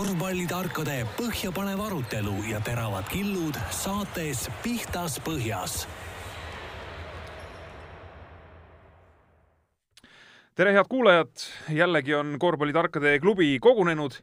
korvpallitarkade 0.00 0.94
põhjapanev 1.18 1.80
arutelu 1.84 2.32
ja 2.48 2.60
teravad 2.64 3.04
killud 3.10 3.58
saates 3.68 4.46
Pihtas 4.62 5.18
Põhjas. 5.20 5.82
tere, 10.56 10.72
head 10.72 10.88
kuulajad, 10.88 11.44
jällegi 11.68 12.16
on 12.16 12.32
korvpallitarkade 12.40 13.18
klubi 13.20 13.58
kogunenud 13.60 14.16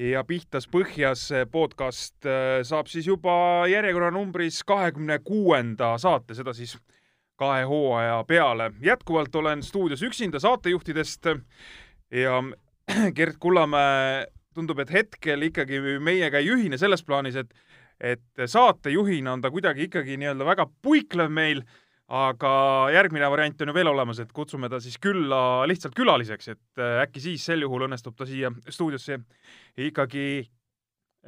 ja 0.00 0.24
Pihtas 0.24 0.70
Põhjas 0.72 1.28
podcast 1.52 2.16
äh, 2.24 2.64
saab 2.64 2.88
siis 2.88 3.12
juba 3.12 3.68
järjekorranumbris 3.68 4.64
kahekümne 4.64 5.18
kuuenda 5.18 5.98
saate, 6.00 6.32
seda 6.34 6.56
siis 6.56 6.78
kahe 7.36 7.68
hooaja 7.68 8.24
peale. 8.24 8.72
jätkuvalt 8.80 9.36
olen 9.36 9.62
stuudios 9.62 10.02
üksinda 10.02 10.40
saatejuhtidest 10.40 11.34
ja 12.10 12.42
Gert 13.16 13.36
Kullamäe 13.36 14.30
tundub, 14.60 14.84
et 14.84 14.92
hetkel 14.94 15.48
ikkagi 15.48 15.80
meiega 16.04 16.38
ei 16.40 16.52
ühine 16.52 16.78
selles 16.80 17.04
plaanis, 17.06 17.40
et 17.40 17.54
et 18.00 18.46
saatejuhina 18.48 19.34
on 19.36 19.42
ta 19.44 19.50
kuidagi 19.52 19.84
ikkagi 19.88 20.16
nii-öelda 20.20 20.46
väga 20.48 20.64
puiklev 20.82 21.28
meil, 21.36 21.60
aga 22.10 22.52
järgmine 22.94 23.28
variant 23.30 23.60
on 23.62 23.70
ju 23.70 23.74
veel 23.76 23.90
olemas, 23.92 24.18
et 24.22 24.32
kutsume 24.34 24.70
ta 24.72 24.80
siis 24.82 24.96
külla 24.98 25.66
lihtsalt 25.68 25.94
külaliseks, 25.94 26.48
et 26.54 26.82
äkki 27.04 27.22
siis 27.22 27.44
sel 27.46 27.62
juhul 27.66 27.86
õnnestub 27.86 28.16
ta 28.18 28.26
siia 28.26 28.50
stuudiosse 28.68 29.20
ikkagi 29.78 30.24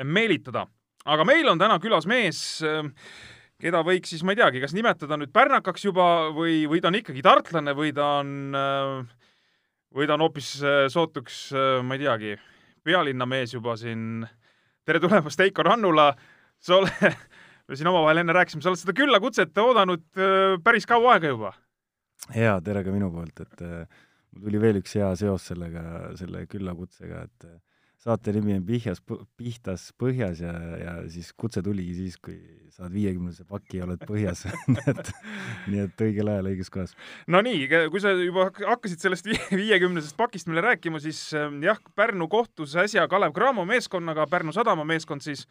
meelitada. 0.03 0.67
aga 1.05 1.25
meil 1.27 1.49
on 1.51 1.59
täna 1.59 1.79
külas 1.83 2.07
mees, 2.07 2.63
keda 3.63 3.83
võiks 3.87 4.11
siis, 4.11 4.23
ma 4.25 4.33
ei 4.33 4.41
teagi, 4.41 4.63
kas 4.63 4.75
nimetada 4.75 5.19
nüüd 5.19 5.33
pärnakaks 5.35 5.85
juba 5.85 6.07
või, 6.35 6.65
või 6.71 6.81
ta 6.81 6.89
on 6.91 6.99
ikkagi 6.99 7.23
tartlane 7.23 7.75
või 7.79 7.93
ta 7.95 8.09
on, 8.23 8.33
või 9.95 10.09
ta 10.09 10.17
on 10.17 10.25
hoopis 10.25 10.55
sootuks, 10.95 11.53
ma 11.85 11.99
ei 11.99 12.03
teagi, 12.03 12.37
pealinnamees 12.85 13.55
juba 13.55 13.77
siin. 13.81 14.27
tere 14.85 15.01
tulemast, 15.01 15.39
Heiko 15.39 15.63
Rannula. 15.67 16.13
sa 16.63 16.79
oled, 16.79 17.19
me 17.69 17.79
siin 17.79 17.91
omavahel 17.91 18.23
enne 18.23 18.35
rääkisime, 18.37 18.63
sa 18.63 18.71
oled 18.71 18.83
seda 18.83 18.95
küllakutset 18.97 19.59
oodanud 19.59 20.05
äh, 20.19 20.57
päris 20.65 20.87
kaua 20.87 21.17
aega 21.17 21.35
juba. 21.35 21.53
jaa, 22.37 22.61
tere 22.65 22.85
ka 22.87 22.95
minu 22.95 23.11
poolt, 23.15 23.45
et 23.45 23.67
äh, 23.67 24.01
mul 24.33 24.49
tuli 24.49 24.63
veel 24.63 24.81
üks 24.83 24.97
hea 24.99 25.11
seos 25.19 25.51
sellega, 25.53 25.85
selle 26.19 26.47
küllakutsega, 26.51 27.27
et 27.29 27.49
äh, 27.51 27.59
saate 28.03 28.33
nimi 28.35 28.57
on 28.59 28.65
Pihjas, 28.67 29.01
Pihtas 29.39 29.91
põhjas 30.01 30.43
ja, 30.43 30.53
ja 30.81 30.95
siis 31.11 31.31
kutse 31.39 31.63
tuligi 31.63 31.95
siis, 32.01 32.19
kui 32.23 32.37
saad 32.73 32.93
viiekümnese 32.95 33.45
paki 33.49 33.79
ja 33.79 33.87
oled 33.87 34.03
põhjas 34.09 34.47
nii 34.73 34.87
et, 34.91 35.13
nii 35.71 35.85
et 35.85 36.05
õigel 36.07 36.33
ajal 36.33 36.51
õiges 36.51 36.73
kohas. 36.73 36.97
no 37.31 37.43
nii, 37.45 37.69
kui 37.93 38.03
sa 38.03 38.15
juba 38.19 38.49
hakkasid 38.57 39.05
sellest 39.05 39.29
viiekümnesest 39.63 40.19
pakist 40.19 40.51
meile 40.51 40.65
rääkima, 40.67 41.03
siis 41.05 41.25
ähm, 41.39 41.61
jah, 41.65 41.79
Pärnu 41.99 42.27
kohtus 42.33 42.75
äsja 42.81 43.07
Kalev 43.11 43.37
Cramo 43.37 43.67
meeskonnaga, 43.69 44.27
Pärnu 44.31 44.55
Sadama 44.57 44.87
meeskond 44.89 45.23
siis, 45.23 45.45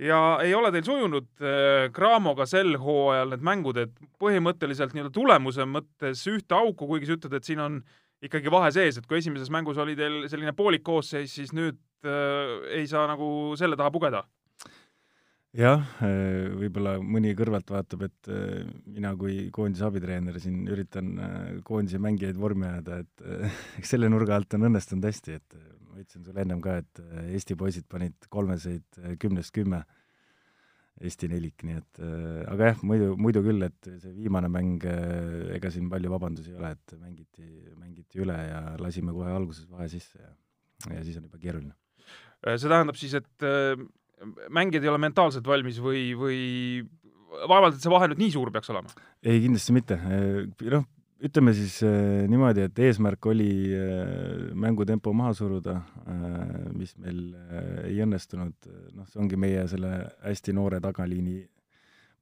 ja 0.00 0.20
ei 0.44 0.54
ole 0.56 0.70
teil 0.72 0.86
sujunud 0.88 1.28
äh, 1.42 1.90
Cramoga 1.96 2.48
sel 2.48 2.78
hooajal 2.80 3.34
need 3.34 3.44
mängud, 3.44 3.82
et 3.82 3.92
põhimõtteliselt 4.22 4.96
nii-öelda 4.96 5.12
tulemuse 5.14 5.68
mõttes 5.68 6.24
ühte 6.32 6.56
auku, 6.56 6.88
kuigi 6.88 7.10
sa 7.10 7.18
ütled, 7.18 7.36
et 7.36 7.50
siin 7.50 7.60
on 7.60 7.82
äh, 7.82 8.00
ikkagi 8.24 8.52
vahe 8.52 8.70
sees, 8.74 8.98
et 8.98 9.08
kui 9.08 9.20
esimeses 9.20 9.50
mängus 9.52 9.80
oli 9.82 9.96
teil 9.98 10.24
selline 10.32 10.54
poolik 10.56 10.84
koosseis, 10.86 11.34
siis 11.36 11.52
nüüd 11.56 11.78
äh, 12.06 12.54
ei 12.80 12.88
saa 12.90 13.06
nagu 13.10 13.28
selle 13.60 13.76
taha 13.80 13.92
pugeda? 13.94 14.24
jah, 15.54 15.82
äh, 16.02 16.50
võib-olla 16.58 16.96
mõni 17.02 17.34
kõrvalt 17.38 17.70
vaatab, 17.70 18.08
et 18.08 18.30
äh, 18.32 18.64
mina 18.90 19.14
kui 19.18 19.48
koondise 19.54 19.86
abitreener 19.86 20.38
siin 20.42 20.64
üritan 20.70 21.12
äh, 21.14 21.34
koondise 21.66 22.00
mängijaid 22.02 22.38
vormi 22.40 22.66
ajada, 22.68 23.02
et 23.04 23.26
eks 23.78 23.94
selle 23.94 24.10
nurga 24.10 24.38
alt 24.38 24.58
on 24.58 24.68
õnnestunud 24.70 25.06
hästi, 25.06 25.38
et 25.38 25.58
ma 25.86 26.02
ütlesin 26.02 26.26
sulle 26.26 26.42
ennem 26.42 26.62
ka, 26.64 26.80
et 26.82 27.02
Eesti 27.36 27.56
poisid 27.58 27.86
panid 27.90 28.26
kolmeseid 28.32 29.18
kümnest 29.22 29.54
kümme 29.54 29.84
Eesti 31.02 31.26
nelik, 31.26 31.64
nii 31.66 31.76
et 31.80 32.00
äh, 32.06 32.42
aga 32.52 32.68
jah, 32.70 32.82
muidu, 32.86 33.14
muidu 33.18 33.42
küll, 33.42 33.66
et 33.66 33.88
see 33.98 34.12
viimane 34.14 34.46
mäng 34.52 34.84
äh,, 34.86 35.56
ega 35.56 35.72
siin 35.74 35.88
palju 35.90 36.12
vabandusi 36.12 36.52
ei 36.52 36.58
ole, 36.60 36.70
et 36.76 36.94
mängiti, 37.00 37.48
mängiti 37.80 38.22
üle 38.22 38.36
ja 38.38 38.60
lasime 38.78 39.14
kohe 39.16 39.32
alguses 39.34 39.66
vahe 39.66 39.88
sisse 39.90 40.20
ja, 40.22 40.30
ja 40.92 41.02
siis 41.02 41.18
on 41.18 41.26
juba 41.26 41.42
keeruline. 41.42 41.74
Äh, 42.46 42.54
see 42.54 42.70
tähendab 42.70 43.00
siis, 43.00 43.16
et 43.18 43.46
äh, 43.46 43.74
mängijad 44.54 44.86
ei 44.86 44.92
ole 44.92 45.02
mentaalselt 45.02 45.50
valmis 45.50 45.82
või, 45.82 46.12
või 46.18 46.38
vaevalt, 47.50 47.74
et 47.74 47.82
see 47.82 47.92
vahe 47.92 48.12
nüüd 48.12 48.22
nii 48.22 48.34
suur 48.36 48.54
peaks 48.54 48.70
olema? 48.70 48.94
ei, 49.24 49.42
kindlasti 49.42 49.74
mitte. 49.74 49.98
Noh, 50.70 50.86
ütleme 51.24 51.54
siis 51.56 51.78
äh, 51.86 52.24
niimoodi, 52.30 52.66
et 52.68 52.78
eesmärk 52.86 53.26
oli 53.30 53.50
äh, 53.72 54.52
mängutempo 54.60 55.12
maha 55.16 55.32
suruda 55.36 55.78
äh,, 56.04 56.70
mis 56.76 56.94
meil 57.00 57.20
äh, 57.32 57.68
ei 57.88 58.00
õnnestunud, 58.04 58.68
noh, 58.94 59.08
see 59.08 59.22
ongi 59.22 59.38
meie 59.40 59.64
selle 59.70 59.92
hästi 60.24 60.54
noore 60.56 60.82
tagaliini 60.84 61.40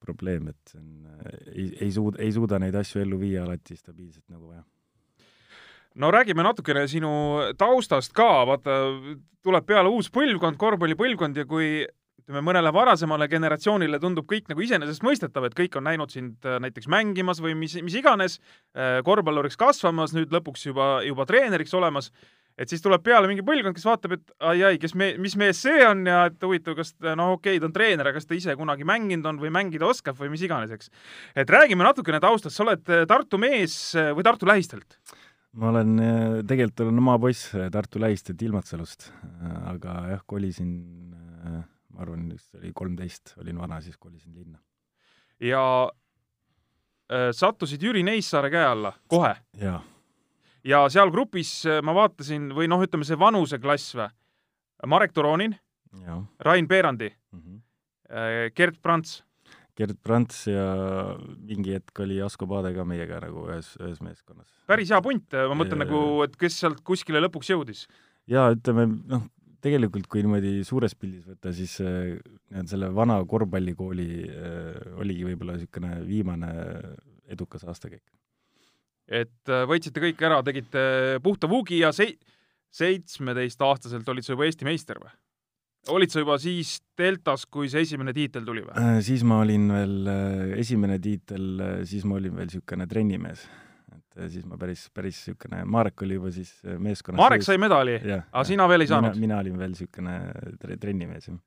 probleem, 0.03 0.53
et 0.53 0.75
see 0.75 0.83
on 0.83 1.09
äh,, 1.17 1.41
ei, 1.55 1.67
ei 1.89 1.91
suuda, 1.95 2.23
ei 2.23 2.35
suuda 2.35 2.61
neid 2.63 2.79
asju 2.79 3.03
ellu 3.03 3.19
viia 3.23 3.47
alati 3.47 3.79
stabiilselt 3.79 4.29
nagu 4.31 4.53
vaja. 4.53 4.63
No 6.03 6.09
räägime 6.15 6.45
natukene 6.47 6.87
sinu 6.89 7.11
taustast 7.61 8.15
ka, 8.17 8.31
vaata, 8.49 8.79
tuleb 9.45 9.67
peale 9.69 9.91
uus 9.93 10.09
põlvkond, 10.15 10.57
korvpallipõlvkond 10.61 11.43
ja 11.43 11.45
kui 11.49 11.83
ütleme, 12.23 12.43
mõnele 12.47 12.71
varasemale 12.75 13.27
generatsioonile 13.31 13.99
tundub 14.03 14.29
kõik 14.31 14.51
nagu 14.51 14.63
iseenesestmõistetav, 14.63 15.49
et 15.49 15.57
kõik 15.59 15.79
on 15.79 15.89
näinud 15.89 16.13
sind 16.13 16.47
äh, 16.47 16.61
näiteks 16.63 16.89
mängimas 16.91 17.43
või 17.43 17.57
mis, 17.59 17.75
mis 17.83 17.97
iganes, 17.99 18.39
äh, 18.77 19.01
korvpalluriks 19.07 19.59
kasvamas, 19.61 20.15
nüüd 20.15 20.33
lõpuks 20.35 20.69
juba, 20.69 20.93
juba 21.07 21.27
treeneriks 21.27 21.75
olemas, 21.75 22.13
et 22.61 22.71
siis 22.71 22.85
tuleb 22.85 23.03
peale 23.03 23.31
mingi 23.31 23.43
põlvkond, 23.47 23.75
kes 23.75 23.89
vaatab, 23.89 24.15
et 24.19 24.37
ai-ai, 24.53 24.79
kes 24.79 24.95
me, 24.99 25.13
mis 25.23 25.35
mees 25.41 25.65
see 25.65 25.83
on 25.87 26.05
ja 26.07 26.27
et 26.31 26.47
huvitav, 26.47 26.77
kas 26.79 26.95
noh, 27.03 27.35
okei 27.39 27.57
okay,, 27.57 27.63
ta 27.63 27.71
on 27.71 27.75
treener, 27.75 28.11
aga 28.11 28.21
kas 28.21 28.29
ta 28.29 28.39
ise 28.39 28.55
kunagi 28.61 28.87
mänginud 28.87 29.27
on 29.33 29.43
või 29.43 29.51
mängida 29.55 29.89
oskab 29.89 30.21
või 30.21 30.31
mis 30.35 30.45
iganes, 30.47 30.71
eks. 30.75 30.93
et 31.35 31.51
räägime 31.51 31.87
natukene 31.87 32.23
taustast, 32.23 32.55
sa 32.57 32.67
oled 32.69 32.87
äh, 32.93 33.05
Tartu 33.11 33.41
mees 33.41 33.77
või 33.97 34.27
Tartu 34.27 34.49
lähistelt? 34.51 35.01
ma 35.59 35.69
olen, 35.69 35.99
tegelikult 36.49 36.87
olen 36.87 37.03
oma 37.03 37.19
poiss 37.21 37.51
Tartu 37.73 38.01
lähistelt 38.01 38.41
Ilmatsalust, 38.47 39.11
aga 39.75 39.99
jah, 40.15 40.23
kolisin 40.25 40.71
ma 41.93 42.05
arvan, 42.05 42.29
vist 42.33 42.55
oli 42.59 42.73
kolmteist, 42.75 43.35
olin 43.43 43.59
vana, 43.61 43.81
siis 43.85 43.99
kolisin 44.01 44.35
linna. 44.35 44.59
ja 45.41 45.65
äh, 47.13 47.31
sattusid 47.37 47.83
Jüri 47.83 48.03
Neissaare 48.07 48.51
käe 48.53 48.65
alla 48.67 48.95
kohe? 49.09 49.35
ja 50.65 50.85
seal 50.93 51.11
grupis 51.15 51.55
äh, 51.67 51.83
ma 51.85 51.95
vaatasin, 51.97 52.51
või 52.57 52.71
noh, 52.71 52.83
ütleme 52.85 53.07
see 53.09 53.19
vanuseklass 53.19 53.97
või, 53.99 54.15
Marek 54.87 55.13
Toronin, 55.15 55.55
Rain 56.41 56.69
Peerandi 56.69 57.11
mm, 57.13 57.41
-hmm. 57.41 57.61
Gerd 58.57 58.81
Prants. 58.83 59.23
Gerd 59.77 59.97
Prants 60.05 60.47
ja 60.47 60.65
mingi 61.39 61.73
hetk 61.73 62.01
oli 62.05 62.19
Asko 62.23 62.47
Paade 62.47 62.75
ka 62.75 62.85
meiega 62.85 63.21
nagu 63.23 63.47
ühes, 63.49 63.71
ühes 63.81 64.01
meeskonnas. 64.05 64.49
päris 64.67 64.91
hea 64.91 65.01
punt, 65.03 65.33
ma 65.33 65.55
mõtlen 65.57 65.81
ja, 65.81 65.85
nagu, 65.85 66.01
et 66.25 66.35
kes 66.37 66.59
sealt 66.61 66.83
kuskile 66.85 67.23
lõpuks 67.23 67.53
jõudis? 67.53 67.87
jaa, 68.27 68.51
ütleme 68.57 68.89
noh, 68.89 69.29
tegelikult 69.63 70.09
kui 70.11 70.25
niimoodi 70.25 70.61
suures 70.67 70.95
pildis 70.99 71.27
võtta, 71.29 71.53
siis 71.55 71.77
äh, 71.85 72.17
selle 72.69 72.91
vana 72.95 73.21
korvpallikooli 73.29 74.09
äh, 74.27 74.99
oligi 75.01 75.27
võib-olla 75.29 75.57
niisugune 75.57 75.95
viimane 76.09 76.53
edukas 77.33 77.65
aastakäik. 77.69 78.05
et 79.07 79.51
äh, 79.51 79.65
võitsite 79.71 80.03
kõik 80.03 80.23
ära, 80.27 80.43
tegite 80.47 81.19
puhta 81.23 81.51
vuugi 81.51 81.83
ja 81.83 81.93
sei-, 81.95 82.19
seitsmeteistaastaselt 82.75 84.09
olid 84.09 84.27
sa 84.27 84.35
juba 84.35 84.49
Eesti 84.49 84.69
meister 84.69 85.01
või? 85.03 85.15
olid 85.95 86.15
sa 86.15 86.23
juba 86.23 86.39
siis 86.43 86.77
Deltas, 86.99 87.47
kui 87.47 87.71
see 87.71 87.87
esimene 87.87 88.15
tiitel 88.15 88.47
tuli 88.47 88.67
või? 88.67 89.03
siis 89.07 89.23
ma 89.27 89.43
olin 89.47 89.71
veel, 89.75 89.99
esimene 90.59 90.99
tiitel, 91.03 91.85
siis 91.89 92.07
ma 92.07 92.19
olin 92.19 92.35
veel 92.39 92.51
niisugune 92.51 92.91
trennimees 92.91 93.47
et 94.17 94.33
siis 94.33 94.47
ma 94.49 94.59
päris, 94.61 94.87
päris 94.95 95.19
niisugune, 95.23 95.63
Marek 95.69 96.05
oli 96.07 96.19
juba 96.19 96.33
siis 96.35 96.53
äh, 96.67 96.79
meeskonnas 96.81 97.21
Marek 97.21 97.45
sai 97.47 97.61
medali, 97.61 97.99
aga 98.21 98.45
sina 98.49 98.69
veel 98.71 98.85
ei 98.85 98.91
saanud? 98.91 99.19
mina 99.21 99.41
olin 99.43 99.59
veel 99.61 99.75
niisugune 99.75 100.17
tre-, 100.63 100.79
trennimees, 100.81 101.29
jah. 101.31 101.39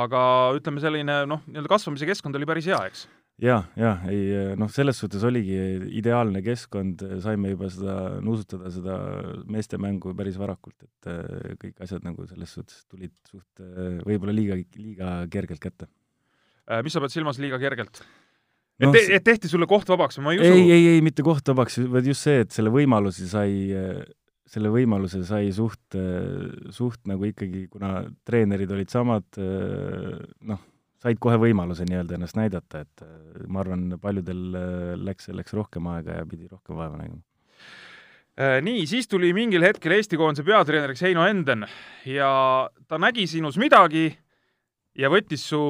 aga 0.00 0.20
ütleme, 0.58 0.82
selline 0.84 1.22
noh, 1.30 1.42
nii-öelda 1.46 1.72
kasvamise 1.72 2.08
keskkond 2.08 2.38
oli 2.38 2.48
päris 2.48 2.68
hea, 2.70 2.80
eks? 2.90 3.06
jaa, 3.42 3.60
jaa, 3.78 3.96
ei 4.10 4.54
noh, 4.58 4.70
selles 4.74 5.00
suhtes 5.02 5.24
oligi 5.26 5.58
ideaalne 6.00 6.42
keskkond, 6.46 7.04
saime 7.24 7.54
juba 7.54 7.72
seda 7.74 7.96
nuusutada, 8.24 8.72
seda 8.74 9.00
meestemängu 9.50 10.14
päris 10.18 10.38
varakult, 10.40 10.78
et 10.86 11.10
kõik 11.62 11.84
asjad 11.86 12.06
nagu 12.06 12.26
selles 12.30 12.54
suhtes 12.58 12.86
tulid 12.90 13.14
suht 13.30 13.66
võib-olla 14.06 14.34
liiga, 14.34 14.58
liiga 14.78 15.18
kergelt 15.32 15.62
kätte. 15.62 15.90
mis 16.82 16.94
sa 16.94 17.02
pead 17.04 17.14
silmas 17.14 17.42
liiga 17.42 17.60
kergelt? 17.62 18.02
No, 18.84 18.92
et, 18.92 19.10
et 19.18 19.26
tehti 19.26 19.50
sulle 19.50 19.68
koht 19.70 19.90
vabaks, 19.90 20.20
ma 20.24 20.34
ei 20.34 20.40
usu. 20.42 20.54
ei, 20.54 20.70
ei, 20.74 20.88
ei, 20.94 21.02
mitte 21.04 21.24
koht 21.26 21.50
vabaks, 21.50 21.80
vaid 21.90 22.08
just 22.10 22.26
see, 22.26 22.44
et 22.44 22.54
selle 22.54 22.72
võimaluse 22.74 23.28
sai, 23.30 23.52
selle 24.48 24.72
võimaluse 24.74 25.22
sai 25.28 25.52
suht, 25.54 25.98
suht 26.74 27.00
nagu 27.10 27.28
ikkagi, 27.28 27.66
kuna 27.72 28.02
treenerid 28.28 28.74
olid 28.76 28.92
samad, 28.92 29.28
noh, 29.38 30.62
said 30.98 31.20
kohe 31.22 31.38
võimaluse 31.38 31.86
nii-öelda 31.86 32.18
ennast 32.18 32.38
näidata, 32.38 32.84
et 32.86 33.06
ma 33.46 33.62
arvan, 33.62 33.90
paljudel 34.02 34.46
läks 35.04 35.30
selleks 35.30 35.54
rohkem 35.58 35.90
aega 35.94 36.20
ja 36.20 36.28
pidi 36.28 36.50
rohkem 36.50 36.78
vaeva 36.78 36.98
nägema 36.98 37.22
Äh, 38.38 38.60
nii, 38.62 38.84
siis 38.86 39.08
tuli 39.10 39.32
mingil 39.34 39.64
hetkel 39.66 39.96
Eesti 39.96 40.14
koondise 40.18 40.44
peatreeneriks 40.46 41.00
Heino 41.02 41.24
Enden 41.26 41.64
ja 42.06 42.28
ta 42.86 42.98
nägi 43.02 43.24
sinus 43.26 43.56
midagi 43.58 44.12
ja 44.98 45.10
võttis 45.12 45.46
su 45.50 45.60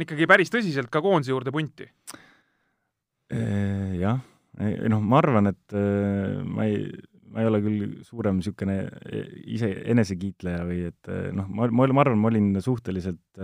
ikkagi 0.00 0.28
päris 0.30 0.52
tõsiselt 0.52 0.92
ka 0.92 1.02
koondise 1.04 1.34
juurde 1.34 1.54
punti. 1.54 1.88
Äh, 3.34 3.96
jah, 3.98 4.20
noh, 4.92 5.02
ma 5.02 5.20
arvan, 5.22 5.50
et 5.54 5.76
äh, 5.76 6.42
ma 6.44 6.66
ei, 6.68 6.84
ma 7.34 7.42
ei 7.42 7.50
ole 7.50 7.62
küll 7.64 7.86
suurem 8.06 8.38
niisugune 8.38 8.76
ise 9.50 9.70
enesekiitleja 9.94 10.66
või 10.68 10.82
et 10.90 11.14
noh, 11.34 11.48
ma, 11.48 11.70
ma, 11.70 11.88
ma 11.90 12.04
arvan, 12.04 12.20
ma 12.20 12.30
olin 12.30 12.52
suhteliselt 12.62 13.40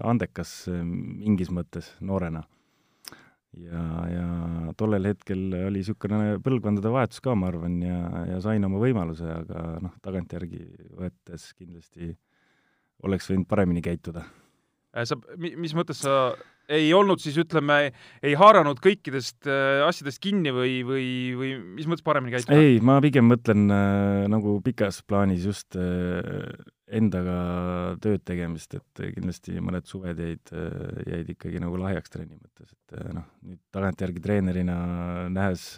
andekas 0.00 0.64
mingis 0.70 1.52
mõttes 1.54 1.92
noorena 2.00 2.42
ja, 3.58 3.82
ja 4.10 4.26
tollel 4.78 5.08
hetkel 5.10 5.48
oli 5.66 5.80
niisugune 5.80 6.38
põlvkondade 6.44 6.92
vahetus 6.92 7.22
ka, 7.24 7.34
ma 7.38 7.50
arvan, 7.50 7.78
ja, 7.84 8.00
ja 8.28 8.40
sain 8.44 8.64
oma 8.66 8.80
võimaluse, 8.82 9.26
aga 9.34 9.64
noh, 9.82 9.94
tagantjärgi 10.04 10.62
võetes 10.98 11.50
kindlasti 11.58 12.12
oleks 13.06 13.30
võinud 13.30 13.48
paremini 13.50 13.82
käituda. 13.84 14.24
Äh, 14.96 15.06
sa, 15.08 15.18
mis 15.36 15.76
mõttes 15.76 16.02
sa 16.04 16.32
ei 16.70 16.90
olnud 16.94 17.20
siis 17.22 17.36
ütleme, 17.40 17.78
ei 18.24 18.34
haaranud 18.38 18.80
kõikidest 18.82 19.48
äh, 19.50 19.82
asjadest 19.86 20.20
kinni 20.22 20.52
või, 20.54 20.80
või, 20.86 21.06
või 21.38 21.54
mis 21.78 21.88
mõttes 21.90 22.06
paremini 22.06 22.36
käituda? 22.36 22.58
ei, 22.58 22.78
ma 22.84 22.98
pigem 23.02 23.26
mõtlen 23.30 23.66
äh, 23.74 24.26
nagu 24.30 24.58
pikas 24.64 25.00
plaanis 25.06 25.46
just 25.48 25.78
äh, 25.78 26.52
endaga 26.90 27.36
tööd 28.02 28.22
tegemist, 28.26 28.74
et 28.74 29.02
kindlasti 29.14 29.60
mõned 29.62 29.86
suved 29.86 30.18
jäid, 30.18 30.50
jäid 31.06 31.28
ikkagi 31.36 31.60
nagu 31.62 31.78
lahjaks 31.78 32.10
trenni 32.10 32.34
mõttes, 32.34 32.72
et 32.74 32.96
noh, 33.14 33.28
nüüd 33.46 33.60
tagantjärgi 33.70 34.22
treenerina 34.24 34.74
nähes, 35.30 35.68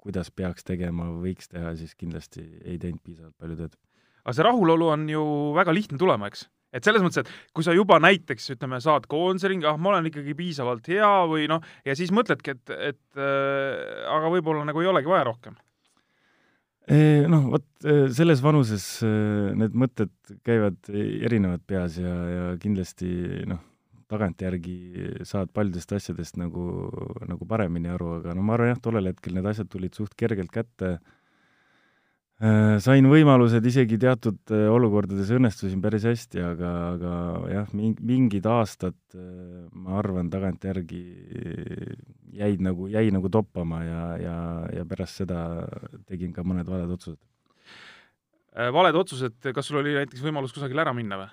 kuidas 0.00 0.32
peaks 0.32 0.64
tegema, 0.64 1.10
võiks 1.20 1.52
teha, 1.52 1.74
siis 1.76 1.92
kindlasti 2.00 2.46
ei 2.64 2.80
teinud 2.80 3.04
piisavalt 3.04 3.36
palju 3.36 3.58
tööd. 3.60 3.76
Aga 4.22 4.34
see 4.36 4.46
rahulolu 4.46 4.90
on 4.94 5.06
ju 5.10 5.22
väga 5.56 5.74
lihtne 5.74 6.00
tulema, 6.00 6.30
eks? 6.30 6.46
et 6.72 6.86
selles 6.86 7.02
mõttes, 7.04 7.20
et 7.20 7.52
kui 7.52 7.66
sa 7.66 7.74
juba 7.76 7.98
näiteks 8.00 8.54
ütleme, 8.54 8.78
saad 8.80 9.04
koondise 9.10 9.50
ringi, 9.50 9.68
ah, 9.68 9.76
ma 9.76 9.90
olen 9.92 10.08
ikkagi 10.08 10.32
piisavalt 10.38 10.88
hea 10.88 11.10
või 11.28 11.44
noh, 11.50 11.60
ja 11.84 11.96
siis 11.98 12.14
mõtledki, 12.14 12.54
et, 12.56 12.72
et 12.92 13.20
äh, 13.20 14.06
aga 14.08 14.32
võib-olla 14.32 14.64
nagu 14.68 14.80
ei 14.80 14.88
olegi 14.88 15.12
vaja 15.12 15.28
rohkem 15.28 15.58
noh, 17.30 17.44
vot 17.52 17.86
selles 18.12 18.40
vanuses 18.42 18.84
need 19.54 19.76
mõtted 19.78 20.10
käivad 20.44 20.90
erinevad 20.90 21.62
peas 21.66 21.94
ja, 22.00 22.10
ja 22.10 22.48
kindlasti 22.60 23.44
noh, 23.46 23.60
tagantjärgi 24.10 25.22
saad 25.28 25.52
paljudest 25.54 25.94
asjadest 25.96 26.36
nagu, 26.40 26.90
nagu 27.28 27.46
paremini 27.48 27.92
aru, 27.92 28.16
aga 28.18 28.34
no 28.34 28.42
ma 28.44 28.56
arvan 28.56 28.72
jah, 28.72 28.82
tollel 28.82 29.12
hetkel 29.12 29.36
need 29.36 29.46
asjad 29.48 29.70
tulid 29.72 29.94
suht 29.96 30.16
kergelt 30.18 30.52
kätte 30.52 30.96
Äh, 30.96 31.21
sain 32.82 33.06
võimalused 33.06 33.62
isegi 33.70 33.98
teatud 34.02 34.50
äh, 34.50 34.64
olukordades 34.72 35.28
õnnestusin 35.30 35.82
päris 35.82 36.06
hästi, 36.08 36.40
aga, 36.42 36.70
aga 36.96 37.12
jah, 37.52 37.68
mingid 37.72 38.46
aastad 38.50 38.96
äh, 39.14 39.68
ma 39.70 40.00
arvan, 40.00 40.30
tagantjärgi 40.32 41.02
jäid 42.34 42.64
nagu, 42.64 42.88
jäi 42.90 43.12
nagu 43.14 43.30
toppama 43.30 43.82
ja, 43.86 44.02
ja, 44.18 44.38
ja 44.78 44.86
pärast 44.88 45.22
seda 45.22 45.68
tegin 46.08 46.32
ka 46.34 46.42
mõned 46.42 46.66
valed 46.66 46.90
otsused. 46.96 47.20
valed 48.74 48.98
otsused, 48.98 49.38
kas 49.54 49.70
sul 49.70 49.78
oli 49.82 49.94
näiteks 50.00 50.24
võimalus 50.24 50.54
kusagile 50.56 50.82
ära 50.82 50.96
minna 50.96 51.20
või? 51.22 51.30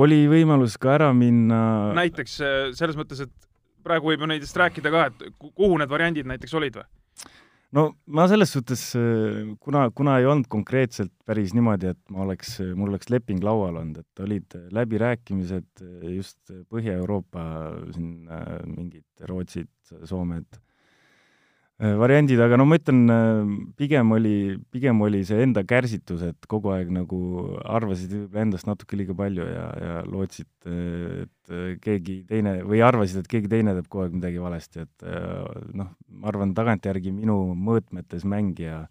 oli 0.00 0.22
võimalus 0.32 0.78
ka 0.80 0.94
ära 0.96 1.12
minna. 1.12 1.92
näiteks 1.98 2.40
selles 2.78 2.96
mõttes, 2.96 3.20
et 3.26 3.50
praegu 3.84 4.14
võib 4.14 4.24
ju 4.24 4.32
nendest 4.32 4.56
rääkida 4.56 4.94
ka, 4.94 5.10
et 5.10 5.28
kuhu 5.44 5.76
need 5.76 5.92
variandid 5.92 6.28
näiteks 6.30 6.56
olid 6.56 6.80
või? 6.80 6.88
No 7.76 7.84
ma 8.06 8.28
selles 8.30 8.52
suhtes, 8.54 8.84
äh, 8.98 9.42
kuna, 9.60 9.88
kuna 9.90 10.18
ei 10.20 10.28
olnud 10.28 10.48
konkreetselt 10.52 11.12
päris 11.28 11.52
niimoodi, 11.56 11.92
et 11.94 12.00
ma 12.14 12.24
oleks, 12.24 12.58
mul 12.74 12.94
oleks 12.94 13.10
leping 13.12 13.44
laual 13.44 13.80
olnud, 13.82 14.04
et 14.04 14.24
olid 14.24 14.56
läbirääkimised 14.74 15.84
just 16.14 16.54
Põhja-Euroopa 16.72 17.44
siin 17.92 18.14
mingid 18.72 19.28
Rootsid, 19.28 19.70
Soomed 20.04 20.48
Äh, 20.48 20.67
variandid, 21.78 22.40
aga 22.42 22.56
no 22.58 22.64
ma 22.66 22.74
ütlen, 22.78 23.04
äh, 23.06 23.50
pigem 23.78 24.10
oli, 24.16 24.56
pigem 24.74 24.98
oli 25.06 25.20
see 25.26 25.44
enda 25.44 25.62
kärsitus, 25.62 26.24
et 26.26 26.48
kogu 26.50 26.72
aeg 26.74 26.90
nagu 26.90 27.18
arvasid 27.62 28.34
endast 28.34 28.66
natuke 28.66 28.98
liiga 28.98 29.14
palju 29.18 29.46
ja, 29.46 29.66
ja 29.78 30.00
lootsid, 30.08 30.50
et 30.66 31.52
keegi 31.84 32.16
teine 32.26 32.56
või 32.66 32.82
arvasid, 32.82 33.22
et 33.22 33.30
keegi 33.30 33.52
teine 33.52 33.76
teeb 33.76 33.86
kogu 33.86 34.08
aeg 34.08 34.18
midagi 34.18 34.42
valesti, 34.42 34.88
et 34.88 35.06
äh, 35.06 35.62
noh, 35.78 35.94
ma 36.18 36.32
arvan, 36.32 36.56
tagantjärgi 36.58 37.14
minu 37.14 37.38
mõõtmetes 37.54 38.26
mängija 38.26 38.88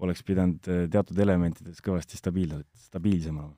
oleks 0.00 0.24
pidanud 0.24 0.64
teatud 0.64 1.20
elementides 1.20 1.84
kõvasti 1.84 2.16
stabiilselt, 2.16 2.68
stabiilsem 2.88 3.36
olema 3.36 3.56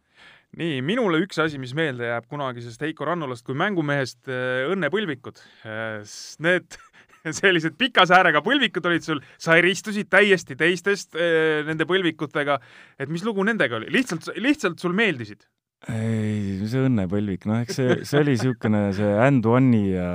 nii, 0.57 0.81
minule 0.85 1.21
üks 1.23 1.39
asi, 1.43 1.59
mis 1.61 1.75
meelde 1.77 2.09
jääb 2.09 2.27
kunagisest 2.31 2.81
Heiko 2.83 3.07
Rannulast 3.09 3.45
kui 3.47 3.57
mängumehest, 3.59 4.23
õnnepõlvikud. 4.73 5.43
Need 6.45 6.79
sellised 7.41 7.77
pika 7.79 8.07
säärega 8.09 8.43
põlvikud 8.45 8.89
olid 8.91 9.07
sul, 9.07 9.23
sa 9.41 9.59
eristusid 9.61 10.11
täiesti 10.13 10.57
teistest 10.59 11.19
äh, 11.19 11.63
nende 11.69 11.89
põlvikutega. 11.89 12.59
et 12.99 13.13
mis 13.13 13.25
lugu 13.27 13.45
nendega 13.47 13.79
oli? 13.81 13.91
lihtsalt, 13.93 14.31
lihtsalt 14.37 14.81
sul 14.83 14.97
meeldisid? 14.97 15.47
ei, 15.87 16.57
see 16.67 16.81
õnnepõlvik, 16.89 17.45
noh, 17.47 17.61
eks 17.63 17.77
see, 17.79 17.99
see 18.09 18.19
oli 18.19 18.33
niisugune 18.35 18.81
see 18.97 19.13
And 19.23 19.47
One'i 19.47 19.93
ja 19.93 20.09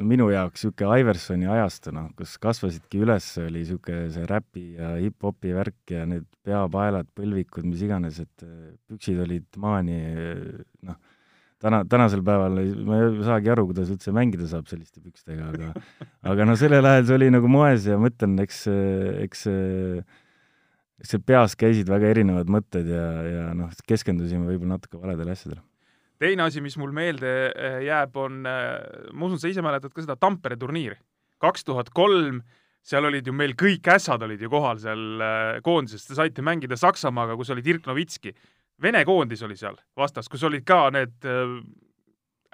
minu 0.00 0.30
jaoks 0.32 0.64
niisugune 0.64 1.02
Iversoni 1.02 1.50
ajastu, 1.52 1.92
noh, 1.92 2.08
kus 2.16 2.38
kasvasidki 2.40 3.02
üles, 3.04 3.26
oli 3.42 3.66
niisugune 3.66 4.08
see 4.14 4.24
räpi 4.30 4.64
ja 4.78 4.94
hip-hopi 4.96 5.52
värk 5.58 5.92
ja 5.92 6.06
need 6.08 6.24
peapaelad, 6.46 7.10
põlvikud, 7.18 7.68
mis 7.68 7.84
iganes, 7.84 8.22
et 8.24 8.48
püksid 8.88 9.20
olid 9.26 9.60
maani, 9.60 10.00
noh 10.88 10.98
täna, 11.62 11.82
tänasel 11.90 12.22
päeval 12.26 12.60
ma 12.86 13.00
ei 13.02 13.26
saagi 13.26 13.52
aru, 13.54 13.66
kuidas 13.72 13.90
üldse 13.94 14.14
mängida 14.14 14.46
saab 14.50 14.70
selliste 14.70 15.02
pükstega, 15.02 15.50
aga 15.50 15.72
aga 16.32 16.46
no 16.48 16.56
sellel 16.60 16.86
ajal 16.86 17.08
see 17.08 17.18
oli 17.18 17.32
nagu 17.34 17.50
moes 17.50 17.88
ja 17.88 17.98
ma 17.98 18.12
ütlen, 18.12 18.38
eks, 18.44 18.64
eks 19.26 19.46
eks 20.98 21.12
seal 21.12 21.22
peas 21.26 21.54
käisid 21.58 21.90
väga 21.90 22.10
erinevad 22.10 22.50
mõtted 22.50 22.88
ja, 22.90 23.06
ja 23.22 23.42
noh, 23.56 23.70
keskendusime 23.88 24.48
võib-olla 24.48 24.76
natuke 24.76 24.98
valedele 25.00 25.34
asjadele. 25.34 25.62
teine 26.18 26.42
asi, 26.48 26.60
mis 26.60 26.76
mul 26.80 26.92
meelde 26.94 27.34
eh, 27.54 27.80
jääb, 27.86 28.16
on, 28.18 28.40
eh, 28.46 29.10
ma 29.14 29.28
usun, 29.28 29.38
sa 29.38 29.50
ise 29.50 29.62
mäletad 29.62 29.94
ka 29.94 30.02
seda 30.02 30.18
Tampere 30.18 30.58
turniiri, 30.58 30.98
kaks 31.42 31.66
tuhat 31.68 31.92
kolm, 31.94 32.42
seal 32.82 33.06
olid 33.06 33.26
ju 33.26 33.34
meil 33.36 33.54
kõik 33.58 33.86
ässad 33.94 34.22
olid 34.26 34.42
ju 34.42 34.50
kohal 34.50 34.80
seal 34.82 35.22
eh, 35.22 35.60
koondises, 35.62 36.08
te 36.08 36.18
saite 36.18 36.42
mängida 36.42 36.78
Saksamaaga, 36.78 37.38
kus 37.38 37.54
oli 37.54 37.62
Dirk 37.62 37.86
Novitski 37.86 38.34
Vene 38.82 39.02
koondis 39.06 39.42
oli 39.42 39.58
seal 39.58 39.76
vastas, 39.98 40.28
kus 40.30 40.44
olid 40.46 40.64
ka 40.66 40.86
need 40.94 41.26
äh, 41.26 41.54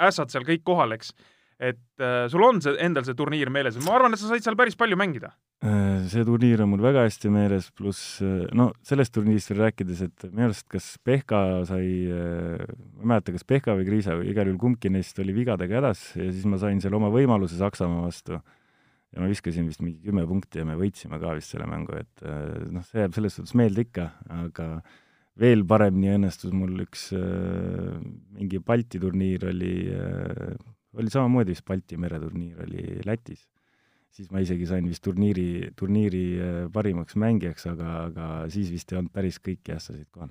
ässad 0.09 0.33
seal 0.33 0.47
kõik 0.49 0.63
kohal, 0.65 0.95
eks. 0.97 1.13
et 1.61 2.01
äh, 2.01 2.25
sul 2.33 2.43
on 2.47 2.63
see, 2.65 2.73
endal 2.83 3.05
see 3.07 3.17
turniir 3.19 3.51
meeles, 3.53 3.77
ma 3.85 3.99
arvan, 3.99 4.17
et 4.17 4.23
sa 4.23 4.31
said 4.31 4.45
seal 4.45 4.57
päris 4.57 4.79
palju 4.81 4.97
mängida. 4.99 5.35
Äh, 5.65 6.07
see 6.11 6.25
turniir 6.25 6.65
on 6.65 6.73
mul 6.73 6.83
väga 6.85 7.05
hästi 7.05 7.29
meeles, 7.33 7.69
pluss 7.77 8.23
no 8.57 8.71
sellest 8.85 9.15
turniirist 9.15 9.53
veel 9.53 9.63
rääkides, 9.67 10.03
et 10.09 10.27
minu 10.31 10.49
arust 10.49 10.69
kas 10.73 10.89
Pehka 11.05 11.45
sai, 11.69 11.93
ma 12.09 13.05
ei 13.05 13.13
mäleta, 13.13 13.37
kas 13.37 13.47
Pehka 13.49 13.77
või 13.77 13.87
Kriisa, 13.91 14.17
igal 14.25 14.49
juhul 14.49 14.63
kumbki 14.65 14.93
neist 14.93 15.21
oli 15.21 15.37
vigadega 15.37 15.83
hädas 15.83 16.09
ja 16.17 16.33
siis 16.33 16.49
ma 16.49 16.61
sain 16.63 16.81
seal 16.81 16.97
oma 16.97 17.13
võimaluse 17.13 17.61
Saksamaa 17.61 18.09
vastu 18.09 18.41
ja 18.41 19.21
ma 19.21 19.29
viskasin 19.29 19.69
vist 19.69 19.85
mingi 19.85 20.01
kümme 20.09 20.25
punkti 20.27 20.65
ja 20.65 20.67
me 20.67 20.81
võitsime 20.81 21.21
ka 21.23 21.37
vist 21.37 21.53
selle 21.53 21.69
mängu, 21.71 22.01
et 22.01 22.29
noh, 22.73 22.83
see 22.89 23.05
jääb 23.05 23.15
selles 23.15 23.37
suhtes 23.37 23.55
meelde 23.61 23.85
ikka, 23.85 24.09
aga 24.41 24.73
äh, 24.81 25.01
veel 25.41 25.65
paremini 25.67 26.13
õnnestus 26.15 26.55
mul 26.55 26.85
üks 26.85 27.09
äh, 27.17 27.99
mingi 28.37 28.61
Balti 28.63 29.01
turniir 29.03 29.49
oli 29.51 29.75
äh,, 29.91 30.55
oli 30.95 31.11
samamoodi 31.11 31.55
vist 31.55 31.67
Balti 31.67 31.99
mereturniir 31.99 32.63
oli 32.67 33.03
Lätis. 33.07 33.49
siis 34.15 34.31
ma 34.31 34.39
isegi 34.39 34.67
sain 34.71 34.87
vist 34.87 35.03
turniiri, 35.03 35.75
turniiri 35.77 36.25
äh, 36.39 36.63
parimaks 36.73 37.19
mängijaks, 37.19 37.67
aga, 37.73 37.95
aga 38.11 38.31
siis 38.49 38.71
vist 38.71 38.93
ei 38.93 39.01
olnud 39.01 39.15
päris 39.15 39.41
kõiki 39.43 39.75
ässasid 39.75 40.07
kohal 40.15 40.31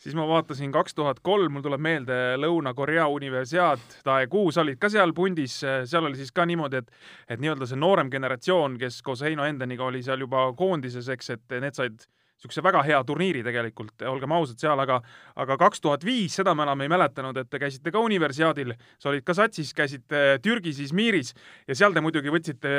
siis 0.00 0.14
ma 0.16 0.26
vaatasin 0.28 0.72
kaks 0.72 0.94
tuhat 0.96 1.20
kolm, 1.24 1.52
mul 1.52 1.64
tuleb 1.64 1.80
meelde 1.84 2.14
Lõuna-Korea 2.40 3.06
universiaad, 3.12 3.82
Daegu, 4.04 4.46
sa 4.52 4.62
olid 4.64 4.80
ka 4.80 4.88
seal 4.92 5.12
pundis, 5.16 5.58
seal 5.60 6.08
oli 6.08 6.16
siis 6.16 6.32
ka 6.32 6.46
niimoodi, 6.48 6.80
et 6.80 6.92
et 7.36 7.42
nii-öelda 7.42 7.68
see 7.68 7.80
noorem 7.80 8.12
generatsioon, 8.12 8.78
kes 8.80 9.02
koos 9.04 9.24
Heino 9.24 9.44
Endeniga 9.44 9.84
oli 9.84 10.02
seal 10.04 10.24
juba 10.24 10.48
koondises, 10.56 11.08
eks, 11.12 11.30
et 11.36 11.58
need 11.60 11.76
said 11.76 12.06
niisuguse 12.36 12.62
väga 12.64 12.82
hea 12.84 12.98
turniiri 13.08 13.42
tegelikult, 13.46 13.94
olgem 14.10 14.34
ausad 14.36 14.60
seal, 14.60 14.78
aga 14.82 15.00
aga 15.40 15.56
kaks 15.60 15.80
tuhat 15.80 16.04
viis, 16.04 16.34
seda 16.36 16.54
ma 16.54 16.66
enam 16.66 16.84
ei 16.84 16.90
mäletanud, 16.92 17.36
et 17.40 17.50
te 17.50 17.60
käisite 17.62 17.92
ka 17.92 18.02
universiaadil, 18.04 18.74
sa 19.00 19.10
olid 19.10 19.24
ka 19.26 19.34
satsis, 19.36 19.72
käisite 19.76 20.38
Türgis, 20.44 20.80
Izmiris 20.84 21.32
ja 21.66 21.74
seal 21.78 21.96
te 21.96 22.04
muidugi 22.04 22.32
võtsite 22.32 22.70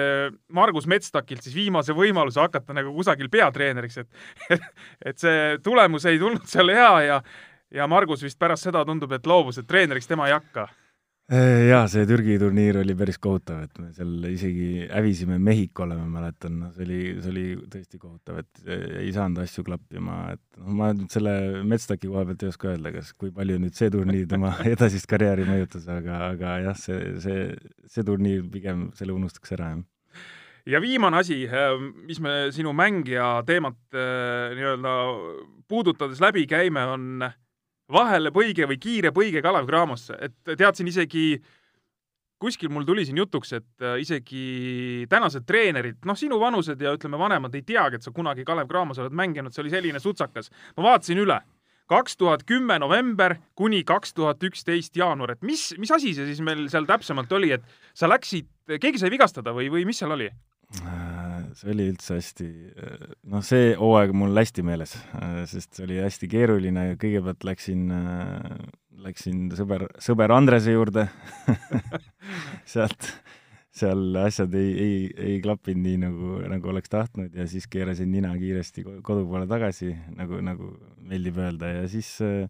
Margus 0.54 0.88
Metstakilt 0.88 1.46
siis 1.46 1.58
viimase 1.58 1.96
võimaluse 1.98 2.42
hakata 2.44 2.78
nagu 2.78 2.94
kusagil 2.96 3.32
peatreeneriks, 3.34 4.02
et 4.04 4.62
et 5.12 5.22
see 5.22 5.58
tulemus 5.66 6.06
ei 6.06 6.20
tulnud 6.22 6.46
seal 6.50 6.74
hea 6.74 6.96
ja 7.08 7.22
ja 7.74 7.88
Margus 7.88 8.22
vist 8.24 8.40
pärast 8.40 8.70
seda 8.70 8.86
tundub, 8.88 9.12
et 9.12 9.26
loobus, 9.28 9.58
et 9.60 9.68
treeneriks 9.68 10.08
tema 10.08 10.30
ei 10.30 10.38
hakka 10.38 10.70
jaa, 11.28 11.82
see 11.92 12.06
Türgi 12.08 12.38
turniir 12.40 12.78
oli 12.80 12.94
päris 12.96 13.18
kohutav, 13.20 13.66
et 13.66 13.80
me 13.82 13.90
seal 13.92 14.28
isegi 14.30 14.86
hävisime 14.88 15.36
Mehhikole, 15.44 15.98
ma 16.00 16.06
mäletan, 16.08 16.54
noh, 16.62 16.70
see 16.72 16.86
oli, 16.86 17.00
see 17.20 17.32
oli 17.34 17.44
tõesti 17.74 18.00
kohutav, 18.00 18.38
et 18.46 18.70
ei 19.02 19.10
saanud 19.12 19.42
asju 19.44 19.66
klappima, 19.68 20.22
et 20.38 20.62
noh, 20.62 20.70
ma 20.80 20.94
nüüd 20.96 21.12
selle 21.12 21.34
Metstaki 21.68 22.08
koha 22.08 22.24
pealt 22.30 22.46
ei 22.46 22.52
oska 22.54 22.72
öelda, 22.72 22.94
kas, 22.96 23.12
kui 23.20 23.34
palju 23.36 23.58
nüüd 23.60 23.76
see 23.76 23.92
turniir 23.92 24.30
tema 24.32 24.54
edasist 24.74 25.10
karjääri 25.12 25.50
mõjutas, 25.50 25.90
aga, 25.92 26.22
aga 26.30 26.54
jah, 26.70 26.80
see, 26.80 27.18
see, 27.26 27.44
see 27.92 28.08
turniir 28.08 28.46
pigem 28.54 28.88
selle 28.96 29.16
unustaks 29.18 29.52
ära, 29.58 29.74
jah. 29.76 29.84
ja 30.78 30.82
viimane 30.84 31.20
asi, 31.20 31.42
äh, 31.52 31.76
mis 32.08 32.24
me 32.24 32.38
sinu 32.56 32.72
mängija 32.72 33.42
teemat 33.50 33.82
äh, 33.92 34.56
nii-öelda 34.56 34.96
puudutades 35.68 36.24
läbi 36.24 36.48
käime, 36.48 36.88
on 36.88 37.28
vahele 37.94 38.32
põige 38.36 38.68
või 38.70 38.80
kiire 38.82 39.14
põige 39.16 39.42
Kalev 39.44 39.68
Cramosse, 39.70 40.18
et 40.20 40.58
teadsin 40.60 40.90
isegi, 40.92 41.38
kuskil 42.42 42.72
mul 42.74 42.86
tuli 42.88 43.06
siin 43.08 43.20
jutuks, 43.22 43.54
et 43.58 43.86
äh, 43.86 44.00
isegi 44.04 45.06
tänased 45.10 45.48
treenerid, 45.48 46.00
noh, 46.06 46.18
sinu 46.20 46.40
vanused 46.42 46.82
ja 46.82 46.94
ütleme, 46.98 47.20
vanemad 47.20 47.56
ei 47.58 47.66
teagi, 47.68 48.00
et 48.00 48.08
sa 48.08 48.14
kunagi 48.16 48.46
Kalev 48.48 48.70
Cramos 48.72 49.00
oled 49.02 49.16
mänginud, 49.16 49.56
see 49.56 49.64
oli 49.66 49.74
selline 49.74 50.02
sutsakas. 50.04 50.52
ma 50.78 50.90
vaatasin 50.92 51.24
üle, 51.24 51.40
kaks 51.88 52.18
tuhat 52.20 52.44
kümme 52.48 52.80
november 52.84 53.38
kuni 53.56 53.84
kaks 53.88 54.14
tuhat 54.14 54.44
üksteist 54.44 54.98
jaanuar, 55.00 55.38
et 55.38 55.42
mis, 55.42 55.70
mis 55.80 55.92
asi 55.92 56.14
see 56.14 56.28
siis 56.30 56.44
meil 56.44 56.68
seal 56.70 56.90
täpsemalt 56.90 57.32
oli, 57.32 57.54
et 57.56 57.64
sa 57.96 58.12
läksid, 58.12 58.50
keegi 58.78 59.00
sai 59.02 59.14
vigastada 59.14 59.56
või, 59.56 59.72
või 59.72 59.88
mis 59.88 60.04
seal 60.04 60.14
oli? 60.18 60.30
See 61.56 61.72
oli 61.74 61.88
üldse 61.92 62.18
hästi, 62.18 62.48
noh, 63.32 63.44
see 63.46 63.72
hooaeg 63.80 64.14
mul 64.18 64.36
hästi 64.38 64.66
meeles, 64.66 64.96
sest 65.52 65.78
see 65.78 65.88
oli 65.88 66.02
hästi 66.04 66.30
keeruline, 66.32 66.90
kõigepealt 67.02 67.48
läksin, 67.48 67.88
läksin 69.06 69.48
sõber, 69.58 69.88
sõber 70.04 70.34
Andrese 70.36 70.76
juurde. 70.76 71.08
Sealt, 72.72 73.12
seal 73.78 74.18
asjad 74.24 74.56
ei, 74.58 74.72
ei, 74.84 74.96
ei 75.30 75.36
klappinud 75.44 75.84
nii, 75.86 75.98
nagu, 76.02 76.38
nagu 76.52 76.72
oleks 76.74 76.92
tahtnud 76.92 77.36
ja 77.38 77.46
siis 77.50 77.68
keerasin 77.72 78.10
nina 78.12 78.34
kiiresti 78.40 78.84
kodu 79.06 79.28
poole 79.30 79.48
tagasi, 79.50 79.94
nagu, 80.18 80.42
nagu 80.44 80.72
meeldib 81.08 81.38
öelda 81.44 81.72
ja 81.76 81.86
siis 81.92 82.10
äh, 82.26 82.50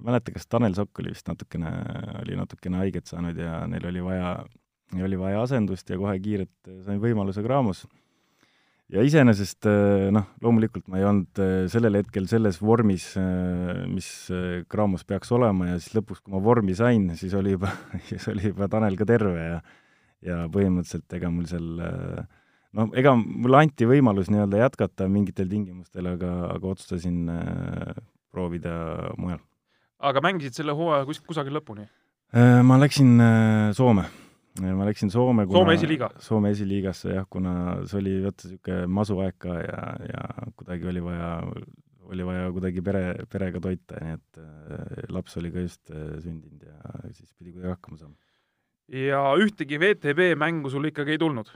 mäleta, 0.00 0.34
kas 0.34 0.46
Tanel 0.50 0.76
Sokk 0.76 1.00
oli 1.02 1.14
vist 1.14 1.28
natukene, 1.30 1.72
oli 2.22 2.36
natukene 2.38 2.82
haiget 2.82 3.10
saanud 3.10 3.38
ja 3.38 3.62
neil 3.70 3.88
oli 3.90 4.04
vaja, 4.04 4.36
oli 5.04 5.18
vaja 5.18 5.42
asendust 5.42 5.90
ja 5.90 5.98
kohe 6.00 6.16
kiirelt 6.22 6.72
sain 6.86 7.00
võimaluse 7.02 7.44
Graamos 7.44 7.84
ja 8.92 9.04
iseenesest 9.04 9.66
äh, 9.68 10.10
noh, 10.14 10.26
loomulikult 10.44 10.86
ma 10.92 11.00
ei 11.00 11.06
olnud 11.08 11.40
äh, 11.40 11.54
sellel 11.72 11.98
hetkel 12.00 12.26
selles 12.30 12.60
vormis, 12.60 13.12
äh, 13.20 13.84
mis 13.88 14.08
Graamos 14.70 15.06
peaks 15.08 15.32
olema 15.34 15.70
ja 15.72 15.78
siis 15.80 15.96
lõpuks, 15.96 16.20
kui 16.24 16.34
ma 16.34 16.42
vormi 16.44 16.76
sain, 16.76 17.08
siis 17.18 17.34
oli 17.38 17.54
juba, 17.56 17.72
siis 18.10 18.28
oli 18.32 18.50
juba 18.50 18.68
Tanel 18.72 18.98
ka 19.00 19.08
terve 19.08 19.48
ja 19.48 19.58
ja 20.24 20.46
põhimõtteliselt 20.48 21.18
ega 21.18 21.28
mul 21.28 21.44
seal 21.44 21.66
noh, 22.72 22.86
ega 22.96 23.12
mulle 23.18 23.58
anti 23.60 23.84
võimalus 23.84 24.30
nii-öelda 24.32 24.62
jätkata 24.62 25.04
mingitel 25.12 25.50
tingimustel, 25.50 26.08
aga, 26.14 26.30
aga 26.54 26.70
otsustasin 26.70 27.26
proovida 28.32 28.72
mujal. 29.20 29.42
aga 30.00 30.24
mängisid 30.24 30.56
selle 30.56 30.72
hooaja 30.76 31.04
kus-, 31.04 31.20
kusagil 31.28 31.60
lõpuni? 31.60 31.84
Ma 32.64 32.80
läksin 32.80 33.20
Soome 33.76 34.08
ma 34.62 34.86
läksin 34.86 35.10
Soome 35.10 35.46
kuna, 35.46 35.58
Soome 35.58 35.74
esiliiga? 35.74 36.10
Soome 36.22 36.50
esiliigasse 36.54 37.14
jah, 37.16 37.26
kuna 37.30 37.54
see 37.90 37.98
oli 37.98 38.14
vaata 38.22 38.48
niisugune 38.48 38.86
masuaeg 38.98 39.38
ka 39.42 39.56
ja, 39.58 39.80
ja 40.12 40.52
kuidagi 40.54 40.86
oli 40.92 41.02
vaja, 41.02 41.30
oli 42.12 42.26
vaja 42.26 42.52
kuidagi 42.54 42.84
pere, 42.86 43.02
perega 43.32 43.62
toita, 43.64 43.98
nii 44.04 44.18
et 44.18 44.42
äh, 44.42 45.08
laps 45.14 45.36
oli 45.40 45.50
ka 45.54 45.64
just 45.64 45.90
äh, 45.90 46.14
sündinud 46.22 46.62
ja 46.68 47.10
siis 47.10 47.34
pidi 47.34 47.50
kuidagi 47.52 47.74
hakkama 47.74 47.98
saama. 47.98 48.14
ja 48.88 49.24
ühtegi 49.40 49.80
VTB 49.80 50.34
mängu 50.38 50.70
sul 50.70 50.86
ikkagi 50.92 51.16
ei 51.16 51.22
tulnud? 51.22 51.50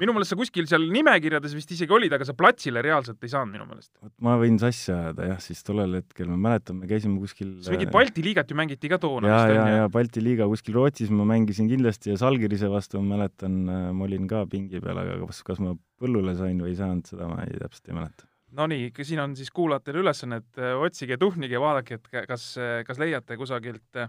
Minu 0.00 0.14
meelest 0.16 0.34
sa 0.34 0.38
kuskil 0.40 0.68
seal 0.70 0.86
nimekirjades 0.92 1.56
vist 1.56 1.72
isegi 1.76 1.94
olid, 1.94 2.14
aga 2.14 2.26
sa 2.28 2.36
platsile 2.38 2.82
reaalselt 2.84 3.22
ei 3.24 3.32
saanud 3.32 3.54
minu 3.54 3.68
meelest. 3.68 3.92
vot 4.02 4.14
ma 4.24 4.36
võin 4.40 4.58
sassi 4.62 4.92
ajada 4.94 5.32
jah, 5.32 5.42
siis 5.42 5.64
tollel 5.66 6.00
hetkel, 6.00 6.30
ma 6.32 6.38
mäletan, 6.48 6.80
me 6.82 6.90
käisime 6.90 7.18
kuskil 7.22 7.58
siis 7.58 7.72
mingit 7.74 7.92
Balti 7.94 8.24
liigat 8.24 8.50
ju 8.50 8.58
mängiti 8.58 8.90
ka 8.92 9.00
toona. 9.02 9.30
ja, 9.32 9.42
ja, 9.52 9.68
ja 9.82 9.92
Balti 9.92 10.22
liiga 10.24 10.48
kuskil 10.50 10.76
Rootsis 10.78 11.12
ma 11.14 11.26
mängisin 11.28 11.68
kindlasti 11.70 12.12
ja 12.12 12.18
Salgirise 12.20 12.70
vastu 12.72 13.02
ma 13.02 13.16
mäletan, 13.16 13.60
äh, 13.68 13.90
ma 13.92 14.04
olin 14.04 14.26
ka 14.30 14.44
pingi 14.50 14.82
peal, 14.84 14.98
aga 15.02 15.18
kas, 15.26 15.42
kas 15.46 15.62
ma 15.62 15.74
põllule 16.00 16.34
sain 16.38 16.60
või 16.62 16.72
ei 16.74 16.78
saanud, 16.78 17.06
seda 17.08 17.28
ma 17.30 17.42
ei, 17.46 17.58
täpselt 17.60 17.90
ei 17.90 17.98
mäleta. 17.98 18.28
Nonii, 18.58 18.86
siin 19.04 19.20
on 19.20 19.34
siis 19.36 19.50
kuulajatele 19.52 20.00
ülesanne, 20.00 20.38
et 20.40 20.62
äh, 20.62 20.72
otsige, 20.80 21.18
tuhnige 21.20 21.60
vaadake, 21.60 21.98
et 21.98 22.24
kas, 22.30 22.46
kas 22.86 23.00
leiate 23.00 23.36
kusagilt 23.40 24.00
äh, 24.00 24.08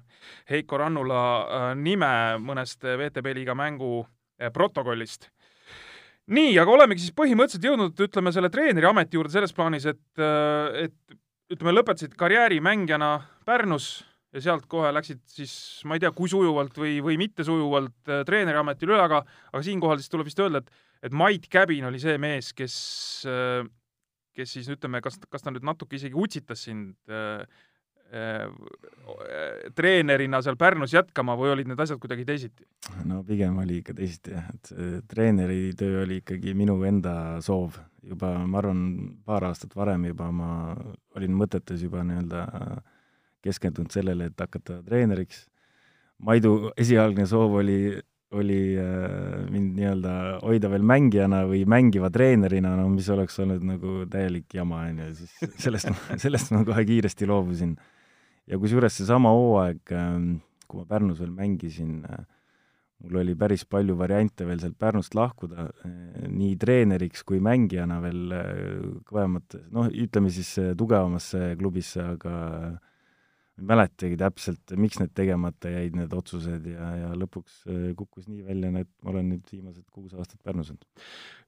Heiko 0.52 0.80
Rannula 0.80 1.74
nime 1.76 2.14
mõnest 2.44 2.86
VTB 2.86 3.36
liiga 3.42 3.58
mängu 3.58 4.06
protokollist 4.56 5.28
nii, 6.34 6.54
aga 6.62 6.76
olemegi 6.76 7.06
siis 7.06 7.16
põhimõtteliselt 7.18 7.66
jõudnud, 7.70 8.04
ütleme, 8.06 8.34
selle 8.36 8.52
treeneri 8.54 8.90
ameti 8.90 9.18
juurde 9.18 9.34
selles 9.34 9.56
plaanis, 9.56 9.88
et, 9.90 10.06
äh, 10.22 10.86
et 10.86 11.56
ütleme, 11.56 11.74
lõpetasid 11.78 12.14
karjääri 12.20 12.60
mängijana 12.64 13.16
Pärnus 13.48 13.90
ja 14.36 14.44
sealt 14.46 14.68
kohe 14.70 14.92
läksid 14.94 15.24
siis, 15.30 15.54
ma 15.90 15.98
ei 15.98 16.04
tea, 16.04 16.12
kui 16.14 16.30
sujuvalt 16.30 16.78
või, 16.78 17.00
või 17.06 17.18
mitte 17.22 17.46
sujuvalt 17.48 18.12
äh, 18.12 18.22
treeneri 18.28 18.62
ametile 18.62 18.94
üle, 18.96 19.02
aga, 19.06 19.24
aga 19.54 19.66
siinkohal 19.66 20.02
siis 20.02 20.14
tuleb 20.14 20.30
vist 20.30 20.42
öelda, 20.44 20.62
et, 20.62 20.88
et 21.10 21.18
Mait 21.18 21.50
Käbin 21.50 21.90
oli 21.90 22.02
see 22.02 22.18
mees, 22.22 22.54
kes, 22.54 22.76
äh, 23.30 23.64
kes 24.38 24.54
siis 24.58 24.70
ütleme, 24.70 25.02
kas, 25.06 25.18
kas 25.30 25.46
ta 25.46 25.54
nüüd 25.54 25.66
natuke 25.66 25.98
isegi 25.98 26.18
utsitas 26.18 26.68
sind 26.70 26.94
Äh, 27.10 27.46
treenerina 29.76 30.42
seal 30.42 30.58
Pärnus 30.60 30.94
jätkama 30.94 31.36
või 31.38 31.52
olid 31.54 31.70
need 31.70 31.80
asjad 31.80 32.00
kuidagi 32.02 32.26
teisiti? 32.26 32.66
no 33.06 33.22
pigem 33.28 33.58
oli 33.62 33.80
ikka 33.84 33.94
teisiti 33.98 34.34
jah, 34.34 34.48
et 34.54 34.72
treeneri 35.10 35.74
töö 35.78 36.04
oli 36.04 36.20
ikkagi 36.24 36.56
minu 36.58 36.80
enda 36.90 37.14
soov. 37.46 37.78
juba 38.10 38.32
ma 38.48 38.58
arvan, 38.62 38.82
paar 39.26 39.46
aastat 39.50 39.76
varem 39.76 40.08
juba 40.10 40.32
ma 40.32 40.52
olin 41.16 41.36
mõtetes 41.38 41.84
juba 41.84 42.04
nii-öelda 42.08 42.46
keskendunud 43.46 43.92
sellele, 43.92 44.30
et 44.30 44.40
hakata 44.40 44.82
treeneriks. 44.86 45.46
Maidu 46.26 46.72
esialgne 46.80 47.26
soov 47.30 47.60
oli, 47.62 47.94
oli 48.36 48.62
äh, 48.80 49.46
mind 49.52 49.78
nii-öelda 49.78 50.16
hoida 50.42 50.72
veel 50.72 50.84
mängijana 50.84 51.46
või 51.48 51.62
mängiva 51.70 52.10
treenerina, 52.12 52.74
no 52.80 52.90
mis 52.92 53.08
oleks 53.14 53.40
olnud 53.40 53.64
nagu 53.64 54.02
täielik 54.12 54.52
jama, 54.54 54.84
on 54.90 55.00
ju, 55.06 55.14
siis 55.22 55.56
sellest, 55.64 55.94
sellest 56.26 56.52
ma 56.56 56.66
kohe 56.68 56.84
kiiresti 56.90 57.30
loobusin 57.30 57.78
ja 58.50 58.58
kusjuures 58.58 58.98
seesama 58.98 59.32
hooaeg, 59.36 59.94
ähm, 59.96 60.28
kui 60.70 60.82
ma 60.82 60.90
Pärnus 60.90 61.22
veel 61.22 61.32
mängisin, 61.34 62.04
äh, 62.10 62.26
mul 63.04 63.22
oli 63.22 63.36
päris 63.40 63.64
palju 63.70 63.96
variante 63.98 64.48
veel 64.48 64.62
sealt 64.62 64.78
Pärnust 64.82 65.16
lahkuda, 65.18 65.70
äh, 65.86 66.28
nii 66.28 66.56
treeneriks 66.62 67.24
kui 67.28 67.42
mängijana 67.44 68.00
veel 68.04 68.36
äh, 68.36 68.54
kõvemates, 69.10 69.68
noh, 69.74 69.90
ütleme 69.90 70.34
siis 70.34 70.56
tugevamasse 70.78 71.54
klubisse, 71.60 72.04
aga 72.16 72.36
ei 73.60 73.68
mäletagi 73.68 74.18
täpselt, 74.20 74.74
miks 74.80 75.00
need 75.02 75.12
tegemata 75.18 75.72
jäid, 75.72 75.96
need 75.98 76.14
otsused, 76.16 76.66
ja, 76.72 76.90
ja 76.98 77.10
lõpuks 77.18 77.60
äh, 77.68 77.90
kukkus 77.98 78.30
nii 78.30 78.46
välja, 78.48 78.72
et 78.82 78.90
ma 79.04 79.14
olen 79.14 79.34
nüüd 79.34 79.52
viimased 79.52 79.86
kuus 79.94 80.14
aastat 80.16 80.40
Pärnus 80.46 80.72
olnud. 80.74 80.86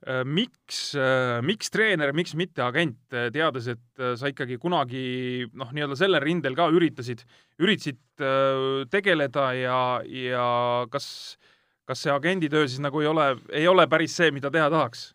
Äh, 0.05 0.21
miks, 0.27 0.81
äh, 0.99 1.39
miks 1.45 1.71
treener, 1.73 2.13
miks 2.17 2.35
mitte 2.39 2.65
agent, 2.65 2.99
teades, 3.11 3.69
et 3.71 4.03
sa 4.19 4.31
ikkagi 4.31 4.59
kunagi 4.61 5.47
noh, 5.53 5.71
nii-öelda 5.71 5.97
sellel 5.99 6.23
rindel 6.23 6.57
ka 6.57 6.67
üritasid, 6.73 7.23
üritasid 7.61 8.01
tegeleda 8.91 9.47
ja, 9.57 9.79
ja 10.05 10.45
kas, 10.93 11.07
kas 11.89 12.05
see 12.05 12.13
agenditöö 12.13 12.67
siis 12.67 12.83
nagu 12.83 13.01
ei 13.01 13.09
ole, 13.09 13.31
ei 13.55 13.67
ole 13.71 13.87
päris 13.89 14.19
see, 14.19 14.29
mida 14.35 14.51
teha 14.53 14.69
tahaks? 14.73 15.11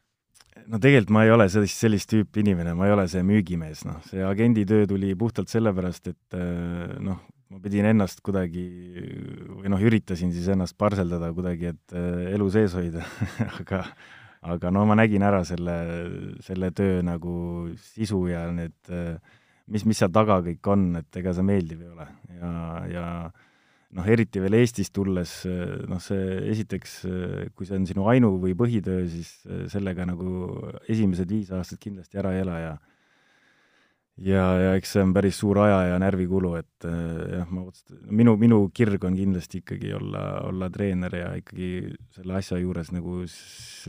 No 0.66 0.80
tegelikult 0.82 1.12
ma 1.14 1.24
ei 1.26 1.32
ole 1.34 1.48
sellist, 1.52 1.78
sellist 1.84 2.10
tüüpi 2.12 2.42
inimene, 2.44 2.74
ma 2.78 2.88
ei 2.88 2.94
ole 2.96 3.06
see 3.10 3.22
müügimees, 3.26 3.84
noh, 3.88 4.02
see 4.08 4.24
agenditöö 4.26 4.86
tuli 4.90 5.14
puhtalt 5.18 5.52
sellepärast, 5.52 6.12
et 6.12 6.38
äh, 6.38 6.96
noh, 7.04 7.22
ma 7.52 7.62
pidin 7.62 7.86
ennast 7.92 8.22
kuidagi 8.26 8.66
või 9.52 9.70
noh, 9.72 9.82
üritasin 9.82 10.32
siis 10.34 10.48
ennast 10.52 10.76
parseldada 10.78 11.30
kuidagi, 11.36 11.74
et 11.74 11.96
äh, 11.96 12.30
elu 12.34 12.48
sees 12.54 12.76
hoida 12.78 13.04
aga 13.60 13.84
aga 14.46 14.70
no 14.70 14.84
ma 14.86 14.96
nägin 14.98 15.24
ära 15.26 15.42
selle, 15.46 15.74
selle 16.44 16.70
töö 16.76 17.00
nagu 17.06 17.34
sisu 17.94 18.26
ja 18.30 18.46
need, 18.54 18.76
äh, 18.90 19.16
mis, 19.72 19.86
mis 19.88 19.98
seal 20.00 20.12
taga 20.14 20.38
kõik 20.44 20.70
on, 20.72 20.88
et 21.00 21.20
ega 21.20 21.34
see 21.34 21.46
meeldiv 21.46 21.82
ei 21.82 21.90
ole. 21.90 22.06
Ja, 22.36 22.52
ja 22.90 23.06
noh, 23.94 24.08
eriti 24.10 24.42
veel 24.42 24.58
Eestist 24.58 24.94
tulles, 24.96 25.32
noh, 25.88 26.00
see 26.02 26.40
esiteks, 26.52 26.98
kui 27.54 27.68
see 27.68 27.78
on 27.78 27.86
sinu 27.86 28.08
ainu- 28.10 28.36
või 28.42 28.56
põhitöö, 28.58 29.06
siis 29.10 29.30
sellega 29.72 30.06
nagu 30.08 30.58
esimesed 30.88 31.30
viis 31.30 31.52
aastat 31.54 31.80
kindlasti 31.82 32.18
ära 32.18 32.34
ei 32.34 32.42
ela 32.42 32.58
ja 32.60 32.76
ja, 34.16 34.44
ja 34.60 34.70
eks 34.78 34.94
see 34.96 35.04
on 35.04 35.12
päris 35.16 35.38
suur 35.40 35.60
aja 35.64 35.80
ja 35.92 35.98
närvikulu, 36.00 36.54
et 36.60 36.86
jah, 36.86 37.48
ma 37.50 37.66
otsustasin, 37.66 38.06
minu, 38.10 38.36
minu 38.40 38.62
kirg 38.74 39.04
on 39.04 39.16
kindlasti 39.16 39.60
ikkagi 39.62 39.92
olla, 39.96 40.24
olla 40.48 40.70
treener 40.72 41.18
ja 41.20 41.34
ikkagi 41.40 41.92
selle 42.16 42.38
asja 42.40 42.58
juures 42.62 42.92
nagu 42.96 43.22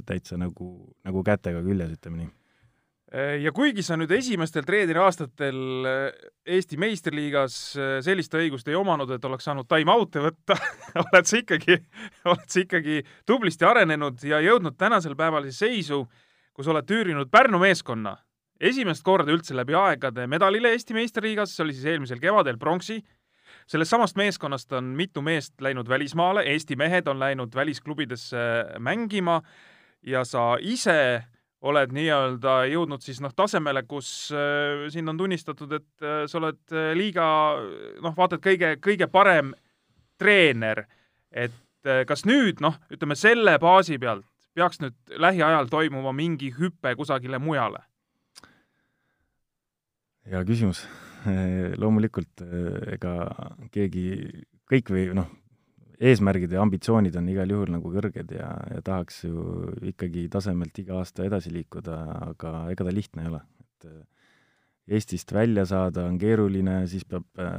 täitsa 0.06 0.40
nagu, 0.40 0.74
nagu 1.08 1.24
kätega 1.26 1.64
küljes, 1.66 1.96
ütleme 1.98 2.26
nii 2.26 2.34
ja 3.16 3.52
kuigi 3.56 3.86
sa 3.88 3.96
nüüd 3.96 4.12
esimestel 4.12 4.66
treeneri 4.68 5.00
aastatel 5.00 5.58
Eesti 6.44 6.80
meistriliigas 6.82 7.56
sellist 8.04 8.34
õigust 8.36 8.68
ei 8.68 8.76
omanud, 8.76 9.14
et 9.16 9.26
oleks 9.26 9.48
saanud 9.48 9.68
time-out'e 9.72 10.26
võtta 10.26 10.58
oled 11.06 11.30
sa 11.30 11.40
ikkagi, 11.40 11.80
oled 12.28 12.48
sa 12.52 12.64
ikkagi 12.66 13.02
tublisti 13.26 13.68
arenenud 13.68 14.24
ja 14.28 14.42
jõudnud 14.44 14.76
tänasel 14.76 15.16
päeval 15.16 15.48
siis 15.48 15.64
seisu, 15.64 16.04
kus 16.52 16.68
oled 16.68 16.88
tüürinud 16.90 17.32
Pärnu 17.32 17.64
meeskonna 17.64 18.18
esimest 18.60 19.06
korda 19.06 19.32
üldse 19.34 19.56
läbi 19.56 19.76
aegade 19.78 20.26
medalile 20.30 20.72
Eesti 20.74 20.96
meistriliigas, 20.98 21.54
see 21.54 21.64
oli 21.66 21.76
siis 21.78 21.88
eelmisel 21.94 22.22
kevadel 22.22 22.58
pronksi. 22.58 23.04
sellest 23.68 23.90
samast 23.90 24.16
meeskonnast 24.16 24.74
on 24.74 24.84
mitu 24.96 25.22
meest 25.22 25.62
läinud 25.62 25.88
välismaale, 25.90 26.44
Eesti 26.44 26.76
mehed 26.76 27.08
on 27.08 27.20
läinud 27.20 27.56
välisklubidesse 27.56 28.38
mängima 28.80 29.42
ja 30.02 30.26
sa 30.26 30.58
ise 30.60 31.24
oled 31.66 31.94
nii-öelda 31.96 32.60
jõudnud 32.70 33.02
siis 33.02 33.20
noh, 33.24 33.34
tasemele, 33.36 33.84
kus 33.90 34.30
äh, 34.36 34.88
sind 34.94 35.10
on 35.10 35.18
tunnistatud, 35.18 35.72
et 35.80 36.06
äh, 36.06 36.24
sa 36.30 36.40
oled 36.42 36.60
äh, 36.74 36.92
liiga 36.98 37.28
noh, 38.04 38.14
vaata 38.18 38.38
et 38.38 38.46
kõige, 38.46 38.74
kõige 38.84 39.08
parem 39.12 39.54
treener. 40.22 40.86
et 41.32 41.54
äh, 41.86 42.04
kas 42.08 42.26
nüüd 42.26 42.62
noh, 42.62 42.78
ütleme 42.94 43.18
selle 43.18 43.58
baasi 43.60 43.98
pealt 43.98 44.26
peaks 44.58 44.82
nüüd 44.82 45.18
lähiajal 45.22 45.70
toimuma 45.70 46.14
mingi 46.14 46.52
hüpe 46.60 46.96
kusagile 46.98 47.38
mujale? 47.38 47.84
hea 50.28 50.44
küsimus. 50.46 50.86
loomulikult 51.82 52.44
ega 52.94 53.14
keegi, 53.74 54.06
kõik 54.70 54.92
või 54.94 55.06
noh, 55.18 55.30
eesmärgid 55.98 56.52
ja 56.54 56.62
ambitsioonid 56.62 57.16
on 57.18 57.30
igal 57.32 57.50
juhul 57.50 57.72
nagu 57.74 57.94
kõrged 57.94 58.34
ja, 58.36 58.52
ja 58.74 58.84
tahaks 58.86 59.24
ju 59.26 59.72
ikkagi 59.94 60.28
tasemelt 60.34 60.78
iga 60.84 61.00
aasta 61.02 61.26
edasi 61.26 61.54
liikuda, 61.56 61.98
aga 62.30 62.54
ega 62.74 62.86
ta 62.88 62.94
lihtne 62.94 63.26
ei 63.26 63.32
ole. 63.32 63.42
et 63.66 63.90
äh, 63.90 64.06
Eestist 64.88 65.34
välja 65.36 65.66
saada 65.68 66.06
on 66.08 66.16
keeruline, 66.16 66.78
siis 66.88 67.04
peab 67.04 67.42
äh, 67.44 67.58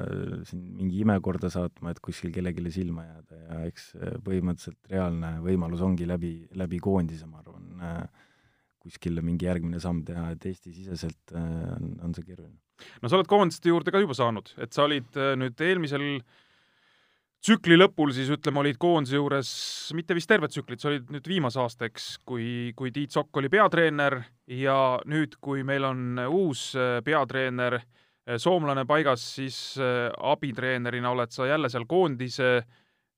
siin 0.48 0.62
mingi 0.78 1.02
ime 1.02 1.18
korda 1.20 1.50
saatma, 1.52 1.92
et 1.92 2.00
kuskil 2.00 2.32
kellelegi 2.32 2.72
silma 2.72 3.04
jääda 3.04 3.40
ja 3.42 3.58
eks 3.68 3.90
äh, 3.98 4.14
põhimõtteliselt 4.24 4.94
reaalne 4.94 5.34
võimalus 5.44 5.82
ongi 5.84 6.08
läbi, 6.08 6.32
läbi 6.56 6.80
koondise, 6.80 7.28
ma 7.28 7.42
arvan 7.42 7.84
äh,, 7.84 8.24
kuskile 8.88 9.20
mingi 9.24 9.44
järgmine 9.44 9.80
samm 9.82 10.00
teha, 10.08 10.30
et 10.32 10.48
Eesti-siseselt 10.48 11.36
äh, 11.36 11.52
on, 11.76 11.92
on 12.06 12.16
see 12.16 12.24
keeruline. 12.24 12.56
no 13.02 13.10
sa 13.10 13.18
oled 13.18 13.28
koondiste 13.28 13.68
juurde 13.68 13.92
ka 13.92 14.00
juba 14.00 14.16
saanud, 14.16 14.54
et 14.56 14.72
sa 14.72 14.86
olid 14.86 15.18
äh, 15.18 15.34
nüüd 15.36 15.60
eelmisel 15.68 16.06
tsükli 17.44 17.78
lõpul 17.78 18.12
siis 18.14 18.30
ütleme, 18.34 18.62
olid 18.62 18.78
koondise 18.80 19.18
juures 19.18 19.50
mitte 19.96 20.16
vist 20.16 20.30
tervet 20.30 20.52
tsüklit, 20.52 20.82
sa 20.82 20.90
olid 20.90 21.12
nüüd 21.14 21.28
viimase 21.30 21.60
aasta, 21.62 21.88
eks, 21.88 22.10
kui, 22.28 22.72
kui 22.78 22.92
Tiit 22.94 23.14
Sokk 23.14 23.40
oli 23.40 23.50
peatreener 23.52 24.20
ja 24.50 24.78
nüüd, 25.08 25.38
kui 25.44 25.64
meil 25.66 25.86
on 25.88 26.20
uus 26.28 26.70
äh, 26.78 26.98
peatreener, 27.06 27.80
soomlane 28.28 28.82
paigas, 28.84 29.22
siis 29.38 29.56
abitreenerina 29.80 31.14
oled 31.14 31.32
sa 31.32 31.46
jälle 31.48 31.70
seal 31.72 31.86
koondise 31.88 32.58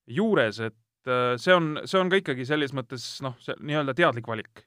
juures, 0.07 0.61
et 0.63 1.09
see 1.35 1.51
on, 1.51 1.73
see 1.83 1.99
on 1.99 2.07
ka 2.07 2.21
ikkagi 2.21 2.45
selles 2.47 2.71
mõttes 2.71 3.17
noh, 3.25 3.35
see 3.43 3.57
nii-öelda 3.59 3.97
teadlik 3.97 4.29
valik 4.31 4.63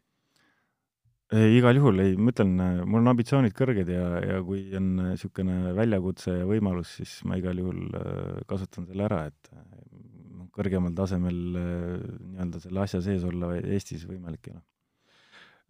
ei, 1.35 1.57
igal 1.59 1.79
juhul 1.79 2.03
ei, 2.03 2.14
ma 2.21 2.33
ütlen, 2.35 2.53
mul 2.87 3.03
on 3.03 3.12
ambitsioonid 3.14 3.55
kõrged 3.57 3.88
ja, 3.91 4.05
ja 4.23 4.41
kui 4.47 4.67
on 4.79 4.91
niisugune 5.00 5.73
väljakutse 5.76 6.38
ja 6.41 6.49
võimalus, 6.49 6.97
siis 7.00 7.17
ma 7.29 7.38
igal 7.41 7.59
juhul 7.59 7.81
äh, 7.99 8.43
kasutan 8.50 8.87
selle 8.88 9.07
ära, 9.09 9.25
et 9.31 9.50
noh, 9.55 10.47
kõrgemal 10.55 10.95
tasemel 10.97 11.41
äh, 11.59 12.05
nii-öelda 12.35 12.61
selle 12.62 12.85
asja 12.85 13.03
sees 13.05 13.26
olla 13.26 13.55
Eestis 13.61 14.07
võimalik 14.09 14.50
ei 14.50 14.55
ole. 14.57 14.62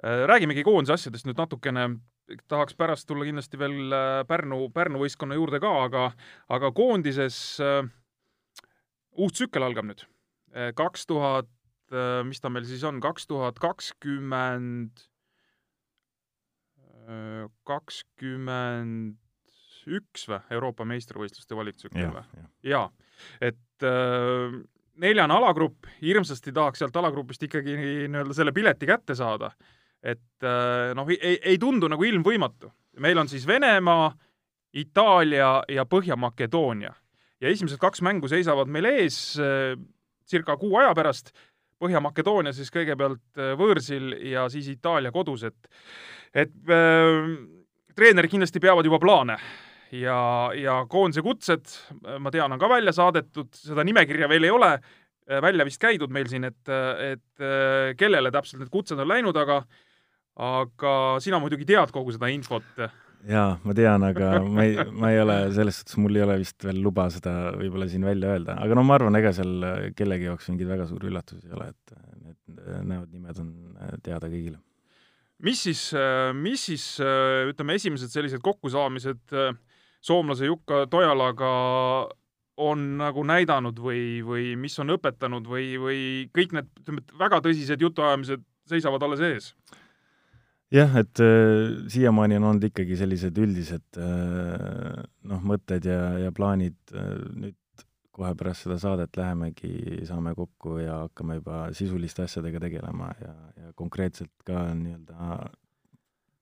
Äh, 0.04 0.24
räägimegi 0.30 0.66
koondise 0.66 0.98
asjadest 0.98 1.28
nüüd 1.28 1.40
natukene, 1.40 1.88
tahaks 2.50 2.76
pärast 2.76 3.08
tulla 3.08 3.26
kindlasti 3.28 3.60
veel 3.60 3.96
Pärnu, 4.28 4.66
Pärnu 4.74 5.00
võistkonna 5.00 5.38
juurde 5.38 5.60
ka, 5.64 5.72
aga 5.86 6.04
aga 6.52 6.70
koondises 6.76 7.38
uh, 7.60 7.82
uus 9.20 9.36
tsükkel 9.36 9.64
algab 9.66 9.84
nüüd. 9.90 10.06
kaks 10.78 11.04
tuhat, 11.10 11.48
mis 12.24 12.40
ta 12.40 12.48
meil 12.48 12.64
siis 12.64 12.84
on, 12.86 13.00
kaks 13.02 13.26
tuhat 13.26 13.58
kakskümmend 13.60 15.02
kakskümmend 17.68 19.18
üks 19.90 20.28
või, 20.30 20.40
Euroopa 20.56 20.86
meistrivõistluste 20.88 21.56
valiktsükkel 21.56 22.12
või? 22.14 22.44
jaa, 22.64 22.86
et 23.44 23.84
äh, 23.84 24.54
neljane 25.04 25.36
alagrupp, 25.36 25.88
hirmsasti 26.02 26.52
tahaks 26.54 26.82
sealt 26.82 26.96
alagrupist 26.96 27.42
ikkagi 27.46 27.76
nii-öelda 27.76 28.36
selle 28.36 28.54
pileti 28.56 28.88
kätte 28.88 29.16
saada. 29.18 29.50
et 30.02 30.44
äh, 30.44 30.92
noh, 30.96 31.08
ei, 31.10 31.38
ei 31.42 31.58
tundu 31.58 31.88
nagu 31.88 32.04
ilmvõimatu. 32.04 32.72
meil 33.00 33.18
on 33.18 33.28
siis 33.28 33.46
Venemaa, 33.46 34.12
Itaalia 34.74 35.62
ja 35.68 35.84
Põhja-Makedoonia 35.84 36.94
ja 37.40 37.48
esimesed 37.50 37.78
kaks 37.78 38.02
mängu 38.02 38.28
seisavad 38.28 38.68
meil 38.68 38.88
ees 38.94 39.38
äh, 39.38 39.76
circa 40.26 40.56
kuu 40.56 40.76
aja 40.80 40.94
pärast 40.94 41.34
Põhja-Makedoonia 41.82 42.54
siis 42.56 42.72
kõigepealt 42.74 43.38
äh, 43.38 43.54
võõrsil 43.58 44.14
ja 44.30 44.48
siis 44.52 44.68
Itaalia 44.72 45.12
kodus, 45.12 45.44
et 45.44 45.68
et 46.34 46.74
äh, 46.74 47.28
treenerid 47.94 48.32
kindlasti 48.32 48.62
peavad 48.62 48.86
juba 48.86 48.98
plaane 49.02 49.38
ja, 49.94 50.18
ja 50.58 50.80
koondise 50.90 51.22
kutsed, 51.24 51.70
ma 52.18 52.32
tean, 52.34 52.52
on 52.54 52.60
ka 52.60 52.70
välja 52.70 52.94
saadetud, 52.96 53.52
seda 53.54 53.84
nimekirja 53.86 54.28
veel 54.30 54.48
ei 54.48 54.54
ole 54.54 54.72
äh, 54.74 55.40
välja 55.44 55.66
vist 55.68 55.82
käidud 55.82 56.12
meil 56.14 56.28
siin, 56.30 56.48
et, 56.50 56.60
et 56.66 57.44
äh, 57.44 57.94
kellele 57.98 58.34
täpselt 58.34 58.64
need 58.64 58.72
kutsed 58.74 59.00
on 59.00 59.10
läinud, 59.10 59.38
aga 59.44 59.62
aga 60.34 60.92
sina 61.22 61.38
muidugi 61.38 61.66
tead 61.68 61.92
kogu 61.94 62.10
seda 62.10 62.26
infot. 62.34 62.66
jaa, 63.30 63.52
ma 63.62 63.74
tean, 63.78 64.02
aga 64.02 64.32
ma 64.42 64.66
ei, 64.66 64.74
ma 64.90 65.12
ei 65.14 65.20
ole, 65.22 65.38
selles 65.54 65.78
suhtes 65.78 66.00
mul 66.02 66.18
ei 66.18 66.24
ole 66.26 66.40
vist 66.42 66.66
veel 66.66 66.82
luba 66.82 67.06
seda 67.14 67.54
võib-olla 67.54 67.86
siin 67.90 68.02
välja 68.06 68.34
öelda, 68.34 68.58
aga 68.66 68.74
no 68.74 68.82
ma 68.82 68.98
arvan, 68.98 69.14
ega 69.20 69.30
seal 69.36 69.54
kellegi 69.94 70.26
jaoks 70.26 70.50
mingeid 70.50 70.74
väga 70.74 70.90
suuri 70.90 71.12
üllatusi 71.12 71.46
ei 71.46 71.54
ole, 71.54 71.70
et 71.70 71.98
need 72.26 72.64
näod, 72.90 73.10
nimed 73.14 73.44
on 73.44 73.52
teada 74.02 74.26
kõigile 74.26 74.58
mis 75.44 75.62
siis, 75.68 75.86
äh, 75.96 76.32
mis 76.36 76.66
siis 76.70 76.84
äh, 77.02 77.44
ütleme, 77.50 77.76
esimesed 77.78 78.12
sellised 78.12 78.42
kokkusaamised 78.44 79.34
äh, 79.36 79.54
soomlase 80.04 80.48
Jukka 80.50 80.84
Tojalaga 80.90 81.52
on 82.64 82.82
nagu 83.00 83.24
näidanud 83.26 83.78
või, 83.82 84.22
või 84.26 84.52
mis 84.58 84.76
on 84.78 84.94
õpetanud 84.94 85.46
või, 85.50 85.72
või 85.80 86.02
kõik 86.34 86.54
need, 86.54 86.68
ütleme, 86.82 87.02
väga 87.18 87.40
tõsised 87.44 87.82
jutuajamised 87.82 88.44
seisavad 88.70 89.02
alles 89.06 89.24
ees? 89.24 89.48
jah, 90.74 90.94
et 90.98 91.20
äh, 91.22 91.74
siiamaani 91.92 92.38
on 92.40 92.48
olnud 92.50 92.70
ikkagi 92.70 92.96
sellised 92.98 93.36
üldised 93.38 94.00
äh, 94.00 95.02
noh, 95.30 95.44
mõtted 95.46 95.86
ja, 95.88 96.00
ja 96.26 96.32
plaanid 96.34 96.76
äh, 96.94 97.12
nüüd 97.34 97.58
kohe 98.14 98.30
pärast 98.38 98.66
seda 98.66 98.78
saadet 98.80 99.16
lähemegi, 99.18 99.72
saame 100.08 100.34
kokku 100.38 100.78
ja 100.82 101.04
hakkame 101.04 101.40
juba 101.40 101.66
sisuliste 101.74 102.24
asjadega 102.28 102.62
tegelema 102.62 103.10
ja, 103.20 103.34
ja 103.58 103.72
konkreetselt 103.78 104.32
ka 104.46 104.68
nii-öelda 104.78 105.38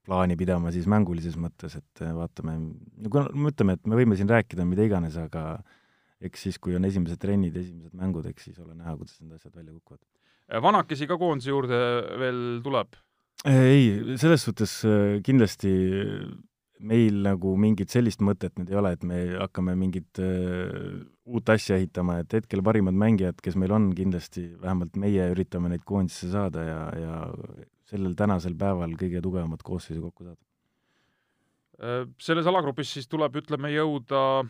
plaani 0.06 0.36
pidama 0.36 0.72
siis 0.74 0.88
mängulises 0.90 1.36
mõttes, 1.38 1.76
et 1.78 2.02
vaatame, 2.16 2.56
no 3.04 3.22
ütleme, 3.48 3.78
et 3.78 3.86
me 3.86 3.98
võime 3.98 4.18
siin 4.18 4.30
rääkida 4.30 4.66
mida 4.66 4.84
iganes, 4.86 5.16
aga 5.20 5.62
eks 6.22 6.48
siis, 6.48 6.58
kui 6.62 6.74
on 6.78 6.86
esimesed 6.86 7.20
trennid, 7.22 7.56
esimesed 7.58 7.94
mängud, 7.98 8.26
eks 8.30 8.50
siis 8.50 8.58
ole 8.62 8.74
näha, 8.74 8.96
kuidas 8.98 9.20
need 9.22 9.38
asjad 9.38 9.54
välja 9.54 9.72
kukuvad. 9.72 10.02
vanakesi 10.62 11.08
ka 11.10 11.18
koondise 11.18 11.50
juurde 11.54 11.78
veel 12.20 12.42
tuleb? 12.64 12.98
ei, 13.48 14.16
selles 14.20 14.44
suhtes 14.46 14.80
äh, 14.86 15.18
kindlasti 15.26 15.70
meil 16.82 17.22
nagu 17.24 17.54
mingit 17.60 17.92
sellist 17.92 18.22
mõtet 18.24 18.56
nüüd 18.58 18.70
ei 18.72 18.78
ole, 18.78 18.92
et 18.96 19.04
me 19.06 19.18
hakkame 19.38 19.74
mingit 19.78 20.20
uh, 20.22 21.02
uut 21.30 21.52
asja 21.54 21.78
ehitama, 21.78 22.20
et 22.22 22.38
hetkel 22.38 22.62
parimad 22.64 22.96
mängijad, 22.98 23.38
kes 23.42 23.56
meil 23.60 23.74
on, 23.74 23.90
kindlasti 23.96 24.48
vähemalt 24.62 24.98
meie 25.00 25.28
üritame 25.34 25.70
neid 25.72 25.84
koondisse 25.88 26.30
saada 26.32 26.64
ja, 26.66 26.80
ja 26.98 27.20
sellel 27.90 28.16
tänasel 28.18 28.56
päeval 28.58 28.96
kõige 28.98 29.22
tugevamat 29.24 29.62
koosseisu 29.66 30.02
kokku 30.02 30.26
saada. 30.30 30.40
Äh, 31.82 32.02
selles 32.22 32.48
alagrupis 32.50 32.92
siis 32.96 33.08
tuleb, 33.10 33.38
ütleme, 33.42 33.70
jõuda 33.74 34.42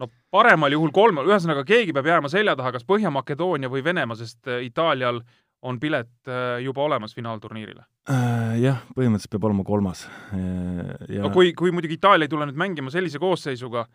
no 0.00 0.08
paremal 0.32 0.72
juhul 0.72 0.94
kolme, 0.94 1.26
ühesõnaga 1.26 1.66
keegi 1.68 1.94
peab 1.96 2.08
jääma 2.08 2.30
selja 2.32 2.54
taha, 2.56 2.74
kas 2.78 2.86
Põhja-Makedoonia 2.88 3.70
või 3.72 3.84
Venemaa, 3.84 4.18
sest 4.18 4.46
äh, 4.48 4.62
Itaalial 4.68 5.24
äh, 5.24 5.38
on 5.62 5.80
pilet 5.80 6.10
äh, 6.28 6.60
juba 6.64 6.82
olemas 6.82 7.14
finaalturniirile 7.16 7.84
äh,? 8.10 8.60
Jah, 8.60 8.82
põhimõtteliselt 8.96 9.34
peab 9.34 9.48
olema 9.50 9.64
kolmas 9.66 10.06
äh, 10.06 11.16
ja.... 11.16 11.24
no 11.24 11.32
kui, 11.34 11.52
kui 11.56 11.72
muidugi 11.74 11.98
Itaalia 11.98 12.28
ei 12.28 12.32
tule 12.32 12.48
nüüd 12.48 12.60
mängima 12.60 12.92
sellise 12.92 13.20
koosseisuga, 13.22 13.86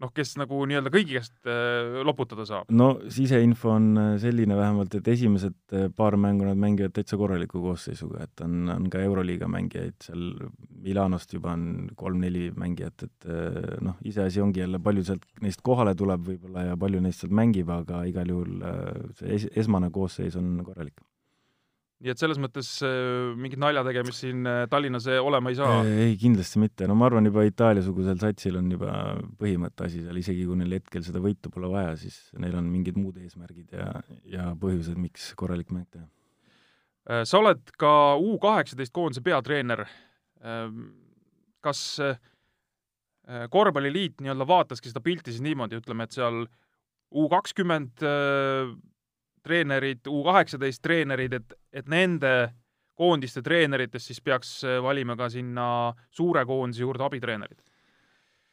noh, 0.00 0.12
kes 0.14 0.34
nagu 0.40 0.60
nii-öelda 0.68 0.92
kõigi 0.92 1.16
käest 1.18 1.34
äh, 1.48 2.00
loputada 2.06 2.46
saab? 2.48 2.70
no 2.72 2.90
siseinfo 3.12 3.74
on 3.74 3.88
äh, 4.00 4.08
selline 4.22 4.56
vähemalt, 4.58 4.94
et 4.98 5.10
esimesed 5.12 5.76
äh, 5.76 5.88
paar 5.96 6.16
mängu 6.20 6.46
nad 6.48 6.60
mängivad 6.60 6.94
täitsa 6.96 7.18
korraliku 7.20 7.62
koosseisuga, 7.64 8.24
et 8.26 8.44
on, 8.46 8.70
on 8.72 8.88
ka 8.92 9.02
Euroliiga 9.04 9.48
mängijaid 9.50 9.98
seal, 10.06 10.26
Milanost 10.80 11.34
juba 11.36 11.52
on 11.52 11.90
kolm-neli 11.98 12.48
mängijat, 12.56 13.04
et 13.04 13.28
noh, 13.84 13.98
iseasi 14.08 14.40
ongi 14.40 14.62
jälle, 14.62 14.80
palju 14.82 15.04
sealt 15.04 15.26
neist 15.44 15.60
kohale 15.66 15.92
tuleb 15.98 16.24
võib-olla 16.30 16.70
ja 16.70 16.78
palju 16.80 17.02
neist 17.04 17.20
sealt 17.20 17.36
mängib, 17.36 17.68
aga 17.74 18.04
igal 18.08 18.32
juhul 18.32 18.64
see 19.18 19.36
es-, 19.36 19.50
esmane 19.64 19.92
koosseis 19.92 20.38
on 20.40 20.54
korralik 20.64 20.96
nii 22.00 22.12
et 22.14 22.20
selles 22.20 22.38
mõttes 22.40 22.68
äh, 22.86 23.32
mingit 23.36 23.60
nalja 23.60 23.82
tegemist 23.84 24.22
siin 24.22 24.46
äh, 24.48 24.62
Tallinnas 24.72 25.06
äh, 25.10 25.20
olema 25.20 25.52
ei 25.52 25.58
saa. 25.58 25.82
ei, 25.84 26.14
kindlasti 26.20 26.62
mitte, 26.62 26.88
no 26.88 26.96
ma 26.96 27.10
arvan, 27.10 27.28
juba 27.28 27.44
Itaalia-sugusel 27.48 28.20
satsil 28.22 28.56
on 28.60 28.70
juba 28.72 28.94
põhimõtte 29.40 29.84
asi 29.86 30.00
seal, 30.04 30.20
isegi 30.20 30.46
kui 30.48 30.56
neil 30.60 30.78
hetkel 30.78 31.04
seda 31.04 31.20
võitu 31.22 31.52
pole 31.52 31.68
vaja, 31.72 31.92
siis 32.00 32.16
neil 32.40 32.56
on 32.56 32.70
mingid 32.72 32.96
muud 33.00 33.20
eesmärgid 33.20 33.76
ja, 33.76 33.92
ja 34.32 34.48
põhjused, 34.60 34.96
miks 35.00 35.30
korralik 35.40 35.72
mäng 35.74 35.88
teha. 35.92 36.08
sa 37.28 37.40
oled 37.40 37.72
ka 37.80 37.92
U 38.16 38.38
kaheksateist 38.40 38.94
koondise 38.96 39.24
peatreener. 39.24 39.84
kas 41.60 41.80
korvpalliliit 43.52 44.22
nii-öelda 44.24 44.46
vaataski 44.48 44.88
seda 44.88 45.02
pilti 45.04 45.34
siis 45.34 45.44
niimoodi, 45.44 45.76
ütleme, 45.82 46.08
et 46.08 46.16
seal 46.16 46.46
U 47.10 47.26
kakskümmend 47.28 48.00
treenerid, 49.46 50.06
U 50.10 50.22
kaheksateist 50.26 50.82
treenerid, 50.82 51.36
et, 51.40 51.56
et 51.72 51.88
nende 51.88 52.34
koondiste 53.00 53.42
treeneritest 53.42 54.10
siis 54.10 54.20
peaks 54.24 54.60
äh, 54.64 54.78
valima 54.84 55.16
ka 55.16 55.30
sinna 55.32 55.66
suure 56.12 56.44
koondise 56.48 56.84
juurde 56.84 57.06
abitreenerid? 57.06 57.60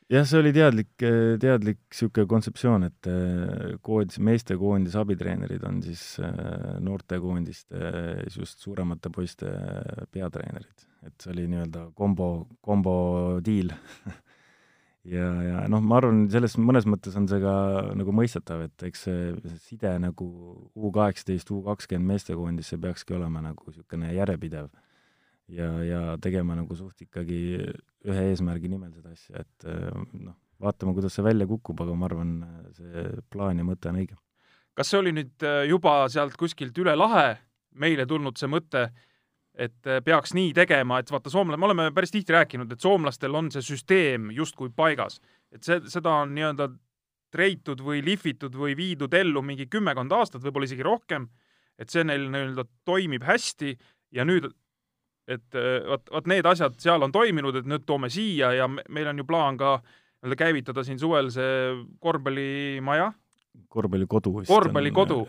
jah, 0.07 0.23
see 0.23 0.39
oli 0.39 0.53
teadlik, 0.55 0.93
teadlik 1.41 1.81
niisugune 1.83 2.29
kontseptsioon, 2.31 2.87
et 2.87 3.09
äh, 3.11 3.73
koondis, 3.83 4.21
meestekoondise 4.23 5.01
abitreenerid 5.01 5.65
on 5.67 5.81
siis 5.83 6.03
äh, 6.23 6.77
noortekoondiste, 6.83 7.81
just 8.31 8.63
suuremate 8.63 9.11
poiste 9.13 9.51
peatreenerid. 10.11 10.87
et 11.07 11.19
see 11.21 11.33
oli 11.35 11.47
nii-öelda 11.51 11.89
kombo, 11.95 12.47
kombo 12.63 12.95
diil 13.43 13.73
ja, 15.07 15.27
ja 15.43 15.61
noh, 15.71 15.83
ma 15.83 15.99
arvan, 16.01 16.25
selles 16.31 16.57
mõnes 16.59 16.87
mõttes 16.89 17.15
on 17.19 17.27
see 17.29 17.39
ka 17.43 17.53
nagu 17.97 18.13
mõistetav, 18.15 18.65
et 18.67 18.87
eks 18.89 19.05
see, 19.07 19.29
see 19.45 19.61
side 19.71 19.93
nagu 20.03 20.27
U 20.75 20.91
kaheksateist, 20.95 21.51
U 21.55 21.61
kakskümmend 21.65 22.13
meestekoondis, 22.13 22.73
see 22.73 22.81
peakski 22.81 23.17
olema 23.17 23.43
nagu 23.45 23.69
niisugune 23.69 24.11
järjepidev 24.15 24.69
ja, 25.53 25.71
ja 25.87 26.01
tegema 26.23 26.57
nagu 26.59 26.77
suht 26.77 27.07
ikkagi 27.07 27.41
ühe 28.07 28.27
eesmärgi 28.31 28.71
nimel 28.71 28.93
seda 28.95 29.15
asja, 29.15 29.43
et 29.43 29.67
noh, 30.13 30.37
vaatame, 30.63 30.95
kuidas 30.97 31.15
see 31.17 31.25
välja 31.25 31.47
kukub, 31.49 31.81
aga 31.83 31.97
ma 31.97 32.09
arvan, 32.09 32.37
see 32.77 33.09
plaan 33.33 33.61
ja 33.61 33.67
mõte 33.67 33.91
on 33.91 33.99
õige. 34.03 34.17
kas 34.77 34.91
see 34.91 35.01
oli 35.01 35.13
nüüd 35.15 35.49
juba 35.69 35.99
sealt 36.13 36.37
kuskilt 36.37 36.77
üle 36.77 36.95
lahe 36.97 37.37
meile 37.77 38.05
tulnud 38.09 38.37
see 38.39 38.49
mõte, 38.49 38.87
et 39.57 39.89
äh, 39.89 40.01
peaks 40.05 40.35
nii 40.37 40.51
tegema, 40.55 40.99
et 41.01 41.11
vaata, 41.11 41.31
soomlased, 41.33 41.59
me 41.59 41.67
oleme 41.69 41.87
päris 41.95 42.13
tihti 42.13 42.35
rääkinud, 42.35 42.71
et 42.71 42.83
soomlastel 42.83 43.35
on 43.35 43.49
see 43.53 43.65
süsteem 43.65 44.29
justkui 44.35 44.69
paigas, 44.75 45.19
et 45.51 45.65
see, 45.65 45.81
seda 45.89 46.13
on 46.21 46.35
nii-öelda 46.37 46.69
treitud 47.33 47.81
või 47.83 48.03
lihvitud 48.05 48.55
või 48.55 48.77
viidud 48.77 49.13
ellu 49.17 49.41
mingi 49.43 49.67
kümmekond 49.71 50.13
aastat, 50.15 50.43
võib-olla 50.45 50.69
isegi 50.69 50.85
rohkem, 50.85 51.27
et 51.77 51.91
see 51.93 52.05
neil 52.05 52.29
nii-öelda 52.29 52.67
toimib 52.87 53.25
hästi 53.27 53.73
ja 54.15 54.25
nüüd, 54.27 54.49
et 55.27 55.57
äh, 55.57 55.81
vot, 55.89 56.05
vot 56.13 56.29
need 56.29 56.47
asjad 56.47 56.77
seal 56.81 57.03
on 57.03 57.15
toiminud, 57.15 57.57
et 57.57 57.69
nüüd 57.69 57.85
toome 57.89 58.11
siia 58.13 58.53
ja 58.55 58.69
meil 58.69 59.09
on 59.09 59.23
ju 59.23 59.27
plaan 59.27 59.57
ka 59.59 59.79
nii-öelda 59.81 60.37
käivitada 60.39 60.85
siin 60.85 61.01
suvel 61.01 61.33
see 61.33 61.73
korvpallimaja 62.01 63.11
korvpallikodu 63.71 64.33
korvpallikodu, 64.47 65.21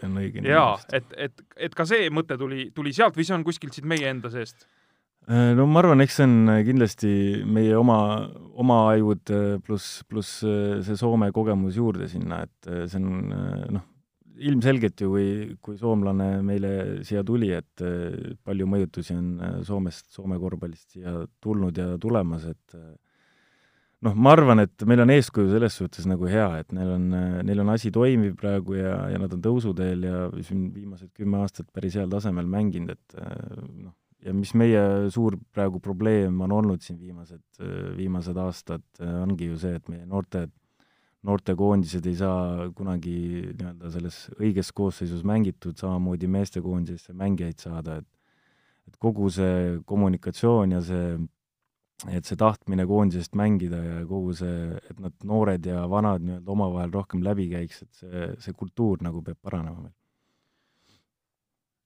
jaa, 0.47 0.73
et, 0.95 1.15
et, 1.29 1.47
et 1.69 1.75
ka 1.75 1.87
see 1.89 2.09
mõte 2.15 2.39
tuli, 2.41 2.69
tuli 2.75 2.95
sealt 2.97 3.17
või 3.19 3.27
see 3.29 3.37
on 3.37 3.47
kuskilt 3.47 3.77
siit 3.77 3.89
meie 3.89 4.09
enda 4.11 4.31
seest? 4.33 4.69
Äh, 5.29 5.53
no 5.53 5.67
ma 5.69 5.83
arvan, 5.83 6.01
eks 6.01 6.15
see 6.17 6.25
on 6.25 6.51
kindlasti 6.65 7.11
meie 7.45 7.75
oma, 7.77 7.99
oma 8.57 8.79
ajud 8.95 9.33
äh, 9.35 9.59
pluss, 9.61 10.01
pluss 10.09 10.39
äh, 10.47 10.79
see 10.87 10.97
Soome 10.97 11.29
kogemus 11.37 11.77
juurde 11.77 12.09
sinna, 12.09 12.41
et 12.47 12.71
see 12.89 12.97
on 12.97 13.35
noh, 13.77 13.85
ilmselgelt 14.39 15.03
ju, 15.05 15.11
kui, 15.13 15.27
kui 15.61 15.77
soomlane 15.77 16.31
meile 16.47 16.71
siia 17.05 17.21
tuli, 17.29 17.51
et 17.53 17.85
palju 18.47 18.71
mõjutusi 18.73 19.19
on 19.19 19.61
Soomest, 19.69 20.09
Soome 20.15 20.39
korvpallist 20.41 20.97
siia 20.97 21.19
tulnud 21.45 21.77
ja 21.77 21.91
tulemas, 22.01 22.49
et 22.49 22.79
noh, 24.07 24.15
ma 24.15 24.33
arvan, 24.37 24.63
et 24.63 24.85
meil 24.89 25.03
on 25.03 25.13
eeskuju 25.15 25.51
selles 25.53 25.79
suhtes 25.81 26.07
nagu 26.11 26.29
hea, 26.31 26.49
et 26.63 26.75
neil 26.77 26.91
on, 26.95 27.07
neil 27.47 27.63
on 27.65 27.73
asi 27.75 27.93
toimiv 27.95 28.37
praegu 28.39 28.79
ja, 28.79 28.95
ja 29.13 29.21
nad 29.21 29.33
on 29.35 29.43
tõusuteel 29.45 30.05
ja 30.07 30.21
siin 30.47 30.69
viimased 30.75 31.13
kümme 31.17 31.41
aastat 31.43 31.71
päris 31.75 31.99
heal 31.99 32.11
tasemel 32.13 32.47
mänginud, 32.51 32.95
et 32.95 33.19
noh, 33.19 33.95
ja 34.25 34.35
mis 34.35 34.53
meie 34.59 34.83
suur 35.15 35.39
praegu 35.55 35.81
probleem 35.83 36.41
on 36.47 36.55
olnud 36.55 36.83
siin 36.85 36.99
viimased, 37.01 37.43
viimased 37.99 38.39
aastad, 38.43 38.87
ongi 39.01 39.53
ju 39.53 39.59
see, 39.61 39.79
et 39.79 39.91
meie 39.91 40.07
noorte, 40.07 40.49
noortekoondised 41.27 42.07
ei 42.07 42.19
saa 42.19 42.69
kunagi 42.79 43.17
nii-öelda 43.49 43.91
selles 43.95 44.21
õiges 44.39 44.71
koosseisus 44.75 45.25
mängitud, 45.27 45.75
samamoodi 45.79 46.31
meestekoondisesse 46.31 47.15
mängijaid 47.19 47.67
saada, 47.67 47.99
et 48.03 48.09
et 48.89 48.97
kogu 48.97 49.29
see 49.29 49.79
kommunikatsioon 49.85 50.73
ja 50.73 50.79
see 50.85 51.19
et 52.07 52.29
see 52.29 52.39
tahtmine 52.39 52.87
koondisest 52.87 53.35
mängida 53.39 53.79
ja 53.83 54.03
kogu 54.07 54.35
see, 54.39 54.59
et 54.91 55.01
nad 55.03 55.15
noored 55.27 55.65
ja 55.67 55.83
vanad 55.91 56.23
nii-öelda 56.23 56.53
omavahel 56.55 56.93
rohkem 56.95 57.25
läbi 57.27 57.49
käiks, 57.51 57.83
et 57.83 58.03
see, 58.03 58.29
see 58.45 58.55
kultuur 58.55 59.03
nagu 59.03 59.23
peab 59.27 59.41
paranema 59.43 59.83
meil. 59.83 59.97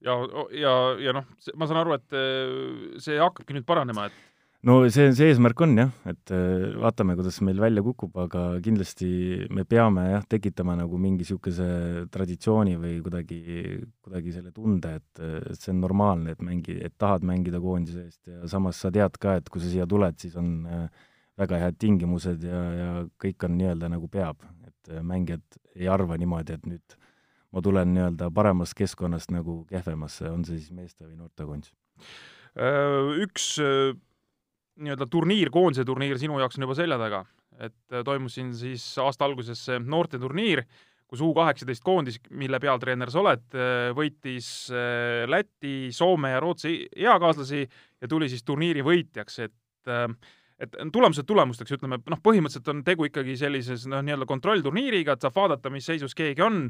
ja, 0.05 0.19
ja, 0.59 0.75
ja 1.01 1.15
noh, 1.17 1.25
ma 1.57 1.69
saan 1.69 1.81
aru, 1.81 1.97
et 1.97 2.17
äh, 2.19 2.99
see 3.01 3.17
hakkabki 3.17 3.57
nüüd 3.57 3.65
paranema, 3.65 4.05
et 4.11 4.32
no 4.67 4.77
see, 4.87 5.09
see 5.15 5.29
eesmärk 5.31 5.61
on 5.65 5.75
jah, 5.75 5.91
et 6.07 6.31
äh, 6.31 6.73
vaatame, 6.79 7.15
kuidas 7.19 7.39
meil 7.43 7.59
välja 7.59 7.83
kukub, 7.83 8.15
aga 8.23 8.43
kindlasti 8.63 9.09
me 9.51 9.65
peame 9.67 10.05
jah, 10.07 10.25
tekitama 10.29 10.77
nagu 10.79 10.99
mingi 11.01 11.25
niisuguse 11.25 11.67
traditsiooni 12.13 12.77
või 12.79 12.93
kuidagi, 13.03 13.39
kuidagi 14.05 14.35
selle 14.35 14.53
tunde, 14.55 14.95
et, 15.01 15.23
et 15.51 15.59
see 15.59 15.73
on 15.73 15.81
normaalne, 15.83 16.35
et 16.35 16.43
mängi, 16.45 16.77
et 16.87 16.95
tahad 16.99 17.25
mängida 17.27 17.59
koondise 17.63 18.05
eest 18.07 18.21
ja 18.31 18.47
samas 18.51 18.79
sa 18.79 18.91
tead 18.93 19.19
ka, 19.19 19.35
et 19.41 19.51
kui 19.51 19.63
sa 19.63 19.71
siia 19.71 19.87
tuled, 19.89 20.15
siis 20.23 20.37
on 20.39 20.53
äh, 20.63 20.87
väga 21.43 21.59
head 21.65 21.79
tingimused 21.81 22.47
ja, 22.47 22.63
ja 22.77 22.89
kõik 23.19 23.43
on 23.47 23.57
nii-öelda 23.59 23.91
nagu 23.91 24.07
peab, 24.11 24.47
et 24.69 24.93
äh, 24.93 25.03
mängijad 25.03 25.59
ei 25.75 25.91
arva 25.91 26.15
niimoodi, 26.21 26.55
et 26.55 26.69
nüüd 26.69 26.97
ma 27.53 27.61
tulen 27.65 27.91
nii-öelda 27.97 28.31
paremast 28.33 28.77
keskkonnast 28.79 29.33
nagu 29.35 29.59
kehvemasse, 29.69 30.29
on 30.31 30.47
see 30.47 30.61
siis 30.61 30.71
meeste 30.71 31.03
või 31.03 31.19
noortekoondis? 31.19 31.75
Üks 33.23 33.57
nii-öelda 34.81 35.07
turniir, 35.11 35.51
koondise 35.53 35.85
turniir 35.85 36.19
sinu 36.21 36.39
jaoks 36.41 36.57
on 36.57 36.65
juba 36.67 36.77
selja 36.77 36.97
taga, 37.01 37.23
et 37.59 37.93
äh, 37.93 38.03
toimus 38.05 38.37
siin 38.39 38.53
siis 38.57 38.85
aasta 39.01 39.27
alguses 39.27 39.61
see 39.67 39.79
noorteturniir, 39.83 40.63
kus 41.13 41.21
U 41.21 41.29
kaheksateist 41.37 41.83
koondis, 41.85 42.17
mille 42.33 42.57
peatreener 42.61 43.11
sa 43.13 43.21
oled, 43.21 43.43
äh, 43.53 43.89
võitis 43.97 44.47
äh, 44.73 45.25
Läti, 45.29 45.91
Soome 45.93 46.33
ja 46.33 46.39
Rootsi 46.41 46.79
eakaaslasi 46.89 47.61
ja 47.65 48.09
tuli 48.09 48.31
siis 48.31 48.45
turniiri 48.47 48.85
võitjaks, 48.85 49.43
et 49.47 49.59
et 50.63 50.75
tulemused 50.95 51.25
tulemusteks, 51.27 51.73
ütleme, 51.75 51.97
noh, 52.07 52.19
põhimõtteliselt 52.23 52.69
on 52.71 52.83
tegu 52.87 53.03
ikkagi 53.09 53.33
sellises 53.35 53.83
noh, 53.91 53.99
nii-öelda 54.05 54.27
kontrollturniiriga, 54.29 55.17
et 55.17 55.25
saab 55.25 55.35
vaadata, 55.35 55.71
mis 55.73 55.83
seisus 55.89 56.15
keegi 56.15 56.39
on, 56.45 56.69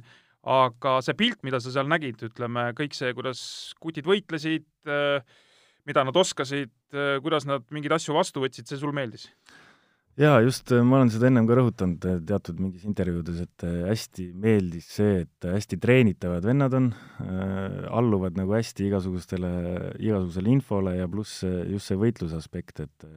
aga 0.50 0.96
see 1.06 1.14
pilt, 1.20 1.44
mida 1.46 1.60
sa 1.62 1.70
seal 1.76 1.86
nägid, 1.92 2.24
ütleme, 2.26 2.72
kõik 2.80 2.98
see, 2.98 3.14
kuidas 3.14 3.44
kutid 3.84 4.10
võitlesid 4.10 4.66
äh,, 4.90 5.22
mida 5.90 6.06
nad 6.08 6.18
oskasid, 6.18 6.72
äh, 6.96 7.18
kuidas 7.24 7.48
nad 7.50 7.66
mingeid 7.74 7.98
asju 7.98 8.16
vastu 8.16 8.44
võtsid, 8.44 8.70
see 8.70 8.80
sul 8.80 8.96
meeldis? 8.96 9.28
jaa, 10.20 10.38
just, 10.46 10.70
äh, 10.72 10.84
ma 10.86 11.00
olen 11.00 11.12
seda 11.14 11.28
ennem 11.30 11.48
ka 11.50 11.58
rõhutanud 11.58 12.08
äh, 12.08 12.20
teatud 12.30 12.60
mingis 12.62 12.86
intervjuudes, 12.88 13.44
et 13.48 13.68
hästi 13.90 14.30
meeldis 14.38 14.90
see, 15.00 15.24
et 15.26 15.50
hästi 15.50 15.80
treenitavad 15.82 16.46
vennad 16.46 16.78
on 16.78 16.92
äh,, 16.94 17.80
alluvad 17.90 18.38
nagu 18.40 18.56
hästi 18.56 18.88
igasugustele, 18.92 19.54
igasugusele 19.98 20.54
infole 20.54 20.98
ja 21.00 21.10
pluss 21.10 21.42
just 21.44 21.90
see 21.90 22.00
võitluse 22.00 22.38
aspekt, 22.40 22.84
et 22.86 23.08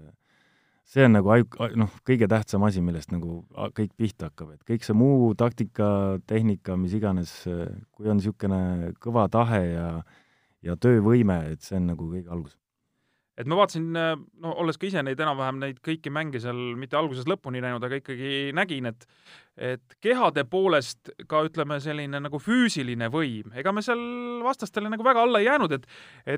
see 0.88 1.04
on 1.04 1.18
nagu 1.18 1.34
aju-, 1.36 1.70
noh, 1.78 1.94
kõige 2.06 2.30
tähtsam 2.32 2.64
asi, 2.66 2.82
millest 2.82 3.12
nagu 3.12 3.42
kõik 3.76 3.92
pihta 3.98 4.30
hakkab, 4.30 4.56
et 4.56 4.66
kõik 4.66 4.86
see 4.86 4.96
muu 4.96 5.34
taktika, 5.38 5.88
tehnika, 6.26 6.78
mis 6.80 6.96
iganes, 6.96 7.42
kui 7.92 8.08
on 8.08 8.22
niisugune 8.22 8.94
kõva 9.02 9.28
tahe 9.30 9.66
ja 9.68 9.90
ja 10.66 10.76
töövõime, 10.80 11.42
et 11.52 11.64
see 11.64 11.78
on 11.80 11.92
nagu 11.92 12.12
kõige 12.12 12.32
algus. 12.32 12.56
Et 13.36 13.44
ma 13.44 13.58
vaatasin, 13.58 13.90
no 13.92 14.52
olles 14.62 14.78
ka 14.80 14.86
ise 14.88 15.02
neid 15.04 15.20
enam-vähem 15.20 15.58
neid 15.60 15.80
kõiki 15.84 16.08
mänge 16.08 16.40
seal 16.40 16.56
mitte 16.80 16.96
algusest 16.96 17.28
lõpuni 17.28 17.60
näinud, 17.60 17.84
aga 17.84 17.98
ikkagi 18.00 18.54
nägin, 18.56 18.88
et 18.88 19.04
et 19.56 19.96
kehade 20.04 20.44
poolest 20.48 21.10
ka 21.28 21.42
ütleme, 21.44 21.76
selline 21.80 22.20
nagu 22.20 22.40
füüsiline 22.40 23.10
võim, 23.12 23.52
ega 23.56 23.72
me 23.76 23.84
seal 23.84 24.00
vastastele 24.44 24.88
nagu 24.92 25.04
väga 25.04 25.24
alla 25.24 25.40
ei 25.40 25.50
jäänud, 25.50 25.76
et 25.76 25.86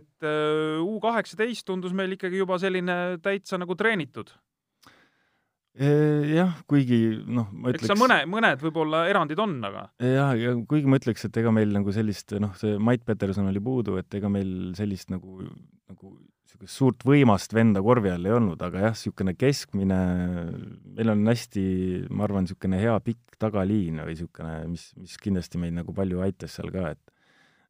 et 0.01 0.27
äh, 0.27 0.83
U 0.83 0.99
kaheksateist 1.03 1.67
tundus 1.67 1.95
meil 1.95 2.19
ikkagi 2.19 2.43
juba 2.43 2.59
selline 2.63 3.19
täitsa 3.23 3.59
nagu 3.63 3.79
treenitud 3.79 4.35
jah, 5.79 6.57
kuigi 6.71 7.01
noh, 7.23 7.49
ma 7.53 7.71
ütleks 7.71 7.87
eks 7.87 7.93
seal 7.93 8.01
mõne, 8.01 8.19
mõned 8.31 8.63
võib-olla 8.65 9.05
erandid 9.11 9.39
on, 9.43 9.59
aga 9.69 9.85
jah, 10.03 10.33
ja 10.39 10.55
kuigi 10.71 10.91
ma 10.91 10.99
ütleks, 10.99 11.29
et 11.29 11.39
ega 11.39 11.53
meil 11.55 11.71
nagu 11.75 11.95
sellist 11.95 12.35
noh, 12.43 12.57
see 12.59 12.79
Mait 12.83 13.05
Peterson 13.07 13.47
oli 13.51 13.63
puudu, 13.63 13.99
et 14.01 14.19
ega 14.19 14.31
meil 14.33 14.73
sellist 14.79 15.13
nagu, 15.15 15.45
nagu 15.91 16.15
niisugust 16.49 16.81
suurt 16.81 17.05
võimast 17.07 17.55
venda 17.55 17.83
korvi 17.85 18.11
all 18.11 18.27
ei 18.27 18.35
olnud, 18.35 18.63
aga 18.65 18.89
jah, 18.89 18.97
niisugune 18.97 19.37
keskmine, 19.39 20.01
meil 20.99 21.15
on 21.15 21.23
hästi, 21.31 21.67
ma 22.11 22.27
arvan, 22.27 22.49
niisugune 22.49 22.81
hea 22.83 22.97
pikk 23.05 23.39
tagaliin 23.39 24.03
või 24.03 24.17
niisugune, 24.17 24.57
mis, 24.73 24.91
mis 24.99 25.15
kindlasti 25.23 25.63
meid 25.63 25.77
nagu 25.79 25.95
palju 25.95 26.25
aitas 26.27 26.59
seal 26.59 26.75
ka, 26.75 26.91
et 26.97 27.15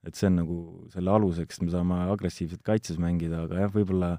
et 0.07 0.15
see 0.15 0.29
on 0.31 0.37
nagu 0.39 0.57
selle 0.93 1.11
aluseks, 1.11 1.59
me 1.61 1.73
saame 1.73 1.97
agressiivselt 2.13 2.63
kaitses 2.65 3.01
mängida, 3.03 3.43
aga 3.45 3.65
jah, 3.65 3.73
võib-olla 3.75 4.13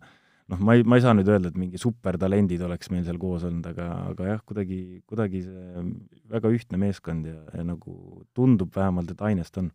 noh, 0.50 0.62
ma 0.62 0.76
ei, 0.78 0.84
ma 0.84 0.98
ei 0.98 1.04
saa 1.06 1.16
nüüd 1.18 1.30
öelda, 1.30 1.52
et 1.52 1.60
mingi 1.60 1.80
supertalendid 1.82 2.62
oleks 2.66 2.92
meil 2.94 3.06
seal 3.08 3.20
koos 3.22 3.46
olnud, 3.48 3.66
aga, 3.72 3.90
aga 4.14 4.32
jah, 4.34 4.42
kuidagi, 4.48 4.80
kuidagi 5.10 5.44
see 5.46 5.86
väga 6.34 6.54
ühtne 6.56 6.82
meeskond 6.82 7.30
ja, 7.30 7.40
ja 7.56 7.66
nagu 7.68 8.24
tundub 8.38 8.74
vähemalt, 8.76 9.14
et 9.14 9.24
ainest 9.30 9.60
on 9.62 9.72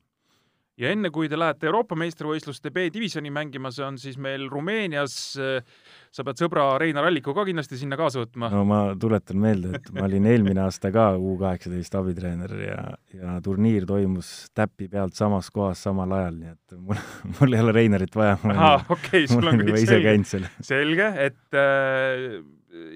ja 0.81 0.91
enne, 0.91 1.11
kui 1.15 1.29
te 1.31 1.39
lähete 1.39 1.69
Euroopa 1.69 1.97
meistrivõistluste 1.99 2.73
B-divisjoni 2.75 3.31
mängima, 3.35 3.71
see 3.75 3.85
on 3.87 3.99
siis 4.01 4.17
meil 4.21 4.49
Rumeenias, 4.51 5.15
sa 5.35 6.27
pead 6.27 6.41
sõbra 6.41 6.67
Reinar 6.83 7.07
Alliku 7.09 7.35
ka 7.37 7.45
kindlasti 7.47 7.79
sinna 7.79 7.99
kaasa 8.01 8.25
võtma. 8.25 8.51
no 8.53 8.65
ma 8.69 8.81
tuletan 9.01 9.39
meelde, 9.43 9.75
et 9.79 9.91
ma 9.95 10.07
olin 10.09 10.27
eelmine 10.31 10.65
aasta 10.65 10.91
ka 10.95 11.13
U 11.19 11.37
kaheksateist 11.41 11.95
abitreener 12.01 12.57
ja, 12.65 12.81
ja 13.15 13.37
turniir 13.45 13.87
toimus 13.89 14.33
täpi 14.55 14.89
pealt 14.91 15.15
samas 15.19 15.51
kohas 15.55 15.85
samal 15.87 16.17
ajal, 16.19 16.41
nii 16.43 16.53
et 16.57 16.77
mul, 16.81 17.05
mul 17.39 17.59
ei 17.59 17.65
ole 17.67 17.77
Reinarit 17.79 18.19
vaja. 18.19 18.37
ahah, 18.57 18.91
okei 18.97 19.31
sul 19.31 19.47
on 19.51 19.63
kõik 19.63 19.87
selge. 19.87 20.51
selge, 20.65 21.09
et 21.29 21.61
äh, 21.61 22.43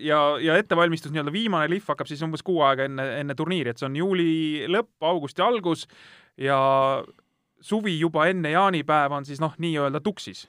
ja, 0.02 0.20
ja 0.42 0.58
ettevalmistus, 0.58 1.14
nii-öelda 1.14 1.34
viimane 1.34 1.70
lihv 1.70 1.94
hakkab 1.94 2.10
siis 2.10 2.22
umbes 2.26 2.42
kuu 2.46 2.60
aega 2.66 2.88
enne, 2.88 3.06
enne 3.22 3.38
turniiri, 3.38 3.70
et 3.70 3.80
see 3.80 3.86
on 3.86 4.02
juuli 4.02 4.66
lõpp, 4.70 4.96
augusti 5.06 5.44
algus 5.44 5.86
ja 6.38 6.58
suvi 7.60 7.98
juba 7.98 8.28
enne 8.30 8.52
jaanipäeva 8.54 9.18
on 9.18 9.26
siis 9.28 9.40
noh, 9.42 9.54
nii-öelda 9.58 10.00
tuksis? 10.04 10.46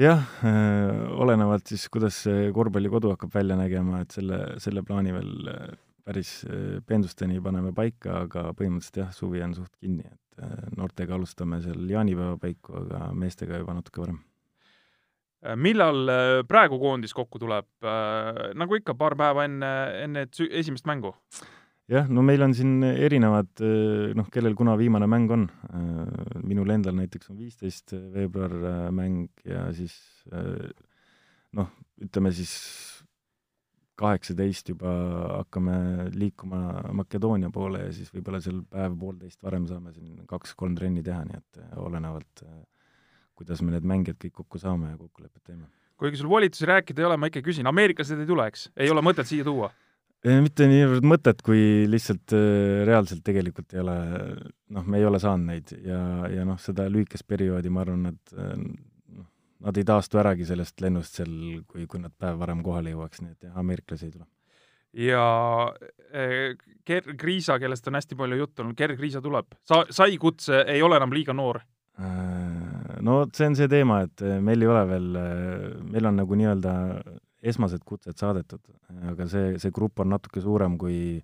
jah 0.00 0.24
äh,, 0.44 1.20
olenevalt 1.20 1.68
siis, 1.68 1.86
kuidas 1.92 2.22
see 2.26 2.50
korvpallikodu 2.56 3.12
hakkab 3.12 3.34
välja 3.34 3.58
nägema, 3.60 4.00
et 4.02 4.14
selle, 4.16 4.40
selle 4.62 4.84
plaani 4.86 5.12
veel 5.12 5.52
äh, 5.52 5.70
päris 6.06 6.40
äh, 6.48 6.80
pendusteni 6.88 7.40
paneme 7.44 7.74
paika, 7.76 8.22
aga 8.26 8.48
põhimõtteliselt 8.56 9.02
jah, 9.04 9.14
suvi 9.14 9.42
on 9.44 9.54
suht 9.58 9.72
kinni, 9.76 10.06
et 10.08 10.44
äh, 10.44 10.68
noortega 10.78 11.16
alustame 11.18 11.60
seal 11.64 11.84
jaanipäeva 11.90 12.38
paiku, 12.40 12.78
aga 12.84 13.08
meestega 13.16 13.62
juba 13.62 13.78
natuke 13.78 14.04
varem 14.04 14.20
millal 15.58 16.06
praegu 16.46 16.76
koondis 16.78 17.10
kokku 17.18 17.40
tuleb? 17.42 17.66
nagu 18.54 18.76
ikka, 18.78 18.94
paar 18.94 19.16
päeva 19.18 19.42
enne, 19.48 19.70
enne 20.04 20.22
esimest 20.30 20.86
mängu? 20.86 21.16
Jah, 21.90 22.08
no 22.10 22.22
meil 22.24 22.42
on 22.44 22.54
siin 22.56 22.82
erinevad, 22.84 23.50
eh, 23.64 24.12
noh, 24.18 24.28
kellel 24.32 24.54
kuna 24.58 24.76
viimane 24.78 25.08
mäng 25.10 25.30
on. 25.34 25.46
Eh, 25.72 26.40
minul 26.46 26.70
endal 26.74 26.96
näiteks 26.98 27.30
on 27.32 27.38
viisteist 27.40 27.94
veebruar 28.14 28.54
eh, 28.54 28.88
mäng 28.94 29.28
ja 29.48 29.68
siis 29.74 29.96
noh, 31.52 31.72
ütleme 32.02 32.32
siis 32.34 32.52
kaheksateist 33.98 34.72
juba 34.72 34.92
hakkame 35.42 36.08
liikuma 36.16 36.92
Makedoonia 36.96 37.50
poole 37.54 37.84
ja 37.84 37.92
siis 37.94 38.10
võib-olla 38.14 38.40
seal 38.42 38.62
päev-poolteist 38.72 39.42
varem 39.44 39.68
saame 39.68 39.92
siin 39.94 40.24
kaks-kolm 40.26 40.74
trenni 40.78 41.04
teha, 41.06 41.20
nii 41.28 41.38
et 41.38 41.60
olenevalt, 41.78 42.42
kuidas 43.38 43.60
me 43.62 43.74
need 43.74 43.86
mängijad 43.86 44.18
kõik 44.24 44.34
kokku 44.40 44.62
saame 44.62 44.94
ja 44.94 44.98
kokkulepet 44.98 45.44
teeme. 45.44 45.68
kuigi 46.00 46.18
sul 46.18 46.32
volitusi 46.32 46.66
rääkida 46.66 47.04
ei 47.04 47.06
ole, 47.10 47.20
ma 47.20 47.28
ikka 47.30 47.44
küsin, 47.44 47.68
ameeriklased 47.68 48.18
ei 48.18 48.26
tule, 48.26 48.48
eks? 48.48 48.70
ei 48.80 48.90
ole 48.90 49.04
mõtet 49.04 49.28
siia 49.28 49.44
tuua? 49.46 49.70
Mitte 50.22 50.68
niivõrd 50.70 51.06
mõtet, 51.06 51.42
kui 51.42 51.88
lihtsalt 51.90 52.34
äh, 52.36 52.82
reaalselt 52.86 53.24
tegelikult 53.26 53.74
ei 53.74 53.82
ole, 53.82 53.96
noh, 54.74 54.86
me 54.86 55.00
ei 55.00 55.06
ole 55.08 55.18
saanud 55.22 55.50
neid 55.50 55.72
ja, 55.82 55.98
ja 56.30 56.46
noh, 56.46 56.60
seda 56.62 56.86
lühikest 56.90 57.26
perioodi, 57.26 57.72
ma 57.72 57.82
arvan, 57.82 58.06
nad 58.10 58.36
äh, 58.36 58.52
noh, 59.16 59.26
nad 59.66 59.80
ei 59.80 59.88
taastu 59.88 60.20
äragi 60.22 60.46
sellest 60.48 60.78
lennust 60.84 61.18
seal, 61.18 61.34
kui, 61.66 61.88
kui 61.90 62.02
nad 62.02 62.14
päev 62.14 62.38
varem 62.42 62.62
kohale 62.62 62.94
jõuaks, 62.94 63.24
nii 63.24 63.34
et 63.34 63.48
jah, 63.48 63.58
ameeriklasi 63.64 64.08
ei 64.08 64.14
tule. 64.14 64.28
ja 65.08 65.26
äh, 66.14 66.54
Ger 66.86 67.10
Kriisa, 67.18 67.58
kellest 67.62 67.90
on 67.90 67.98
hästi 67.98 68.18
palju 68.22 68.38
juttu 68.44 68.62
olnud, 68.62 68.78
Ger 68.78 68.94
Kriisa 68.98 69.24
tuleb, 69.24 69.58
sa, 69.66 69.82
sai 69.90 70.18
kutse, 70.22 70.62
ei 70.70 70.86
ole 70.86 71.02
enam 71.02 71.14
liiga 71.14 71.34
noor? 71.34 71.64
No 73.02 73.18
see 73.36 73.50
on 73.50 73.56
see 73.58 73.68
teema, 73.68 73.98
et 74.06 74.22
meil 74.40 74.62
ei 74.64 74.68
ole 74.70 74.80
veel, 74.88 75.08
meil 75.92 76.06
on 76.08 76.16
nagu 76.22 76.38
nii-öelda 76.40 76.72
esmased 77.42 77.82
kutsed 77.84 78.18
saadetud, 78.18 78.62
aga 79.10 79.26
see, 79.30 79.56
see 79.62 79.74
grupp 79.74 80.02
on 80.02 80.12
natuke 80.14 80.42
suurem 80.42 80.78
kui 80.78 81.22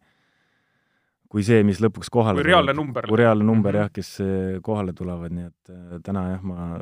kui 1.28 1.44
see, 1.44 1.60
mis 1.66 1.80
lõpuks 1.84 2.10
kohale 2.12 2.40
kui 2.40 2.48
reaalne 2.48 2.74
number. 2.76 3.06
kui 3.08 3.20
reaalne 3.20 3.44
number 3.44 3.74
-hmm. 3.74 3.84
jah, 3.84 3.92
kes 3.92 4.62
kohale 4.64 4.92
tulevad, 4.96 5.32
nii 5.32 5.46
et 5.46 5.70
äh, 5.70 6.00
täna 6.04 6.24
jah, 6.30 6.42
ma 6.42 6.80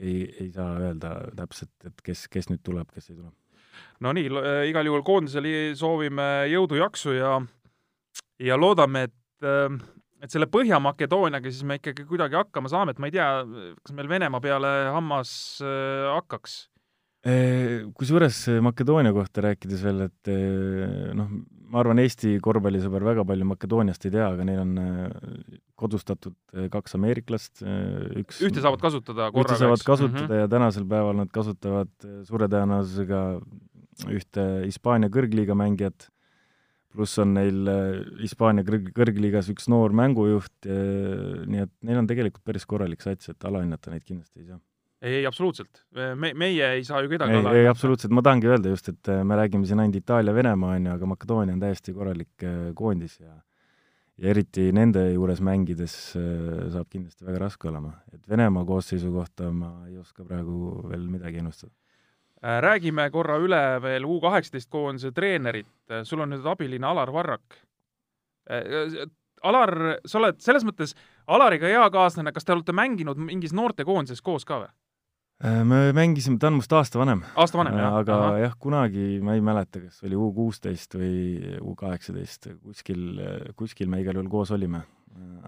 ei, 0.00 0.28
ei 0.40 0.50
saa 0.52 0.74
öelda 0.78 1.14
täpselt, 1.36 1.72
et 1.86 2.02
kes, 2.02 2.26
kes 2.28 2.50
nüüd 2.50 2.62
tuleb, 2.62 2.90
kes 2.94 3.10
ei 3.10 3.16
tule. 3.16 3.30
no 4.00 4.12
nii, 4.12 4.26
äh, 4.26 4.68
igal 4.70 4.86
juhul 4.86 5.02
koondisele 5.06 5.74
soovime 5.74 6.50
jõudu-jaksu 6.50 7.16
ja 7.18 7.40
ja 8.38 8.56
loodame, 8.58 9.08
et 9.08 9.14
et 10.24 10.32
selle 10.32 10.46
Põhja-Makedooniaga 10.48 11.50
siis 11.50 11.64
me 11.68 11.76
ikkagi 11.76 12.06
kuidagi 12.08 12.34
hakkama 12.34 12.68
saame, 12.68 12.94
et 12.94 12.98
ma 12.98 13.06
ei 13.06 13.12
tea, 13.12 13.44
kas 13.84 13.92
meil 13.92 14.08
Venemaa 14.08 14.40
peale 14.40 14.70
hammas 14.94 15.60
hakkaks 15.60 16.73
Kusjuures 17.24 18.38
Makedoonia 18.60 19.12
kohta 19.16 19.46
rääkides 19.46 19.80
veel, 19.80 20.02
et 20.10 20.30
noh, 21.16 21.30
ma 21.72 21.80
arvan, 21.80 22.02
Eesti 22.02 22.34
korvpallisõber 22.44 23.06
väga 23.06 23.24
palju 23.28 23.46
Makedooniast 23.48 24.04
ei 24.04 24.12
tea, 24.12 24.26
aga 24.28 24.44
neil 24.44 24.60
on 24.60 24.74
kodustatud 25.80 26.36
kaks 26.72 26.98
ameeriklast, 26.98 27.62
üks 28.20 28.42
ühte 28.44 28.60
saavad 28.60 28.82
kasutada 28.82 29.30
korraga, 29.32 29.54
ühte 29.54 29.62
saavad 29.62 29.86
kasutada 29.86 30.26
mm 30.26 30.34
-hmm. 30.34 30.42
ja 30.44 30.50
tänasel 30.52 30.84
päeval 30.90 31.16
nad 31.22 31.32
kasutavad 31.32 32.08
suure 32.28 32.50
tõenäosusega 32.52 33.22
ühte 34.12 34.44
Hispaania 34.66 35.08
kõrgliiga 35.08 35.56
mängijat, 35.56 36.10
pluss 36.92 37.18
on 37.18 37.34
neil 37.38 37.72
Hispaania 38.20 38.68
kõrg, 38.68 38.92
kõrgliigas 38.92 39.48
üks 39.54 39.70
noor 39.72 39.96
mängujuht, 39.96 40.68
nii 40.68 41.64
et 41.64 41.72
neil 41.80 42.04
on 42.04 42.06
tegelikult 42.06 42.44
päris 42.44 42.68
korralik 42.68 43.00
sats, 43.00 43.32
et 43.32 43.48
alahinnata 43.48 43.90
neid 43.90 44.04
kindlasti 44.04 44.44
ei 44.44 44.52
saa 44.52 44.60
ei, 45.04 45.14
ei 45.20 45.26
absoluutselt. 45.26 45.84
me, 46.16 46.32
meie 46.34 46.70
ei 46.78 46.84
saa 46.84 47.02
ju 47.04 47.10
kedagi 47.12 47.36
ei, 47.36 47.62
ei 47.62 47.68
absoluutselt, 47.68 48.12
ma 48.16 48.22
tahangi 48.24 48.48
öelda 48.50 48.72
just, 48.72 48.88
et 48.92 49.10
äh, 49.12 49.22
me 49.26 49.36
räägime 49.38 49.68
siin 49.68 49.82
ainult 49.82 50.00
Itaalia-Venemaa, 50.00 50.76
on 50.78 50.88
ju, 50.88 50.94
aga 50.94 51.08
Makedoonia 51.10 51.56
on 51.56 51.62
täiesti 51.62 51.94
korralik 51.96 52.46
äh, 52.46 52.70
koondis 52.76 53.18
ja 53.20 53.34
ja 54.14 54.30
eriti 54.30 54.68
nende 54.70 55.08
juures 55.10 55.40
mängides 55.42 55.94
äh, 56.18 56.68
saab 56.70 56.86
kindlasti 56.90 57.26
väga 57.26 57.40
raske 57.46 57.68
olema. 57.68 57.96
et 58.14 58.28
Venemaa 58.30 58.64
koosseisu 58.64 59.10
kohta 59.12 59.50
ma 59.52 59.72
ei 59.88 59.98
oska 59.98 60.24
praegu 60.24 60.84
veel 60.88 61.08
midagi 61.10 61.42
ennustada. 61.42 61.72
Räägime 62.60 63.08
korra 63.10 63.38
üle 63.40 63.80
veel 63.80 64.04
U 64.04 64.18
kaheksateist 64.20 64.68
koondise 64.68 65.14
treenerit, 65.16 65.70
sul 66.04 66.20
on 66.20 66.28
nüüd 66.34 66.44
abiline 66.44 66.84
Alar 66.86 67.08
Varrak. 67.12 67.56
Alar, 69.44 69.72
sa 70.04 70.18
oled 70.20 70.42
selles 70.44 70.66
mõttes 70.68 70.92
Alariga 71.24 71.70
hea 71.72 71.86
kaaslane, 71.92 72.34
kas 72.36 72.44
te 72.44 72.52
olete 72.52 72.74
mänginud 72.76 73.16
mingis 73.16 73.54
noortekoondises 73.56 74.20
koos 74.20 74.44
ka 74.44 74.60
või? 74.60 74.68
Äh, 75.42 75.62
me 75.66 75.92
mängisime, 75.96 76.38
ta 76.38 76.50
on 76.50 76.60
must 76.60 76.72
aasta 76.72 77.00
vanem. 77.00 77.24
aasta 77.34 77.58
vanem, 77.58 77.78
jah? 77.80 77.96
aga 78.02 78.18
Aha. 78.20 78.34
jah, 78.44 78.58
kunagi, 78.60 79.06
ma 79.24 79.34
ei 79.34 79.42
mäleta, 79.44 79.82
kas 79.82 80.04
oli 80.06 80.18
U 80.18 80.28
kuusteist 80.36 80.94
või 80.94 81.56
U 81.58 81.74
kaheksateist, 81.78 82.52
kuskil, 82.62 83.08
kuskil 83.58 83.90
me 83.90 84.04
igal 84.04 84.20
juhul 84.20 84.30
koos 84.30 84.54
olime 84.54 84.84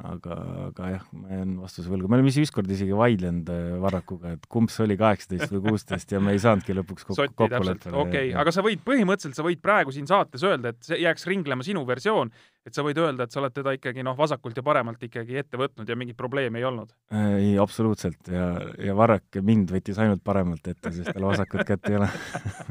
aga, 0.07 0.37
aga 0.69 0.91
jah, 0.95 1.05
ma 1.17 1.31
jään 1.33 1.55
vastuse 1.61 1.91
võlgu, 1.91 2.09
me 2.11 2.19
oleme 2.19 2.31
ise 2.31 2.45
ükskord 2.45 2.71
isegi 2.73 2.95
vaidlenud 2.97 3.51
äh, 3.53 3.63
Varrakuga, 3.83 4.35
et 4.37 4.47
kumb 4.53 4.71
see 4.73 4.85
oli, 4.87 4.99
kaheksateist 5.01 5.53
või 5.55 5.63
kuusteist 5.71 6.13
ja 6.15 6.21
me 6.23 6.35
ei 6.37 6.43
saanudki 6.43 6.77
lõpuks 6.77 7.09
kokku, 7.09 7.27
kokkuleppele. 7.43 7.95
okei 7.95 8.31
okay., 8.31 8.35
aga 8.43 8.55
sa 8.55 8.65
võid 8.67 8.85
põhimõtteliselt, 8.87 9.39
sa 9.39 9.47
võid 9.47 9.63
praegu 9.65 9.95
siin 9.95 10.09
saates 10.11 10.45
öelda, 10.47 10.75
et 10.75 10.87
see 10.87 11.01
jääks 11.03 11.27
ringlema 11.31 11.67
sinu 11.67 11.83
versioon, 11.89 12.33
et 12.67 12.75
sa 12.75 12.83
võid 12.83 12.99
öelda, 12.99 13.27
et 13.27 13.35
sa 13.35 13.41
oled 13.41 13.55
teda 13.55 13.73
ikkagi 13.77 14.03
noh, 14.07 14.17
vasakult 14.19 14.57
ja 14.59 14.65
paremalt 14.67 15.03
ikkagi 15.07 15.39
ette 15.39 15.59
võtnud 15.61 15.89
ja 15.89 15.97
mingit 15.99 16.19
probleemi 16.19 16.61
ei 16.61 16.67
olnud? 16.67 16.91
Äh, 17.15 17.29
ei, 17.39 17.53
absoluutselt 17.63 18.31
ja, 18.33 18.49
ja 18.83 18.97
Varrak 18.99 19.39
mind 19.47 19.71
võttis 19.75 20.01
ainult 20.03 20.25
paremalt 20.27 20.67
ette, 20.67 20.93
sest 20.95 21.13
tal 21.13 21.29
vasakut 21.29 21.63
kätt 21.69 21.87
ei 21.91 22.01
ole 22.01 22.11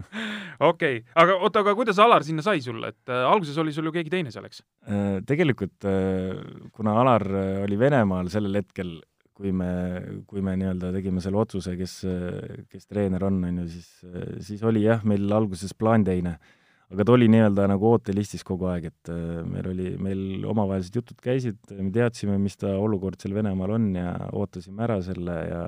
okei 0.72 1.00
aga 1.16 1.40
oota, 1.40 1.64
aga 1.64 1.76
kuidas 1.78 2.00
Alar 2.04 2.26
sinna 2.28 2.44
sai 2.46 2.64
sulle, 2.64 2.92
et 2.92 3.12
äh, 3.12 3.24
alguses 3.30 3.58
oli 3.62 3.74
sul 3.76 3.88
ju 3.90 3.96
keegi 3.96 4.12
teine 4.12 4.34
seal, 4.36 4.48
eks 4.50 4.64
äh,? 4.88 5.20
tegelikult 5.28 5.88
äh, 5.88 6.36
kuna 6.76 6.98
Alar 7.02 7.28
äh, 7.32 7.64
oli 7.64 7.80
Venemaal 7.80 8.32
sellel 8.34 8.60
hetkel, 8.60 8.98
kui 9.36 9.52
me, 9.56 9.70
kui 10.28 10.44
me 10.44 10.58
nii-öelda 10.60 10.92
tegime 10.96 11.24
selle 11.24 11.40
otsuse, 11.42 11.74
kes, 11.80 11.96
kes 12.72 12.86
treener 12.88 13.24
on, 13.28 13.42
on 13.44 13.64
ju, 13.64 13.66
siis, 13.74 13.90
siis 14.48 14.62
oli 14.64 14.86
jah, 14.86 15.04
meil 15.04 15.28
alguses 15.36 15.76
plaan 15.76 16.06
teine. 16.08 16.38
Aga 16.94 17.06
ta 17.06 17.16
oli 17.16 17.28
nii-öelda 17.32 17.68
nagu 17.72 17.90
ootelistis 17.96 18.46
kogu 18.46 18.70
aeg, 18.70 18.90
et 18.92 19.12
äh, 19.12 19.42
meil 19.48 19.70
oli, 19.72 19.92
meil 20.02 20.46
omavahelised 20.52 21.00
jutud 21.00 21.20
käisid, 21.24 21.60
me 21.74 21.92
teadsime, 21.94 22.38
mis 22.42 22.58
ta 22.62 22.76
olukord 22.78 23.22
seal 23.22 23.36
Venemaal 23.38 23.76
on 23.78 23.92
ja 23.98 24.16
ootasime 24.32 24.86
ära 24.86 25.00
selle 25.06 25.38
ja 25.50 25.62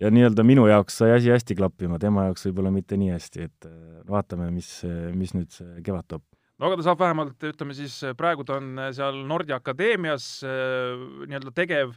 ja 0.00 0.08
nii-öelda 0.08 0.44
minu 0.46 0.64
jaoks 0.70 0.96
sai 1.02 1.12
asi 1.12 1.32
hästi 1.32 1.58
klappima, 1.58 1.98
tema 2.00 2.24
jaoks 2.30 2.46
võib-olla 2.48 2.72
mitte 2.72 2.96
nii 3.00 3.10
hästi, 3.12 3.48
et 3.50 3.68
äh, 3.68 3.74
vaatame, 4.08 4.48
mis, 4.54 4.78
mis 5.16 5.34
nüüd 5.36 5.52
see 5.52 5.82
kevad 5.84 6.08
toob. 6.08 6.24
no 6.56 6.70
aga 6.70 6.80
ta 6.80 6.88
saab 6.88 7.02
vähemalt, 7.04 7.50
ütleme 7.50 7.76
siis, 7.76 7.98
praegu 8.16 8.46
ta 8.48 8.56
on 8.60 8.86
seal 8.96 9.20
Nordi 9.28 9.56
Akadeemias 9.56 10.30
äh, 10.48 10.96
nii-öelda 11.26 11.52
tegev, 11.56 11.92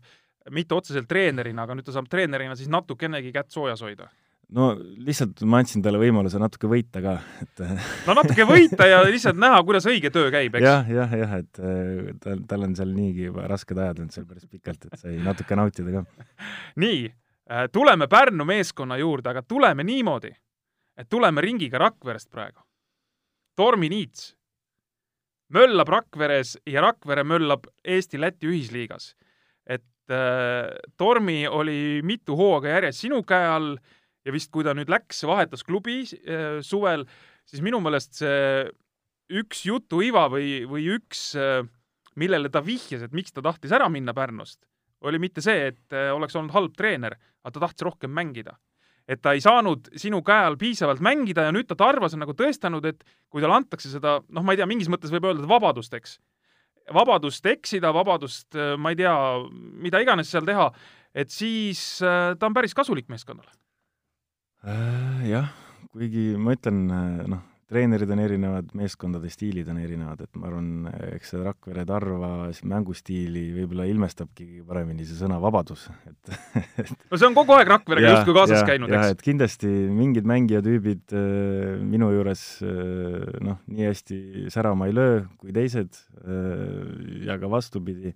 mitte 0.52 0.76
otseselt 0.76 1.08
treenerina, 1.08 1.64
aga 1.64 1.80
nüüd 1.80 1.88
ta 1.88 1.96
saab 1.96 2.12
treenerina 2.12 2.60
siis 2.60 2.68
natukenegi 2.72 3.32
kätt 3.32 3.56
soojas 3.56 3.86
hoida 3.86 4.12
no 4.52 4.74
lihtsalt 4.78 5.42
ma 5.50 5.62
andsin 5.64 5.84
talle 5.86 6.02
võimaluse 6.02 6.40
natuke 6.42 6.70
võita 6.72 7.02
ka, 7.04 7.16
et 7.44 7.64
no 8.08 8.16
natuke 8.18 8.46
võita 8.50 8.88
ja 8.90 9.02
lihtsalt 9.06 9.40
näha, 9.40 9.62
kuidas 9.66 9.88
õige 9.90 10.12
töö 10.14 10.30
käib, 10.34 10.58
eks? 10.60 10.68
jah, 10.68 10.92
jah, 10.92 11.16
jah, 11.24 11.36
et 11.40 11.64
äh, 11.64 12.14
tal, 12.24 12.44
tal 12.50 12.68
on 12.68 12.76
seal 12.78 12.94
niigi 12.96 13.30
juba 13.30 13.48
rasked 13.50 13.78
ajad 13.78 14.04
olnud 14.04 14.16
seal 14.16 14.28
päris 14.30 14.48
pikalt, 14.50 14.88
et 14.90 15.00
sai 15.00 15.18
natuke 15.24 15.58
nautida 15.60 15.96
ka. 15.96 16.28
nii, 16.84 17.02
äh, 17.52 17.66
tuleme 17.74 18.10
Pärnu 18.12 18.48
meeskonna 18.50 19.00
juurde, 19.02 19.34
aga 19.34 19.46
tuleme 19.48 19.86
niimoodi, 19.88 20.34
et 20.98 21.10
tuleme 21.10 21.42
ringiga 21.42 21.82
Rakverest 21.82 22.30
praegu. 22.34 22.62
Tormi 23.58 23.90
Niits 23.90 24.32
möllab 25.54 25.90
Rakveres 25.90 26.58
ja 26.70 26.82
Rakvere 26.82 27.24
möllab 27.24 27.68
Eesti-Läti 27.86 28.50
ühisliigas. 28.50 29.14
et 29.66 30.12
äh, 30.12 30.70
Tormi 30.98 31.48
oli 31.48 32.02
mitu 32.04 32.36
hooaega 32.36 32.68
järjest 32.78 33.06
sinu 33.06 33.24
käe 33.24 33.48
all 33.48 33.78
ja 34.26 34.34
vist, 34.34 34.52
kui 34.54 34.66
ta 34.66 34.74
nüüd 34.76 34.92
läks, 34.92 35.24
vahetas 35.28 35.66
klubi 35.68 36.02
äh, 36.04 36.60
suvel, 36.66 37.06
siis 37.50 37.64
minu 37.66 37.82
meelest 37.84 38.22
see 38.22 38.68
üks 39.34 39.64
jutuiva 39.68 40.28
või, 40.32 40.64
või 40.70 40.88
üks, 40.98 41.32
äh, 41.40 41.64
millele 42.20 42.52
ta 42.54 42.64
vihjas, 42.64 43.06
et 43.06 43.16
miks 43.16 43.34
ta 43.36 43.44
tahtis 43.46 43.74
ära 43.76 43.90
minna 43.92 44.16
Pärnust, 44.16 44.62
oli 45.04 45.20
mitte 45.20 45.44
see, 45.44 45.72
et 45.74 45.96
äh, 45.96 46.12
oleks 46.16 46.38
olnud 46.40 46.54
halb 46.56 46.76
treener, 46.78 47.18
aga 47.44 47.56
ta 47.56 47.66
tahtis 47.68 47.90
rohkem 47.90 48.14
mängida. 48.14 48.60
et 49.04 49.20
ta 49.20 49.34
ei 49.36 49.42
saanud 49.44 49.90
sinu 50.00 50.22
käe 50.24 50.46
all 50.48 50.56
piisavalt 50.56 51.02
mängida 51.04 51.44
ja 51.44 51.52
nüüd 51.52 51.68
ta 51.68 51.76
Tarvas 51.76 52.14
on 52.16 52.22
nagu 52.24 52.32
tõestanud, 52.40 52.86
et 52.88 53.02
kui 53.28 53.42
talle 53.44 53.58
antakse 53.58 53.90
seda, 53.92 54.22
noh, 54.32 54.46
ma 54.48 54.54
ei 54.54 54.62
tea, 54.62 54.68
mingis 54.70 54.88
mõttes 54.88 55.12
võib 55.12 55.28
öelda, 55.28 55.44
vabadust, 55.44 55.92
eks. 55.92 56.14
vabadust 56.88 57.50
eksida, 57.52 57.92
vabadust, 57.92 58.56
ma 58.80 58.94
ei 58.94 59.02
tea, 59.02 59.12
mida 59.84 60.00
iganes 60.00 60.32
seal 60.32 60.48
teha, 60.48 60.70
et 61.12 61.36
siis 61.36 61.84
ta 62.00 62.48
on 62.48 62.56
päris 62.56 62.72
kasulik 62.72 63.12
meeskonnale 63.12 63.52
jah, 65.28 65.50
kuigi 65.92 66.34
ma 66.40 66.56
ütlen, 66.56 66.86
äh, 66.88 67.26
noh, 67.34 67.42
treenerid 67.74 68.12
on 68.14 68.22
erinevad, 68.22 68.70
meeskondade 68.78 69.30
stiilid 69.34 69.70
on 69.72 69.80
erinevad, 69.82 70.22
et 70.26 70.38
ma 70.38 70.50
arvan, 70.50 70.88
eks 71.16 71.34
see 71.34 71.42
Rakvere 71.42 71.86
Tarva 71.90 72.30
mängustiili 72.70 73.48
võib-olla 73.56 73.88
ilmestabki 73.90 74.62
paremini 74.68 75.08
see 75.08 75.18
sõna 75.18 75.40
vabadus, 75.42 75.88
et, 76.10 76.36
et 76.84 76.92
no 76.94 77.20
see 77.20 77.30
on 77.30 77.38
kogu 77.38 77.56
aeg 77.58 77.72
Rakverega 77.74 78.18
justkui 78.18 78.38
kaasas 78.38 78.62
ja, 78.62 78.68
käinud, 78.74 78.94
eks? 78.94 79.16
et 79.16 79.24
kindlasti 79.26 79.72
mingid 79.94 80.30
mängijatüübid 80.30 81.16
äh, 81.18 81.80
minu 81.94 82.12
juures 82.14 82.46
äh, 82.68 83.40
noh, 83.44 83.60
nii 83.72 83.90
hästi 83.90 84.20
särama 84.54 84.92
ei 84.92 84.98
löö 85.00 85.24
kui 85.42 85.56
teised 85.56 85.98
äh, 86.24 87.26
ja 87.28 87.40
ka 87.42 87.52
vastupidi 87.52 88.14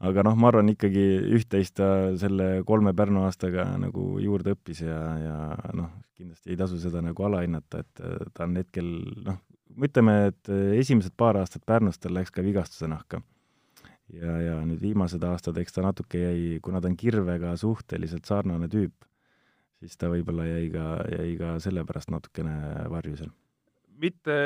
aga 0.00 0.24
noh, 0.24 0.36
ma 0.40 0.48
arvan 0.50 0.72
ikkagi 0.72 1.04
üht-teist 1.36 1.76
ta 1.78 1.88
selle 2.20 2.62
kolme 2.68 2.92
Pärnu 2.96 3.24
aastaga 3.26 3.66
nagu 3.80 4.14
juurde 4.22 4.54
õppis 4.56 4.82
ja, 4.86 5.00
ja 5.20 5.36
noh, 5.76 5.90
kindlasti 6.16 6.54
ei 6.54 6.60
tasu 6.60 6.80
seda 6.80 7.02
nagu 7.04 7.26
alahinnata, 7.26 7.82
et 7.84 8.04
äh, 8.04 8.30
ta 8.34 8.46
on 8.48 8.56
hetkel 8.60 8.88
noh, 9.26 9.40
ütleme, 9.76 10.16
et 10.30 10.52
äh, 10.52 10.78
esimesed 10.80 11.16
paar 11.20 11.38
aastat 11.40 11.66
Pärnus 11.68 12.00
tal 12.00 12.16
läks 12.16 12.32
ka 12.34 12.44
vigastuse 12.46 12.88
nahka. 12.90 13.22
ja, 14.10 14.40
ja 14.42 14.56
nüüd 14.66 14.80
viimased 14.82 15.22
aastad, 15.22 15.60
eks 15.60 15.76
ta 15.76 15.84
natuke 15.86 16.18
jäi, 16.18 16.58
kuna 16.64 16.80
ta 16.80 16.90
on 16.90 16.96
Kirvega 16.98 17.54
suhteliselt 17.60 18.26
sarnane 18.26 18.66
tüüp, 18.72 19.06
siis 19.78 20.00
ta 20.00 20.10
võib-olla 20.10 20.48
jäi 20.48 20.66
ka, 20.72 20.86
jäi 21.12 21.36
ka 21.38 21.54
sellepärast 21.62 22.10
natukene 22.10 22.88
varju 22.90 23.20
seal. 23.20 23.32
mitte 24.00 24.36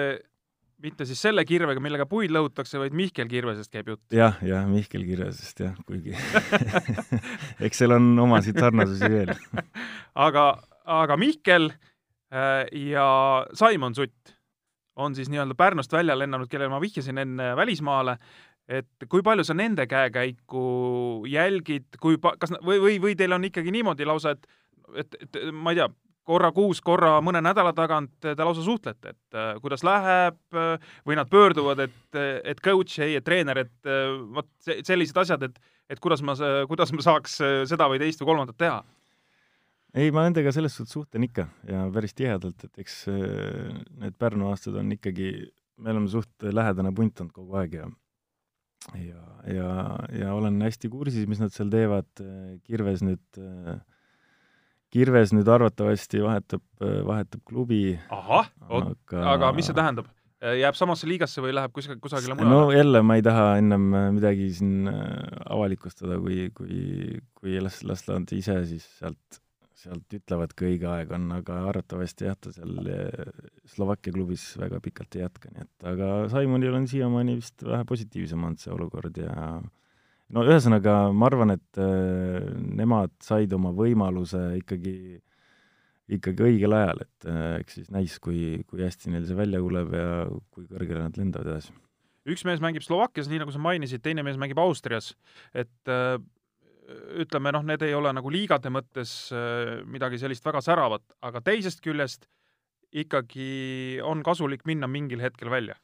mitte 0.84 1.06
siis 1.08 1.22
selle 1.24 1.44
kirvega, 1.48 1.82
millega 1.82 2.06
puid 2.08 2.32
lõhutakse, 2.34 2.78
vaid 2.82 2.94
Mihkel 2.96 3.30
Kirvesest 3.30 3.72
käib 3.72 3.90
jutt 3.92 4.04
ja,. 4.12 4.34
jah, 4.34 4.44
jah, 4.50 4.68
Mihkel 4.70 5.04
Kirvesest 5.08 5.64
jah, 5.64 5.74
kuigi 5.88 6.14
eks 7.64 7.82
seal 7.82 7.96
on 7.96 8.12
omasid 8.26 8.60
sarnasusi 8.60 9.10
veel 9.12 9.34
aga, 10.26 10.46
aga 11.00 11.18
Mihkel 11.20 11.70
äh, 11.72 12.64
ja 12.90 13.08
Saimon 13.56 13.96
Sutt 13.96 14.34
on 14.96 15.14
siis 15.14 15.30
nii-öelda 15.32 15.56
Pärnust 15.58 15.92
välja 15.92 16.16
lennanud, 16.18 16.48
kellele 16.50 16.70
ma 16.70 16.78
vihjasin 16.82 17.18
enne 17.18 17.48
välismaale, 17.58 18.18
et 18.70 19.08
kui 19.10 19.24
palju 19.26 19.42
sa 19.44 19.56
nende 19.58 19.88
käekäiku 19.90 20.66
jälgid, 21.26 21.98
kui 22.00 22.20
pa-, 22.22 22.36
kas, 22.38 22.54
või, 22.62 22.78
või, 22.82 23.00
või 23.02 23.16
teil 23.18 23.34
on 23.34 23.48
ikkagi 23.50 23.74
niimoodi 23.74 24.06
lausa, 24.06 24.36
et 24.36 24.46
et, 25.00 25.16
et 25.22 25.38
ma 25.52 25.72
ei 25.72 25.80
tea, 25.80 25.88
korra 26.24 26.50
kuus, 26.56 26.80
korra 26.84 27.18
mõne 27.24 27.42
nädala 27.44 27.74
tagant 27.76 28.12
te 28.22 28.34
lausa 28.40 28.64
suhtlete, 28.64 29.14
et 29.14 29.38
äh, 29.38 29.52
kuidas 29.62 29.84
läheb 29.86 30.56
äh, 30.56 30.90
või 31.06 31.18
nad 31.18 31.30
pöörduvad, 31.30 31.84
et, 31.86 32.18
et 32.44 32.60
coach, 32.64 32.98
ei, 33.04 33.18
et 33.18 33.26
treener, 33.26 33.64
et 33.64 33.90
vot 34.34 34.50
sellised 34.86 35.18
asjad, 35.24 35.48
et, 35.48 35.58
et 35.92 36.00
kuidas 36.02 36.24
ma, 36.24 36.36
kuidas 36.70 36.94
ma 36.94 37.04
saaks 37.04 37.40
seda 37.70 37.88
või 37.92 38.00
teist 38.02 38.22
või 38.22 38.32
kolmandat 38.32 38.60
teha? 38.60 38.78
ei, 39.94 40.10
ma 40.10 40.24
nendega 40.26 40.50
selles 40.54 40.74
suhtes 40.74 40.96
suhtlen 40.96 41.28
ikka 41.28 41.46
ja 41.68 41.84
päris 41.94 42.16
tihedalt, 42.18 42.64
et 42.66 42.80
eks 42.82 43.04
need 43.10 44.16
Pärnu 44.18 44.48
aastad 44.50 44.80
on 44.80 44.90
ikkagi, 44.96 45.34
me 45.78 45.92
oleme 45.94 46.10
suht 46.10 46.48
lähedane 46.50 46.90
punt 46.96 47.20
olnud 47.22 47.36
kogu 47.36 47.60
aeg 47.60 47.78
ja 47.78 47.90
ja, 48.92 49.22
ja, 49.48 49.68
ja 50.12 50.34
olen 50.34 50.60
hästi 50.62 50.90
kursis, 50.92 51.28
mis 51.30 51.40
nad 51.40 51.52
seal 51.54 51.70
teevad, 51.72 52.10
Kirves 52.66 53.04
nüüd 53.06 53.40
äh, 53.40 53.78
Kirves 54.94 55.32
nüüd 55.34 55.48
arvatavasti 55.50 56.20
vahetab, 56.22 56.62
vahetab 56.78 57.40
klubi. 57.48 57.96
ahah, 58.14 58.50
aga... 58.70 59.24
aga 59.34 59.54
mis 59.56 59.66
see 59.66 59.74
tähendab? 59.74 60.06
jääb 60.52 60.76
samasse 60.76 61.08
liigasse 61.08 61.42
või 61.42 61.54
läheb 61.56 61.72
kusagile, 61.74 62.00
kusagile 62.04 62.36
mujale? 62.36 62.52
no 62.52 62.74
jälle, 62.74 63.00
ma 63.06 63.16
ei 63.18 63.24
taha 63.24 63.46
ennem 63.60 63.86
midagi 64.16 64.50
siin 64.58 64.90
äh, 64.90 65.06
avalikustada, 65.54 66.18
kui, 66.20 66.50
kui, 66.56 67.16
kui 67.38 67.56
las, 67.64 67.80
las 67.86 68.04
nad 68.10 68.30
ise 68.36 68.58
siis 68.68 68.84
sealt, 68.98 69.40
sealt 69.84 70.18
ütlevad, 70.18 70.52
kui 70.58 70.74
õige 70.74 70.90
aeg 70.90 71.14
on, 71.16 71.30
aga 71.38 71.62
arvatavasti 71.70 72.28
jah, 72.28 72.36
ta 72.40 72.52
seal 72.54 72.90
äh, 72.92 73.38
Slovakkia 73.74 74.14
klubis 74.16 74.50
väga 74.60 74.82
pikalt 74.84 75.16
ei 75.16 75.24
jätka, 75.24 75.52
nii 75.54 75.64
et 75.64 75.88
aga 75.94 76.10
Saimonil 76.32 76.76
on 76.76 76.90
siiamaani 76.90 77.38
vist 77.40 77.64
vähe 77.64 77.88
positiivsem 77.88 78.44
olnud 78.44 78.60
see 78.60 78.74
olukord 78.74 79.22
ja 79.24 79.32
äh, 79.32 79.64
no 80.34 80.42
ühesõnaga, 80.46 80.96
ma 81.14 81.28
arvan, 81.30 81.54
et 81.54 81.80
äh, 81.80 82.50
nemad 82.78 83.14
said 83.24 83.52
oma 83.56 83.72
võimaluse 83.76 84.42
ikkagi, 84.60 84.96
ikkagi 86.18 86.46
õigel 86.48 86.76
ajal, 86.76 87.04
et 87.06 87.28
äh, 87.30 87.48
eks 87.62 87.78
siis 87.78 87.90
näis, 87.94 88.18
kui, 88.22 88.60
kui 88.68 88.84
hästi 88.84 89.14
neil 89.14 89.26
see 89.28 89.38
välja 89.38 89.62
tuleb 89.62 89.96
ja 89.96 90.08
kui 90.54 90.68
kõrgele 90.70 91.06
nad 91.06 91.18
lendavad 91.20 91.54
edasi. 91.54 91.74
üks 92.30 92.44
mees 92.48 92.62
mängib 92.64 92.84
Slovakkias, 92.84 93.28
nii 93.30 93.42
nagu 93.44 93.54
sa 93.54 93.62
mainisid, 93.62 94.02
teine 94.04 94.24
mees 94.26 94.40
mängib 94.40 94.60
Austrias, 94.62 95.12
et 95.54 95.92
äh, 95.92 96.16
ütleme 97.22 97.54
noh, 97.54 97.64
need 97.64 97.82
ei 97.86 97.94
ole 97.96 98.10
nagu 98.12 98.28
liigade 98.28 98.68
mõttes 98.68 99.30
midagi 99.88 100.18
sellist 100.20 100.44
väga 100.44 100.60
säravat, 100.60 101.04
aga 101.24 101.40
teisest 101.40 101.80
küljest 101.80 102.26
ikkagi 102.92 104.02
on 104.04 104.20
kasulik 104.26 104.66
minna 104.68 104.84
mingil 104.90 105.22
hetkel 105.24 105.48
välja 105.48 105.78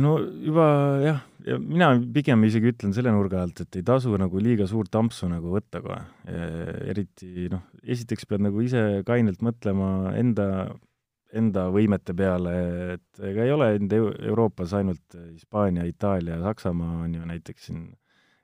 no 0.00 0.14
juba 0.20 0.66
jah, 1.02 1.18
ja 1.44 1.58
mina 1.60 1.90
pigem 2.14 2.44
isegi 2.48 2.70
ütlen 2.72 2.94
selle 2.96 3.12
nurga 3.12 3.42
alt, 3.44 3.60
et 3.64 3.76
ei 3.76 3.84
tasu 3.86 4.14
nagu 4.20 4.40
liiga 4.40 4.66
suurt 4.70 4.94
ampsu 4.96 5.28
nagu 5.28 5.52
võtta 5.52 5.82
kohe. 5.84 6.00
eriti 6.88 7.48
noh, 7.52 7.66
esiteks 7.82 8.28
pead 8.30 8.46
nagu 8.46 8.62
ise 8.64 9.02
kainelt 9.08 9.42
mõtlema 9.44 10.14
enda, 10.16 10.46
enda 11.32 11.66
võimete 11.74 12.16
peale, 12.16 12.54
et 12.96 13.24
ega 13.32 13.44
ei 13.44 13.52
ole 13.52 13.72
Euroopas 14.00 14.72
ainult 14.78 15.18
Hispaania, 15.32 15.84
Itaalia, 15.88 16.40
Saksamaa 16.40 17.02
on 17.04 17.18
ju 17.18 17.28
näiteks 17.28 17.68
siin 17.68 17.90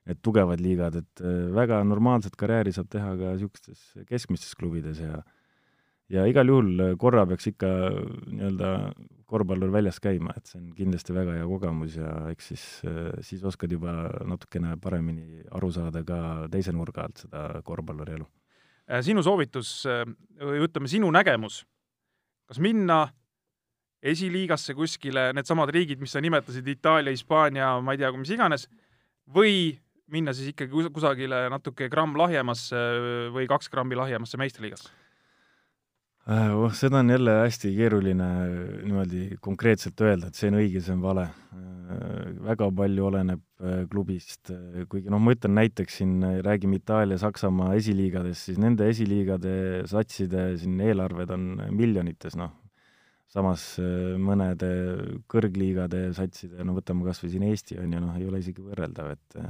need 0.08 0.20
tugevad 0.24 0.60
liigad, 0.64 0.94
et 0.96 1.24
väga 1.56 1.82
normaalset 1.84 2.36
karjääri 2.36 2.72
saab 2.72 2.88
teha 2.92 3.12
ka 3.16 3.34
niisugustes 3.34 4.06
keskmistes 4.08 4.56
klubides 4.56 5.00
ja 5.04 5.20
ja 6.08 6.24
igal 6.24 6.48
juhul 6.48 6.96
korra 7.00 7.26
peaks 7.28 7.50
ikka 7.50 7.68
nii-öelda 7.92 8.70
korvpallur 9.28 9.72
väljas 9.72 10.00
käima, 10.00 10.32
et 10.36 10.48
see 10.48 10.58
on 10.60 10.70
kindlasti 10.76 11.14
väga 11.16 11.36
hea 11.36 11.46
kogemus 11.48 11.98
ja 11.98 12.12
eks 12.32 12.50
siis, 12.52 12.64
siis 13.28 13.44
oskad 13.44 13.72
juba 13.72 13.92
natukene 14.28 14.76
paremini 14.80 15.42
aru 15.54 15.68
saada 15.74 16.02
ka 16.06 16.20
teise 16.52 16.72
nurga 16.72 17.04
alt 17.04 17.24
seda 17.26 17.62
korvpalluri 17.66 18.16
elu. 18.16 18.28
Äh, 18.88 19.02
sinu 19.04 19.24
soovitus 19.24 19.82
või 20.40 20.62
ütleme, 20.64 20.88
sinu 20.88 21.10
nägemus, 21.12 21.60
kas 22.48 22.60
minna 22.64 23.02
esiliigasse 24.02 24.74
kuskile, 24.78 25.32
needsamad 25.36 25.70
riigid, 25.74 26.00
mis 26.00 26.14
sa 26.14 26.22
nimetasid, 26.22 26.66
Itaalia, 26.70 27.12
Hispaania, 27.12 27.72
ma 27.82 27.94
ei 27.94 28.00
tea, 28.00 28.12
mis 28.14 28.30
iganes, 28.32 28.68
või 29.34 29.74
minna 30.12 30.32
siis 30.32 30.52
ikkagi 30.54 30.88
kusagile 30.94 31.44
natuke 31.52 31.90
gramm 31.92 32.16
lahjemasse 32.16 32.78
või 33.34 33.48
kaks 33.50 33.68
grammi 33.72 33.98
lahjemasse 33.98 34.40
meistriliigasse? 34.40 34.92
Äh, 36.28 36.50
oh, 36.52 36.68
seda 36.76 36.98
on 37.00 37.08
jälle 37.08 37.32
hästi 37.40 37.70
keeruline 37.72 38.26
niimoodi 38.84 39.38
konkreetselt 39.40 40.00
öelda, 40.04 40.28
et 40.28 40.36
see 40.36 40.50
on 40.50 40.58
õige, 40.60 40.82
see 40.84 40.92
on 40.92 41.00
vale. 41.00 41.22
Äh, 41.56 42.34
väga 42.44 42.66
palju 42.76 43.06
oleneb 43.08 43.40
äh, 43.64 43.78
klubist, 43.88 44.52
kuigi 44.92 45.08
noh, 45.08 45.22
ma 45.24 45.32
ütlen 45.32 45.54
näiteks 45.56 45.96
siin, 46.02 46.18
räägime 46.44 46.82
Itaalia, 46.82 47.16
Saksamaa 47.22 47.70
esiliigadest, 47.78 48.50
siis 48.50 48.60
nende 48.60 48.90
esiliigade 48.92 49.54
satside 49.88 50.50
siin 50.60 50.76
eelarved 50.84 51.32
on 51.32 51.48
miljonites, 51.72 52.36
noh. 52.36 52.52
samas 53.32 53.64
mõnede 54.20 54.68
kõrgliigade 55.32 56.10
satside, 56.16 56.60
no 56.64 56.76
võtame 56.76 57.08
kas 57.08 57.24
või 57.24 57.32
siin 57.32 57.48
Eesti, 57.48 57.80
on 57.80 57.96
ju, 57.96 58.04
noh, 58.04 58.20
ei 58.20 58.28
ole 58.28 58.44
isegi 58.44 58.68
võrreldav, 58.68 59.16
et 59.16 59.40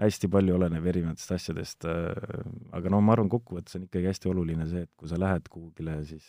hästi 0.00 0.30
palju 0.32 0.56
oleneb 0.56 0.86
erinevatest 0.92 1.34
asjadest, 1.36 1.84
aga 1.86 2.92
no 2.92 3.02
ma 3.04 3.12
arvan, 3.16 3.28
kokkuvõttes 3.32 3.76
on 3.76 3.88
ikkagi 3.88 4.08
hästi 4.08 4.30
oluline 4.32 4.68
see, 4.70 4.86
et 4.86 4.92
kui 4.96 5.10
sa 5.10 5.18
lähed 5.20 5.48
kuhugile, 5.52 5.98
siis 6.08 6.28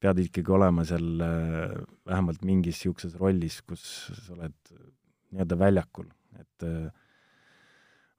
pead 0.00 0.22
ikkagi 0.22 0.54
olema 0.54 0.86
seal 0.88 1.08
vähemalt 1.20 2.46
mingis 2.48 2.78
niisuguses 2.78 3.18
rollis, 3.20 3.60
kus 3.66 3.82
sa 4.14 4.36
oled 4.38 4.56
nii-öelda 5.32 5.58
väljakul, 5.60 6.08
et 6.38 6.64
äh, 6.66 6.88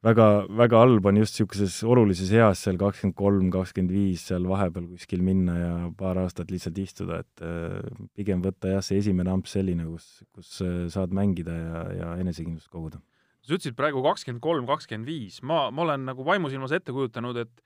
väga, 0.06 0.28
väga 0.62 0.82
halb 0.84 1.10
on 1.10 1.20
just 1.22 1.36
niisuguses 1.36 1.80
olulises 1.88 2.32
eas 2.36 2.64
seal 2.66 2.80
kakskümmend 2.82 3.18
kolm, 3.18 3.50
kakskümmend 3.54 3.94
viis 3.94 4.28
seal 4.30 4.46
vahepeal 4.50 4.88
kuskil 4.94 5.24
minna 5.26 5.58
ja 5.58 5.72
paar 5.98 6.22
aastat 6.24 6.54
lihtsalt 6.54 6.78
istuda, 6.82 7.22
et 7.24 7.46
äh, 7.46 7.80
pigem 8.18 8.44
võtta 8.46 8.76
jah, 8.76 8.86
see 8.86 9.02
esimene 9.02 9.34
amps 9.34 9.58
selline, 9.58 9.88
kus, 9.90 10.10
kus 10.36 10.60
äh, 10.66 10.84
saad 10.94 11.16
mängida 11.16 11.56
ja, 11.58 11.86
ja 12.02 12.12
enesekindlust 12.22 12.70
koguda. 12.74 13.02
Sa 13.50 13.58
ütlesid 13.58 13.78
praegu 13.78 14.04
kakskümmend 14.06 14.44
kolm, 14.44 14.70
kakskümmend 14.70 15.10
viis, 15.10 15.42
ma, 15.42 15.68
ma 15.74 15.86
olen 15.88 16.06
nagu 16.12 16.26
vaimusilmas 16.28 16.76
ette 16.78 16.96
kujutanud, 16.96 17.44
et 17.46 17.66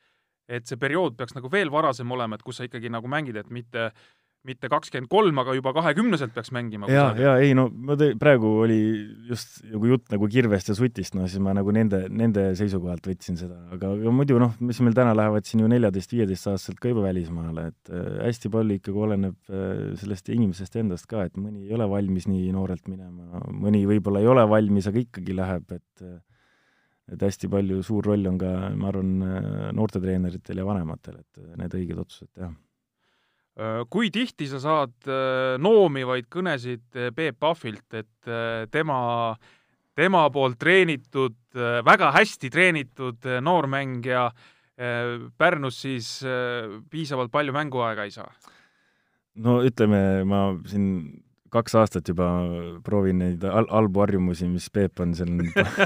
et 0.52 0.68
see 0.68 0.76
periood 0.76 1.16
peaks 1.16 1.38
nagu 1.38 1.48
veel 1.48 1.70
varasem 1.72 2.10
olema, 2.12 2.36
et 2.36 2.44
kus 2.44 2.58
sa 2.60 2.66
ikkagi 2.68 2.90
nagu 2.92 3.08
mängid, 3.08 3.38
et 3.40 3.50
mitte 3.54 3.86
mitte 4.48 4.68
kakskümmend 4.72 5.10
kolm, 5.12 5.38
aga 5.40 5.54
juba 5.56 5.72
kahekümneselt 5.76 6.34
peaks 6.36 6.52
mängima. 6.56 6.90
ja, 6.92 7.06
ja 7.20 7.34
ei 7.40 7.54
no 7.58 7.70
ma 7.72 7.96
te, 8.00 8.12
praegu 8.20 8.50
oli 8.66 8.80
just 9.30 9.62
nagu 9.72 9.92
jutt 9.94 10.12
nagu 10.12 10.28
kirvest 10.32 10.72
ja 10.72 10.76
sutist, 10.78 11.16
no 11.16 11.28
siis 11.32 11.44
ma 11.44 11.54
nagu 11.56 11.72
nende, 11.76 12.04
nende 12.12 12.50
seisukohalt 12.60 13.08
võtsin 13.08 13.40
seda, 13.40 13.62
aga, 13.74 13.94
aga 13.96 14.14
muidu 14.16 14.40
noh, 14.42 14.56
mis 14.64 14.82
meil 14.84 14.98
täna 14.98 15.16
lähevad 15.18 15.48
siin 15.48 15.64
ju 15.64 15.70
neljateist-viieteist-aastaselt 15.72 16.82
ka 16.84 16.92
juba 16.92 17.06
välismaale, 17.08 17.70
et 17.72 17.94
äh, 17.94 18.20
hästi 18.28 18.52
palju 18.54 18.80
ikkagi 18.82 19.06
oleneb 19.08 19.38
äh, 19.48 19.96
sellest 20.02 20.34
inimesest 20.36 20.76
endast 20.82 21.08
ka, 21.12 21.24
et 21.30 21.40
mõni 21.40 21.64
ei 21.70 21.78
ole 21.78 21.88
valmis 21.90 22.28
nii 22.28 22.52
noorelt 22.56 22.92
minema, 22.92 23.46
mõni 23.48 23.86
võib-olla 23.90 24.24
ei 24.24 24.30
ole 24.34 24.44
valmis, 24.50 24.92
aga 24.92 25.04
ikkagi 25.06 25.40
läheb, 25.40 25.72
et 25.80 26.06
äh, 26.06 26.20
et 27.12 27.20
hästi 27.20 27.50
palju, 27.52 27.82
suur 27.84 28.06
roll 28.08 28.30
on 28.30 28.38
ka, 28.40 28.52
ma 28.80 28.92
arvan, 28.92 29.16
äh, 29.24 29.72
noortetreeneritel 29.76 30.62
ja 30.62 30.68
vanematel, 30.68 31.20
et 31.20 31.42
äh, 31.42 31.56
need 31.60 31.76
õiged 31.80 32.00
otsused 32.00 32.32
teha 32.32 32.52
kui 33.90 34.10
tihti 34.10 34.48
sa 34.50 34.60
saad 34.62 34.96
äh, 35.06 35.56
noomivaid 35.62 36.26
kõnesid 36.32 36.86
äh, 36.98 37.12
Peep 37.16 37.38
Pahvilt, 37.40 37.86
et 37.94 38.32
tema, 38.74 38.98
tema 39.94 40.24
poolt 40.34 40.58
treenitud, 40.58 41.36
väga 41.86 42.10
hästi 42.16 42.50
treenitud 42.50 43.28
noormängija 43.44 44.30
Pärnus 45.38 45.76
siis 45.84 46.08
piisavalt 46.90 47.30
palju 47.30 47.54
mänguaega 47.54 48.08
ei 48.08 48.14
saa? 48.16 48.32
no 49.38 49.60
ütleme, 49.66 50.24
ma 50.26 50.40
siin 50.66 50.88
kaks 51.54 51.76
aastat 51.78 52.10
juba 52.10 52.30
proovin 52.86 53.20
neid 53.22 53.44
al 53.46 53.68
halbu 53.70 54.02
harjumusi, 54.06 54.48
mis 54.50 54.70
Peep 54.74 55.04
on 55.04 55.14
seal 55.18 55.30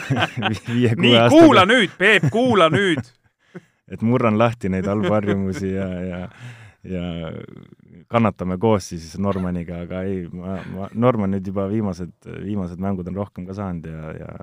viie-kuue 0.69 1.17
aastaga. 1.19 1.33
kuula 1.33 1.65
nüüd, 1.67 1.97
Peep, 1.99 2.29
kuula 2.31 2.69
nüüd 2.71 3.03
et 3.93 4.05
murran 4.05 4.39
lahti 4.39 4.71
neid 4.71 4.87
halbu 4.87 5.11
harjumusi 5.17 5.73
ja, 5.73 5.89
ja 6.05 6.21
ja 6.83 7.31
kannatame 8.11 8.57
koos 8.61 8.89
siis 8.91 9.15
Normaniga, 9.19 9.81
aga 9.87 10.03
ei, 10.07 10.25
ma, 10.31 10.59
ma, 10.73 10.89
Norman 10.93 11.33
nüüd 11.35 11.47
juba 11.49 11.67
viimased, 11.71 12.13
viimased 12.25 12.81
mängud 12.83 13.07
on 13.09 13.17
rohkem 13.17 13.47
ka 13.47 13.57
saanud 13.57 13.89
ja, 13.89 14.11
ja 14.17 14.35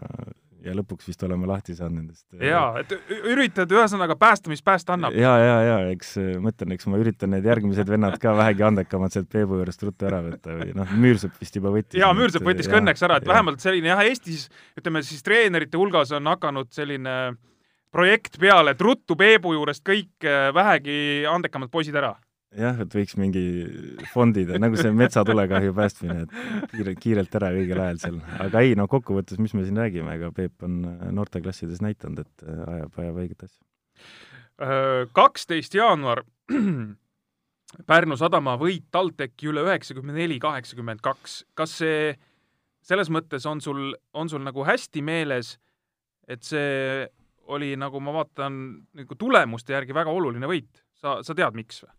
ja 0.64 0.72
lõpuks 0.76 1.09
vist 1.09 1.22
oleme 1.26 1.49
lahti 1.49 1.74
saanud 1.76 1.99
nendest. 2.01 2.24
jaa, 2.41 2.80
et 2.80 2.93
üritad 3.30 3.70
ühesõnaga 3.74 4.16
päästa, 4.20 4.51
mis 4.53 4.62
päästa 4.64 4.97
annab. 4.97 5.16
ja, 5.18 5.35
ja, 5.41 5.57
ja 5.68 5.76
eks 5.93 6.14
ma 6.43 6.53
ütlen, 6.55 6.74
eks 6.76 6.89
ma 6.91 7.01
üritan 7.01 7.35
need 7.35 7.49
järgmised 7.49 7.91
vennad 7.91 8.16
ka 8.22 8.35
vähegi 8.39 8.64
andekamad 8.66 9.14
sealt 9.14 9.30
Peebu 9.32 9.61
juurest 9.61 9.85
ruttu 9.85 10.09
ära 10.09 10.22
võtta 10.24 10.57
või 10.61 10.72
noh, 10.76 10.95
Müürsepp 11.05 11.41
vist 11.41 11.57
juba 11.59 11.72
võttis. 11.74 12.01
jaa, 12.01 12.12
Müürsepp 12.16 12.47
võttis 12.49 12.70
ka 12.70 12.80
õnneks 12.80 13.05
ära, 13.07 13.20
et 13.20 13.28
ja. 13.28 13.32
vähemalt 13.35 13.64
selline 13.64 13.93
jah, 13.93 14.05
Eestis 14.09 14.49
ütleme 14.78 15.05
siis 15.07 15.24
treenerite 15.26 15.80
hulgas 15.80 16.14
on 16.16 16.32
hakanud 16.32 16.72
selline 16.74 17.18
projekt 17.95 18.41
peale, 18.41 18.74
et 18.74 18.82
ruttu 18.82 19.18
Peebu 19.18 19.55
juurest 19.59 19.85
kõik 19.87 20.28
vähegi 20.57 20.97
andekamad 21.30 21.72
poisid 21.72 21.97
ära 22.01 22.14
jah, 22.59 22.80
et 22.84 22.96
võiks 22.96 23.16
mingi 23.20 23.44
fondid, 24.12 24.52
nagu 24.62 24.78
see 24.78 24.92
metsatulekahju 24.94 25.74
päästmine, 25.76 26.24
et 26.24 26.74
kiirelt, 26.74 27.00
kiirelt 27.02 27.38
ära 27.40 27.52
õigel 27.55 27.82
ajal 27.84 28.02
seal. 28.02 28.18
aga 28.46 28.64
ei, 28.66 28.74
no 28.78 28.88
kokkuvõttes, 28.90 29.40
mis 29.42 29.55
me 29.57 29.64
siin 29.66 29.80
räägime, 29.80 30.18
ega 30.18 30.30
Peep 30.34 30.66
on 30.66 30.82
noorteklassides 31.16 31.82
näidanud, 31.84 32.24
et 32.24 32.46
äh, 32.46 32.61
ajab, 32.76 33.00
ajab 33.02 33.22
õiget 33.24 33.46
asja. 33.48 33.61
Äh, 34.62 35.00
kaksteist 35.16 35.74
jaanuar 35.74 36.24
Pärnu 37.88 38.14
sadama 38.14 38.55
võit 38.61 38.84
TalTechi 38.94 39.48
üle 39.50 39.64
üheksakümne 39.66 40.14
neli, 40.14 40.36
kaheksakümmend 40.42 41.02
kaks. 41.02 41.40
kas 41.59 41.72
see 41.80 42.12
selles 42.84 43.11
mõttes 43.11 43.46
on 43.50 43.62
sul, 43.64 43.96
on 44.14 44.30
sul 44.30 44.44
nagu 44.44 44.64
hästi 44.66 45.02
meeles, 45.02 45.57
et 46.28 46.44
see 46.46 47.09
oli, 47.50 47.74
nagu 47.80 48.00
ma 48.00 48.14
vaatan, 48.14 48.61
nagu 48.96 49.18
tulemuste 49.18 49.74
järgi 49.74 49.96
väga 49.96 50.12
oluline 50.12 50.48
võit? 50.48 50.84
sa, 50.94 51.18
sa 51.26 51.34
tead, 51.36 51.57
miks 51.59 51.82
või? 51.82 51.90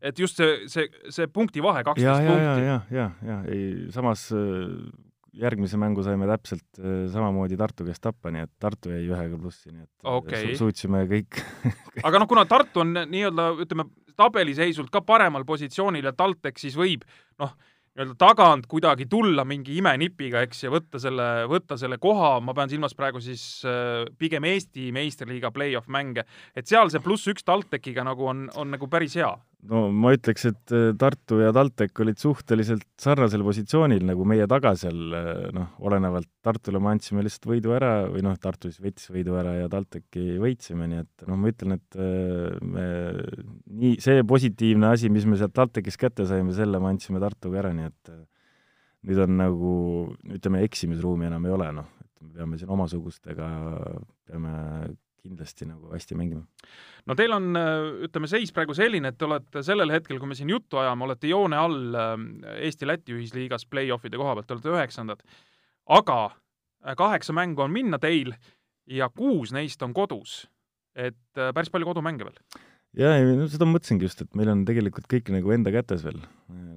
Et 0.00 0.18
just 0.18 0.40
see, 0.40 0.66
see, 0.72 0.88
see 1.12 1.28
punkti 1.32 1.62
vahe, 1.64 1.84
kaksteist 1.86 2.26
punkti. 2.26 2.42
ja, 2.44 2.56
ja, 2.64 2.80
ja, 2.90 3.06
ja, 3.26 3.38
ei, 3.52 3.88
samas 3.94 4.28
äh, 4.34 4.74
järgmise 5.40 5.78
mängu 5.80 6.02
saime 6.06 6.28
täpselt 6.30 6.80
äh, 6.80 7.06
samamoodi 7.12 7.58
Tartu 7.60 7.86
käest 7.86 8.02
tappa, 8.04 8.32
nii 8.34 8.46
et 8.46 8.52
Tartu 8.62 8.92
jäi 8.94 9.04
ühega 9.08 9.38
plussi, 9.38 9.72
nii 9.72 9.84
et 9.84 10.12
okay. 10.12 10.52
su 10.52 10.64
suutsime 10.64 11.04
kõik 11.10 11.42
aga 12.06 12.22
noh, 12.22 12.30
kuna 12.30 12.46
Tartu 12.50 12.84
on 12.84 12.94
nii-öelda, 13.00 13.50
ütleme, 13.64 13.90
tabeliseisult 14.18 14.90
ka 14.92 15.04
paremal 15.06 15.46
positsioonil 15.48 16.10
ja 16.10 16.14
TalTech 16.16 16.60
siis 16.60 16.78
võib 16.78 17.04
noh, 17.40 17.54
nii-öelda 17.94 18.16
tagant 18.18 18.66
kuidagi 18.70 19.06
tulla 19.10 19.44
mingi 19.48 19.76
imenipiga, 19.80 20.44
eks, 20.46 20.64
ja 20.64 20.72
võtta 20.72 21.00
selle, 21.02 21.28
võtta 21.50 21.78
selle 21.80 21.98
koha, 22.02 22.36
ma 22.44 22.54
pean 22.56 22.70
silmas 22.72 22.96
praegu 22.98 23.22
siis 23.22 23.44
äh, 23.68 24.08
pigem 24.18 24.48
Eesti 24.50 24.90
meistriliiga 24.96 25.52
play-off 25.54 25.90
mänge, 25.92 26.26
et 26.56 26.70
seal 26.70 26.90
see 26.90 27.02
pluss 27.04 27.30
üks 27.30 27.46
TalTechiga 27.46 28.06
nagu 28.06 28.26
on, 28.30 28.48
on 28.58 28.74
nagu 28.74 28.90
päris 28.90 29.18
hea 29.20 29.30
no 29.68 29.82
ma 29.92 30.12
ütleks, 30.14 30.46
et 30.48 30.72
äh, 30.74 30.90
Tartu 30.98 31.40
ja 31.42 31.50
TalTech 31.54 32.00
olid 32.02 32.20
suhteliselt 32.20 32.86
sarnasel 33.00 33.42
positsioonil 33.44 34.04
nagu 34.08 34.24
meie 34.28 34.46
taga 34.50 34.72
seal, 34.78 35.00
äh, 35.16 35.42
noh, 35.56 35.74
olenevalt 35.84 36.30
Tartule 36.44 36.80
me 36.82 36.94
andsime 36.94 37.24
lihtsalt 37.26 37.48
võidu 37.50 37.74
ära 37.76 37.92
või 38.08 38.24
noh, 38.24 38.38
Tartu 38.40 38.70
siis 38.70 38.80
võttis 38.84 39.10
võidu 39.12 39.36
ära 39.40 39.56
ja 39.58 39.68
TalTechi 39.72 40.38
võitsime, 40.40 40.88
nii 40.90 41.02
et 41.04 41.26
noh, 41.28 41.40
ma 41.40 41.52
ütlen, 41.52 41.76
et 41.76 42.00
äh, 42.00 42.56
me 42.64 42.86
nii, 43.82 43.96
see 44.02 44.24
positiivne 44.28 44.94
asi, 44.94 45.12
mis 45.12 45.28
me 45.28 45.38
sealt 45.40 45.56
TalTechist 45.58 46.00
kätte 46.00 46.28
saime, 46.30 46.56
selle 46.56 46.80
me 46.80 46.94
andsime 46.94 47.22
Tartuga 47.22 47.64
ära, 47.64 47.74
nii 47.76 47.90
et 47.90 48.14
nüüd 49.08 49.20
on 49.24 49.36
nagu, 49.40 49.74
ütleme, 50.28 50.64
eksimisruumi 50.68 51.28
enam 51.28 51.46
ei 51.48 51.54
ole, 51.56 51.70
noh, 51.80 51.92
et 52.00 52.24
me 52.24 52.34
peame 52.40 52.60
siin 52.60 52.72
omasugustega, 52.72 53.52
peame 54.28 54.56
kindlasti 55.22 55.68
nagu 55.68 55.92
hästi 55.92 56.16
mängima. 56.18 56.44
no 57.06 57.16
teil 57.18 57.34
on, 57.36 57.50
ütleme, 58.06 58.30
seis 58.30 58.52
praegu 58.56 58.74
selline, 58.76 59.12
et 59.12 59.18
te 59.18 59.28
olete 59.28 59.64
sellel 59.66 59.92
hetkel, 59.92 60.20
kui 60.20 60.30
me 60.30 60.38
siin 60.38 60.52
juttu 60.52 60.80
ajame, 60.80 61.06
olete 61.08 61.30
joone 61.30 61.58
all 61.58 61.98
äh, 61.98 62.14
Eesti-Läti 62.66 63.16
ühisliigas 63.16 63.66
play-offide 63.70 64.20
koha 64.20 64.36
pealt, 64.36 64.48
te 64.48 64.56
olete 64.56 64.74
üheksandad. 64.74 65.24
aga 65.88 66.20
äh, 66.30 66.96
kaheksa 66.96 67.36
mängu 67.36 67.62
on 67.66 67.74
minna 67.74 67.98
teil 67.98 68.34
ja 68.86 69.08
kuus 69.08 69.52
neist 69.52 69.82
on 69.82 69.94
kodus. 69.94 70.48
et 70.94 71.38
äh, 71.38 71.54
päris 71.54 71.70
palju 71.70 71.86
kodumänge 71.86 72.24
veel 72.26 72.40
jaa, 72.98 73.14
ei 73.18 73.36
no 73.38 73.46
seda 73.50 73.68
mõtlesingi 73.68 74.08
just, 74.08 74.24
et 74.24 74.38
meil 74.38 74.50
on 74.52 74.64
tegelikult 74.68 75.06
kõik 75.10 75.30
nagu 75.34 75.54
enda 75.54 75.72
kätes 75.74 76.04
veel. 76.06 76.20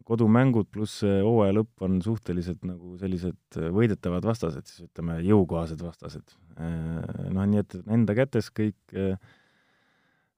kodumängud 0.04 0.68
pluss 0.68 1.00
hooaja 1.02 1.56
lõpp 1.56 1.86
on 1.86 2.02
suhteliselt 2.04 2.66
nagu 2.68 2.98
sellised 3.00 3.58
võidetavad 3.74 4.26
vastased, 4.28 4.68
siis 4.68 4.90
ütleme, 4.90 5.22
jõukohased 5.24 5.80
vastased. 5.82 6.36
Noh, 6.60 7.46
nii 7.48 7.62
et 7.64 7.78
enda 7.88 8.16
kätes 8.18 8.52
kõik 8.52 8.76
Äh, 8.94 9.18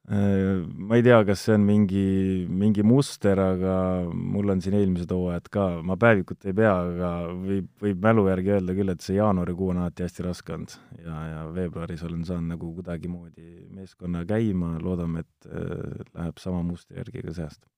ma 0.05 0.97
ei 0.99 1.01
tea, 1.01 1.17
kas 1.25 1.45
see 1.47 1.55
on 1.57 1.63
mingi, 1.65 2.05
mingi 2.45 2.83
muster, 2.85 3.39
aga 3.41 3.75
mul 4.13 4.53
on 4.53 4.61
siin 4.61 4.77
eelmised 4.77 5.09
hooajad 5.09 5.49
ka, 5.53 5.67
ma 5.85 5.97
päevikut 5.97 6.45
ei 6.45 6.53
pea, 6.57 6.73
aga 6.91 7.11
võib, 7.33 7.69
võib 7.81 8.05
mälu 8.05 8.27
järgi 8.29 8.53
öelda 8.57 8.75
küll, 8.77 8.93
et 8.93 9.05
see 9.05 9.17
jaanuarikuu 9.17 9.71
on 9.73 9.81
alati 9.81 10.05
hästi 10.05 10.27
raske 10.27 10.53
olnud. 10.57 10.75
Ja, 11.01 11.21
ja 11.31 11.45
veebruaris 11.55 12.05
olen 12.05 12.25
saanud 12.27 12.53
nagu 12.53 12.73
kuidagimoodi 12.77 13.65
meeskonna 13.73 14.25
käima, 14.29 14.75
loodame, 14.83 15.25
et 15.25 15.49
äh, 15.49 16.03
läheb 16.13 16.43
sama 16.43 16.61
mustri 16.65 17.01
järgi 17.01 17.25
ka 17.25 17.33
see 17.33 17.47
aasta 17.49 17.71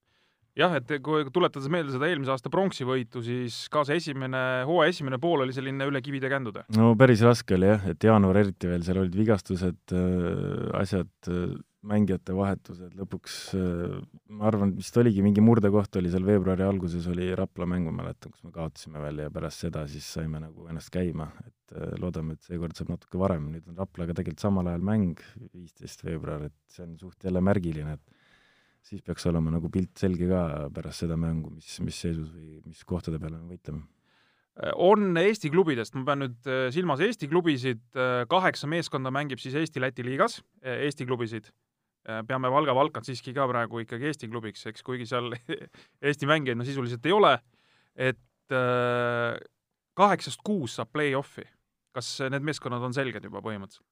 jah, 0.58 0.74
et 0.80 0.92
kui 1.06 1.26
tuletades 1.34 1.70
meelde 1.72 1.94
seda 1.94 2.10
eelmise 2.10 2.34
aasta 2.34 2.52
pronksivõitu, 2.54 3.22
siis 3.26 3.60
ka 3.74 3.84
see 3.88 4.00
esimene, 4.02 4.42
hooaja 4.68 4.96
esimene 4.96 5.20
pool 5.22 5.46
oli 5.46 5.56
selline 5.56 5.88
üle 5.90 6.02
kivide 6.04 6.32
kändude? 6.32 6.66
no 6.76 6.94
päris 7.00 7.24
raske 7.26 7.58
oli 7.58 7.70
jah, 7.70 7.88
et 7.94 8.08
jaanuar 8.10 8.42
eriti 8.42 8.70
veel, 8.70 8.84
seal 8.86 9.04
olid 9.04 9.18
vigastused 9.18 9.96
äh,, 9.96 10.70
asjad 10.82 11.32
äh,, 11.32 11.58
mängijate 11.88 12.36
vahetused, 12.36 12.94
lõpuks 12.98 13.38
äh, 13.58 13.96
ma 14.34 14.48
arvan, 14.50 14.74
vist 14.78 14.98
oligi 15.00 15.24
mingi 15.26 15.44
murdekoht 15.44 16.00
oli 16.00 16.12
seal 16.14 16.26
veebruari 16.28 16.66
alguses, 16.66 17.08
oli 17.12 17.30
Rapla 17.38 17.68
mäng, 17.70 17.88
ma 17.88 18.04
mäletan, 18.04 18.34
kus 18.34 18.46
me 18.46 18.54
kaotasime 18.56 19.02
veel 19.04 19.24
ja 19.26 19.32
pärast 19.34 19.66
seda 19.66 19.86
siis 19.90 20.08
saime 20.18 20.42
nagu 20.44 20.68
ennast 20.72 20.92
käima, 20.94 21.30
et 21.46 21.76
äh, 21.76 21.96
loodame, 22.02 22.38
et 22.38 22.48
seekord 22.48 22.78
saab 22.78 22.94
natuke 22.96 23.20
varem, 23.22 23.50
nüüd 23.54 23.68
on 23.72 23.80
Raplaga 23.80 24.16
tegelikult 24.18 24.44
samal 24.44 24.72
ajal 24.72 24.88
mäng, 24.88 25.22
viisteist 25.54 26.04
veebruar, 26.08 26.48
et 26.50 26.58
see 26.74 26.86
on 26.88 26.96
suht 27.02 27.28
jälle 27.28 27.44
märgiline, 27.44 27.98
et 27.98 28.88
siis 28.88 29.04
peaks 29.04 29.28
olema 29.30 29.52
nagu 29.54 29.70
pilt 29.72 29.96
selge 30.00 30.30
ka 30.32 30.42
pärast 30.74 31.06
seda 31.06 31.20
mängu, 31.20 31.52
mis, 31.58 31.78
mis 31.84 32.02
seisus 32.06 32.32
või 32.34 32.62
mis 32.66 32.84
kohtade 32.88 33.22
peale 33.22 33.40
me 33.40 33.56
võitleme 33.56 33.86
on 34.82 35.12
Eesti 35.22 35.52
klubidest, 35.54 35.94
ma 35.94 36.02
pean 36.08 36.24
nüüd 36.24 36.48
äh, 36.50 36.64
silmas 36.74 37.02
Eesti 37.06 37.28
klubisid, 37.30 37.84
kaheksa 38.32 38.66
meeskonda 38.66 39.12
mängib 39.14 39.38
siis 39.38 39.54
Eesti-Läti 39.54 40.02
liigas, 40.02 40.40
Eesti 40.66 41.06
klubisid. 41.06 41.52
Peame 42.28 42.52
Valga 42.54 42.76
Valkat 42.78 43.08
siiski 43.10 43.34
ka 43.36 43.48
praegu 43.50 43.84
ikkagi 43.84 44.08
Eesti 44.12 44.30
klubiks, 44.32 44.66
eks 44.72 44.86
kuigi 44.86 45.08
seal 45.10 45.34
Eesti 46.08 46.30
mängijaid 46.30 46.60
no 46.60 46.68
sisuliselt 46.68 47.06
ei 47.06 47.16
ole, 47.16 47.34
et 47.96 48.56
kaheksast 49.98 50.44
kuus 50.46 50.78
saab 50.80 50.94
play-off'i. 50.96 51.44
kas 51.98 52.20
need 52.30 52.46
meeskonnad 52.46 52.84
on 52.86 52.94
selged 52.94 53.24
juba 53.26 53.42
põhimõtteliselt? 53.44 53.88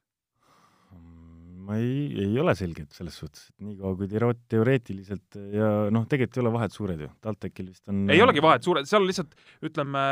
ma 1.66 1.80
ei, 1.82 2.10
ei 2.22 2.36
ole 2.42 2.54
selged 2.58 2.94
selles 2.94 3.18
suhtes, 3.20 3.48
et 3.50 3.66
niikaua 3.66 3.96
kui 3.98 4.10
tero-, 4.12 4.34
teoreetiliselt 4.52 5.38
ja 5.54 5.70
noh, 5.94 6.06
tegelikult 6.10 6.38
ei 6.38 6.44
ole 6.44 6.54
vahed 6.56 6.76
suured 6.76 7.02
ju, 7.06 7.10
TalTechil 7.26 7.72
vist 7.72 7.92
on 7.92 8.04
ei 8.14 8.22
olegi 8.24 8.44
vahet 8.46 8.66
suured, 8.66 8.90
seal 8.90 9.06
lihtsalt 9.08 9.34
ütleme, 9.66 10.04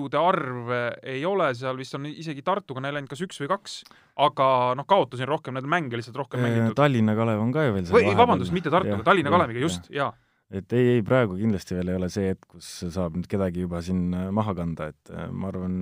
võitude 0.00 0.20
arv 0.20 0.72
ei 1.02 1.20
ole 1.28 1.50
seal 1.58 1.78
vist 1.80 1.94
on 1.98 2.08
isegi 2.10 2.44
Tartuga 2.46 2.82
neil 2.84 2.96
ainult 2.96 3.12
kas 3.12 3.22
üks 3.26 3.40
või 3.42 3.50
kaks, 3.50 3.76
aga 4.20 4.48
noh, 4.78 4.86
kaotusi 4.88 5.26
on 5.26 5.32
rohkem, 5.34 5.56
need 5.58 5.68
mänge 5.68 6.00
lihtsalt 6.00 6.16
rohkem 6.16 6.42
mängitud. 6.44 6.76
Tallinna 6.78 7.14
Kalev 7.18 7.44
on 7.44 7.52
ka 7.54 7.66
ju 7.66 7.76
veel 7.76 7.92
või 7.92 8.16
vabandust, 8.16 8.54
mitte 8.56 8.72
Tartuga, 8.72 9.04
Tallinna 9.06 9.32
Kaleviga, 9.34 9.62
just, 9.66 9.90
jaa. 9.94 10.12
Et 10.50 10.72
ei, 10.74 10.96
ei 10.96 11.02
praegu 11.06 11.36
kindlasti 11.38 11.76
veel 11.76 11.92
ei 11.92 11.96
ole 12.00 12.08
see 12.10 12.32
hetk, 12.32 12.48
kus 12.56 12.68
saab 12.90 13.14
nüüd 13.14 13.28
kedagi 13.30 13.62
juba 13.62 13.78
siin 13.86 14.08
äh, 14.18 14.30
maha 14.34 14.50
kanda, 14.58 14.88
et 14.90 15.12
äh, 15.14 15.28
ma 15.30 15.46
arvan, 15.52 15.76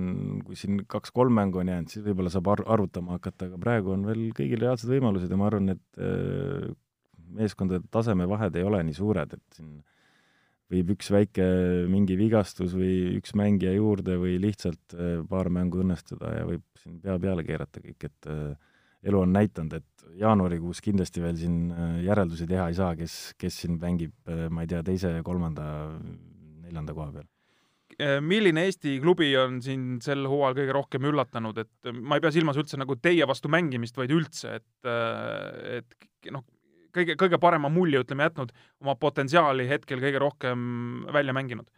kui 0.45 0.59
siin 0.59 0.83
kaks-kolm 0.85 1.33
mängu 1.39 1.63
on 1.63 1.71
jäänud, 1.73 1.89
siis 1.89 2.05
võib-olla 2.05 2.29
saab 2.29 2.51
ar-, 2.53 2.61
arvutama 2.75 3.15
hakata, 3.17 3.47
aga 3.49 3.57
praegu 3.63 3.95
on 3.95 4.05
veel 4.05 4.27
kõigil 4.37 4.61
reaalsed 4.61 4.91
võimalused 4.93 5.33
ja 5.33 5.39
ma 5.41 5.47
arvan, 5.49 5.73
et 5.73 6.03
äh, 6.05 6.67
meeskondade 7.39 7.89
tasemevahed 7.89 8.61
ei 8.61 8.67
ole 8.69 8.83
nii 8.85 8.99
suured, 8.99 9.33
et 9.39 9.57
siin 9.57 9.79
võib 10.69 10.93
üks 10.95 11.09
väike 11.11 11.45
mingi 11.89 12.17
vigastus 12.19 12.75
või 12.77 13.17
üks 13.17 13.33
mängija 13.37 13.73
juurde 13.73 14.19
või 14.21 14.37
lihtsalt 14.41 14.97
paar 15.29 15.49
mängu 15.53 15.81
õnnestuda 15.81 16.33
ja 16.37 16.43
võib 16.45 16.65
siin 16.77 16.99
pea 17.01 17.17
peale 17.21 17.45
keerata 17.47 17.81
kõik, 17.81 18.05
et 18.05 18.29
elu 19.07 19.21
on 19.21 19.33
näidanud, 19.33 19.79
et 19.79 20.07
jaanuarikuus 20.19 20.81
kindlasti 20.83 21.23
veel 21.23 21.37
siin 21.39 21.57
äh, 21.71 21.97
järeldusi 22.07 22.47
teha 22.49 22.69
ei 22.69 22.77
saa, 22.77 22.93
kes, 22.99 23.17
kes 23.39 23.61
siin 23.63 23.79
mängib, 23.81 24.15
äh, 24.27 24.47
ma 24.51 24.65
ei 24.65 24.71
tea, 24.71 24.81
teise, 24.85 25.13
kolmanda, 25.25 25.65
neljanda 26.65 26.95
koha 26.97 27.13
peal. 27.15 27.27
Äh, 27.99 28.17
milline 28.23 28.65
Eesti 28.67 28.97
klubi 29.03 29.31
on 29.39 29.59
sind 29.63 30.03
sel 30.05 30.27
hooajal 30.29 30.57
kõige 30.59 30.75
rohkem 30.75 31.09
üllatanud, 31.11 31.63
et 31.63 31.91
ma 31.99 32.19
ei 32.19 32.23
pea 32.23 32.33
silmas 32.35 32.59
üldse 32.59 32.79
nagu 32.79 32.97
teie 32.99 33.27
vastu 33.29 33.51
mängimist, 33.51 33.97
vaid 33.99 34.13
üldse, 34.15 34.59
et, 34.59 34.91
et 35.79 36.31
noh, 36.35 36.45
kõige, 36.95 37.17
kõige 37.19 37.39
parema 37.41 37.71
mulje, 37.73 38.03
ütleme, 38.03 38.27
jätnud 38.29 38.53
oma 38.83 38.95
potentsiaali 38.99 39.67
hetkel 39.69 40.01
kõige 40.03 40.21
rohkem 40.21 40.61
välja 41.13 41.35
mänginud? 41.35 41.69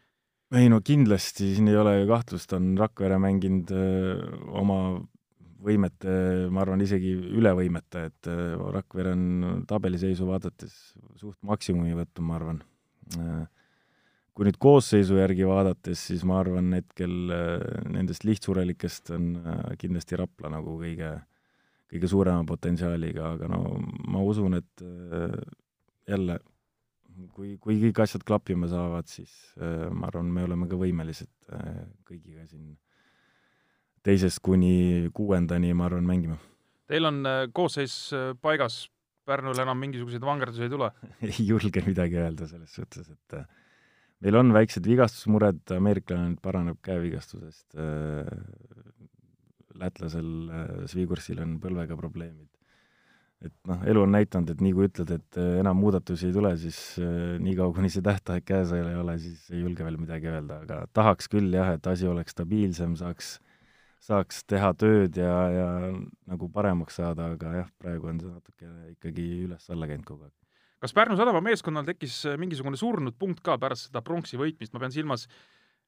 ei 0.52 0.68
no 0.68 0.82
kindlasti, 0.84 1.54
siin 1.56 1.70
ei 1.72 1.78
ole 1.80 2.02
ju 2.02 2.10
kahtlust, 2.10 2.52
on 2.58 2.74
Rakvere 2.80 3.16
mänginud 3.24 3.72
öö, 3.72 4.16
oma 4.60 4.82
võimete, 5.62 6.12
ma 6.54 6.64
arvan, 6.64 6.82
isegi 6.84 7.14
üle 7.38 7.54
võimete, 7.58 8.08
et 8.10 8.30
Rakvere 8.76 9.14
on 9.16 9.64
tabeliseisu 9.70 10.28
vaadates 10.30 10.76
suht 11.20 11.38
maksimumi 11.46 11.96
võtnud, 11.98 12.26
ma 12.28 12.38
arvan. 12.40 12.62
Kui 14.32 14.48
nüüd 14.48 14.58
koosseisu 14.64 15.20
järgi 15.20 15.46
vaadates, 15.48 16.06
siis 16.10 16.24
ma 16.28 16.40
arvan, 16.42 16.72
hetkel 16.78 17.14
nendest 17.92 18.26
lihtsurelikest 18.26 19.12
on 19.16 19.34
kindlasti 19.82 20.20
Rapla 20.20 20.54
nagu 20.56 20.78
kõige, 20.80 21.14
kõige 21.92 22.08
suurema 22.08 22.46
potentsiaaliga, 22.48 23.34
aga 23.36 23.50
no 23.52 23.66
ma 24.12 24.22
usun, 24.24 24.56
et 24.56 24.84
jälle, 26.08 26.38
kui, 27.36 27.58
kui 27.60 27.76
kõik 27.82 28.00
asjad 28.06 28.24
klappima 28.28 28.70
saavad, 28.72 29.10
siis 29.12 29.34
ma 29.60 30.08
arvan, 30.08 30.32
me 30.32 30.46
oleme 30.48 30.70
ka 30.72 30.80
võimelised 30.80 31.52
kõigiga 32.08 32.48
siin 32.48 32.78
teisest 34.06 34.42
kuni 34.46 35.10
kuuendani, 35.14 35.74
ma 35.78 35.88
arvan, 35.90 36.08
mängima. 36.08 36.38
Teil 36.92 37.08
on 37.08 37.22
äh, 37.28 37.46
koosseis 37.54 37.96
äh, 38.16 38.32
paigas, 38.42 38.88
Pärnul 39.22 39.60
enam 39.62 39.78
mingisuguseid 39.78 40.24
vangerdusi 40.26 40.64
ei 40.66 40.72
tule 40.74 40.88
ei 41.28 41.44
julge 41.46 41.84
midagi 41.86 42.18
öelda 42.18 42.48
selles 42.50 42.74
suhtes, 42.74 43.12
et 43.14 43.36
äh, 43.38 43.46
meil 44.26 44.40
on 44.40 44.50
väiksed 44.56 44.88
vigastusmured, 44.90 45.62
ameeriklane 45.78 46.32
nüüd 46.32 46.42
paraneb 46.44 46.80
käevigastusest, 46.86 47.78
lätlasel 49.80 50.32
Svigursil 50.92 51.40
on 51.44 51.60
põlvega 51.64 51.98
probleemid. 52.00 52.50
et 53.42 53.54
noh, 53.66 53.80
elu 53.90 54.02
on 54.04 54.12
näidanud, 54.14 54.52
et 54.54 54.60
nii 54.62 54.74
kui 54.78 54.86
ütled, 54.86 55.12
et 55.16 55.38
enam 55.42 55.80
muudatusi 55.82 56.28
ei 56.28 56.34
tule, 56.36 56.52
siis 56.62 56.82
niikaua, 57.42 57.74
kuni 57.74 57.90
see 57.90 58.04
tähtaeg 58.06 58.46
käes 58.46 58.74
ei 58.78 58.84
ole, 58.96 59.16
siis 59.20 59.48
ei 59.50 59.64
julge 59.64 59.88
veel 59.88 59.98
midagi 59.98 60.30
öelda, 60.30 60.60
aga 60.62 60.84
tahaks 60.94 61.32
küll 61.32 61.50
jah, 61.56 61.72
et 61.74 61.90
asi 61.90 62.06
oleks 62.06 62.36
stabiilsem, 62.38 62.94
saaks 63.00 63.40
äh, 63.40 63.52
saaks 64.02 64.44
teha 64.50 64.72
tööd 64.78 65.18
ja, 65.20 65.34
ja 65.54 65.68
nagu 66.30 66.50
paremaks 66.54 66.98
saada, 67.00 67.32
aga 67.36 67.56
jah, 67.62 67.72
praegu 67.82 68.10
on 68.10 68.22
see 68.22 68.32
natuke 68.32 68.70
ikkagi 68.96 69.26
üles-alla 69.46 69.90
käinud 69.90 70.08
kogu 70.08 70.26
aeg. 70.26 70.34
kas 70.82 70.96
Pärnu 70.98 71.18
sadama 71.20 71.44
meeskonnal 71.46 71.86
tekkis 71.88 72.24
äh, 72.30 72.40
mingisugune 72.42 72.80
surnud 72.82 73.18
punkt 73.22 73.44
ka 73.46 73.60
pärast 73.62 73.90
seda 73.90 74.02
pronksi 74.06 74.40
võitmist, 74.42 74.74
ma 74.74 74.82
pean 74.82 74.96
silmas, 74.96 75.28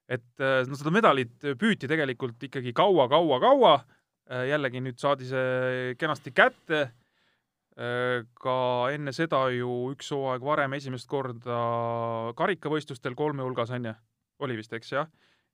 et 0.10 0.44
äh, 0.44 0.64
no 0.68 0.80
seda 0.80 0.94
medalit 0.94 1.36
püüti 1.60 1.90
tegelikult 1.90 2.42
ikkagi 2.50 2.74
kaua-kaua-kaua, 2.76 3.78
äh, 4.32 4.46
jällegi 4.52 4.84
nüüd 4.84 5.00
saadi 5.02 5.30
see 5.30 5.96
kenasti 6.00 6.36
kätte, 6.36 6.90
ka 7.74 8.56
enne 8.94 9.10
seda 9.18 9.48
ju 9.50 9.68
üks 9.90 10.12
hooaeg 10.14 10.44
varem 10.46 10.76
esimest 10.78 11.08
korda 11.10 11.56
karikavõistlustel 12.38 13.16
kolme 13.18 13.42
hulgas, 13.42 13.72
on 13.74 13.88
ju, 13.90 13.94
oli 14.46 14.60
vist, 14.60 14.76
eks 14.78 14.92
jah? 14.94 15.08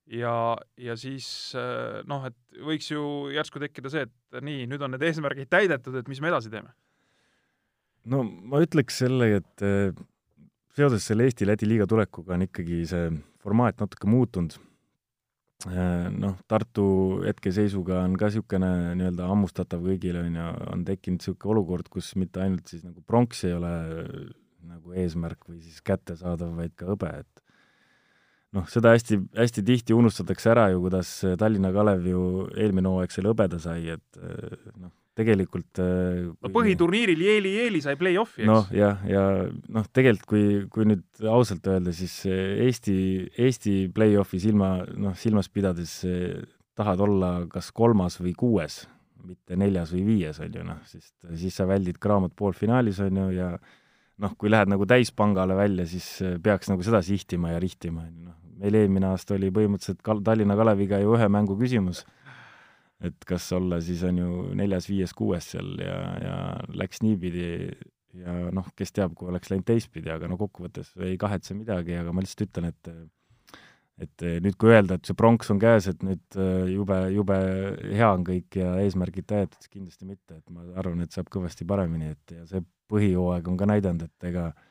Ja, 0.09 0.57
ja 0.81 0.95
siis 0.97 1.53
äh, 1.57 2.01
noh, 2.09 2.23
et 2.25 2.61
võiks 2.65 2.87
ju 2.89 3.29
järsku 3.29 3.61
tekkida 3.61 3.91
see, 3.93 4.07
et 4.07 4.41
nii, 4.41 4.65
nüüd 4.67 4.81
on 4.81 4.95
need 4.95 5.03
eesmärgid 5.05 5.51
täidetud, 5.53 5.99
et 5.99 6.07
mis 6.09 6.21
me 6.21 6.31
edasi 6.31 6.49
teeme? 6.49 6.73
no 8.09 8.23
ma 8.25 8.61
ütleks 8.63 9.03
sellega, 9.03 9.43
et 9.43 9.63
äh, 9.67 9.93
seoses 10.73 11.05
selle 11.05 11.27
Eesti-Läti 11.29 11.69
liiga 11.69 11.85
tulekuga 11.89 12.33
on 12.39 12.47
ikkagi 12.47 12.81
see 12.89 13.11
formaat 13.43 13.79
natuke 13.81 14.09
muutunud. 14.09 14.57
Äh, 15.67 16.07
noh, 16.15 16.37
Tartu 16.47 16.85
hetkeseisuga 17.25 18.03
on 18.05 18.15
ka 18.19 18.29
niisugune 18.29 18.69
nii-öelda 18.99 19.27
hammustatav 19.27 19.83
kõigile, 19.83 20.23
on 20.23 20.37
ju, 20.39 20.51
on 20.71 20.85
tekkinud 20.87 21.19
niisugune 21.19 21.55
olukord, 21.55 21.89
kus 21.91 22.13
mitte 22.19 22.45
ainult 22.45 22.71
siis 22.71 22.85
nagu 22.87 23.03
pronks 23.03 23.43
ei 23.47 23.57
ole 23.57 23.73
nagu 24.69 24.95
eesmärk 24.95 25.49
või 25.49 25.59
siis 25.63 25.81
kättesaadav, 25.83 26.53
vaid 26.55 26.75
ka 26.79 26.87
hõbe, 26.87 27.11
et 27.23 27.43
noh, 28.55 28.65
seda 28.71 28.93
hästi, 28.95 29.19
hästi 29.37 29.63
tihti 29.65 29.97
unustatakse 29.97 30.53
ära 30.53 30.69
ju, 30.73 30.81
kuidas 30.85 31.11
Tallinna 31.39 31.73
Kalev 31.75 32.07
ju 32.07 32.23
eelmine 32.55 32.91
hooaeg 32.91 33.13
selle 33.13 33.33
hõbeda 33.33 33.59
sai, 33.61 33.81
et 33.97 34.21
eh, 34.23 34.55
noh, 34.79 34.93
tegelikult 35.19 35.81
eh, 35.83 36.29
no 36.31 36.51
põhiturniiril 36.53 37.23
Jeeli-Jeeli 37.25 37.81
sai 37.83 37.97
play-off'i, 37.99 38.43
eks? 38.43 38.49
noh, 38.49 38.69
jah, 38.75 39.01
ja 39.09 39.23
noh, 39.75 39.89
tegelikult 39.95 40.29
kui, 40.29 40.45
kui 40.71 40.87
nüüd 40.89 41.27
ausalt 41.27 41.67
öelda, 41.69 41.93
siis 41.95 42.21
Eesti, 42.29 42.95
Eesti 43.39 43.75
play-off'i 43.95 44.41
silma, 44.43 44.77
noh, 44.95 45.17
silmas 45.19 45.51
pidades 45.51 45.99
tahad 46.79 47.03
olla 47.03 47.33
kas 47.51 47.73
kolmas 47.75 48.19
või 48.21 48.33
kuues, 48.39 48.81
mitte 49.27 49.57
neljas 49.59 49.91
või 49.95 50.05
viies, 50.13 50.39
on 50.43 50.55
ju, 50.55 50.65
noh, 50.65 50.79
sest 50.87 51.13
siis 51.39 51.59
sa 51.59 51.67
väldid 51.69 51.99
Graamot 52.01 52.35
poolfinaalis, 52.39 53.01
on 53.03 53.23
ju, 53.23 53.29
ja 53.35 53.53
noh, 54.19 54.35
kui 54.39 54.51
lähed 54.51 54.71
nagu 54.71 54.87
täispangale 54.87 55.57
välja, 55.59 55.87
siis 55.89 56.07
peaks 56.43 56.71
nagu 56.71 56.85
seda 56.85 57.03
sihtima 57.05 57.53
ja 57.55 57.63
rihtima, 57.63 58.07
on 58.07 58.13
ju, 58.13 58.29
noh, 58.29 58.37
meil 58.59 58.75
eelmine 58.81 59.09
aasta 59.13 59.35
oli 59.37 59.51
põhimõtteliselt 59.55 60.01
Kal-, 60.05 60.23
Tallinna 60.25 60.57
Kaleviga 60.59 60.99
ju 61.01 61.15
ühe 61.15 61.27
mängu 61.31 61.55
küsimus, 61.59 62.03
et 63.05 63.27
kas 63.27 63.51
olla 63.55 63.79
siis 63.83 64.01
on 64.07 64.17
ju 64.19 64.31
neljas, 64.59 64.89
viies, 64.89 65.13
kuues 65.15 65.53
seal 65.53 65.77
ja, 65.83 65.99
ja 66.23 66.35
läks 66.75 67.03
niipidi 67.05 67.45
ja 68.19 68.35
noh, 68.55 68.67
kes 68.77 68.91
teab, 68.95 69.13
kui 69.17 69.29
oleks 69.31 69.51
läinud 69.51 69.67
teistpidi, 69.69 70.11
aga 70.11 70.27
no 70.27 70.39
kokkuvõttes 70.39 70.91
ei 71.05 71.15
kahetse 71.21 71.55
midagi, 71.55 71.95
aga 71.99 72.13
ma 72.13 72.25
lihtsalt 72.25 72.49
ütlen, 72.49 72.73
et 72.73 72.93
et 73.99 74.23
nüüd, 74.39 74.55
kui 74.55 74.71
öelda, 74.71 74.95
et 74.95 75.09
see 75.09 75.15
pronks 75.19 75.49
on 75.51 75.57
käes, 75.59 75.89
et 75.91 76.03
nüüd 76.07 76.37
jube, 76.71 76.99
jube 77.11 77.35
hea 77.83 78.07
on 78.07 78.23
kõik 78.23 78.55
ja 78.55 78.77
eesmärgid 78.85 79.27
täidetud, 79.27 79.59
siis 79.59 79.73
kindlasti 79.73 80.07
mitte, 80.07 80.37
et 80.39 80.53
ma 80.55 80.63
arvan, 80.79 81.03
et 81.03 81.11
saab 81.11 81.27
kõvasti 81.33 81.67
paremini, 81.67 82.13
et 82.15 82.35
ja 82.37 82.45
see 82.47 82.63
põhihooaeg 82.89 83.49
on 83.51 83.57
ka 83.59 83.67
näidanud, 83.67 84.07
et 84.07 84.27
ega 84.31 84.45
äh, 84.53 84.68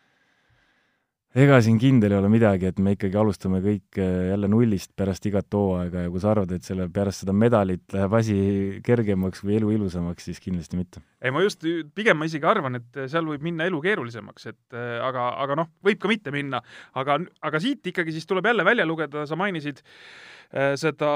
ega 1.38 1.58
siin 1.62 1.76
kindel 1.80 2.14
ei 2.14 2.18
ole 2.18 2.30
midagi, 2.32 2.68
et 2.70 2.78
me 2.82 2.94
ikkagi 2.96 3.18
alustame 3.20 3.60
kõik 3.64 3.98
äh, 4.00 4.30
jälle 4.32 4.48
nullist 4.50 4.90
pärast 4.98 5.26
igat 5.28 5.54
hooaega 5.54 6.06
ja 6.06 6.12
kui 6.12 6.22
sa 6.22 6.32
arvad, 6.32 6.52
et 6.56 6.66
selle, 6.66 6.88
pärast 6.92 7.24
seda 7.24 7.34
medalit 7.36 7.84
läheb 7.94 8.16
asi 8.18 8.38
kergemaks 8.86 9.44
või 9.44 9.58
elu 9.58 9.72
ilusamaks, 9.76 10.28
siis 10.28 10.42
kindlasti 10.42 10.80
mitte. 10.80 11.02
ei, 11.22 11.32
ma 11.34 11.44
just, 11.44 11.66
pigem 11.94 12.18
ma 12.18 12.28
isegi 12.28 12.48
arvan, 12.48 12.80
et 12.80 13.02
seal 13.12 13.28
võib 13.28 13.44
minna 13.46 13.68
elu 13.68 13.82
keerulisemaks, 13.84 14.48
et 14.50 14.78
äh, 14.78 14.96
aga, 15.04 15.30
aga 15.44 15.60
noh, 15.62 15.70
võib 15.84 16.00
ka 16.02 16.10
mitte 16.10 16.34
minna. 16.34 16.62
aga, 16.98 17.20
aga 17.44 17.62
siit 17.62 17.86
ikkagi 17.92 18.16
siis 18.16 18.26
tuleb 18.28 18.48
jälle 18.50 18.66
välja 18.66 18.86
lugeda, 18.88 19.26
sa 19.28 19.38
mainisid 19.38 19.82
äh, 19.84 20.74
seda 20.80 21.10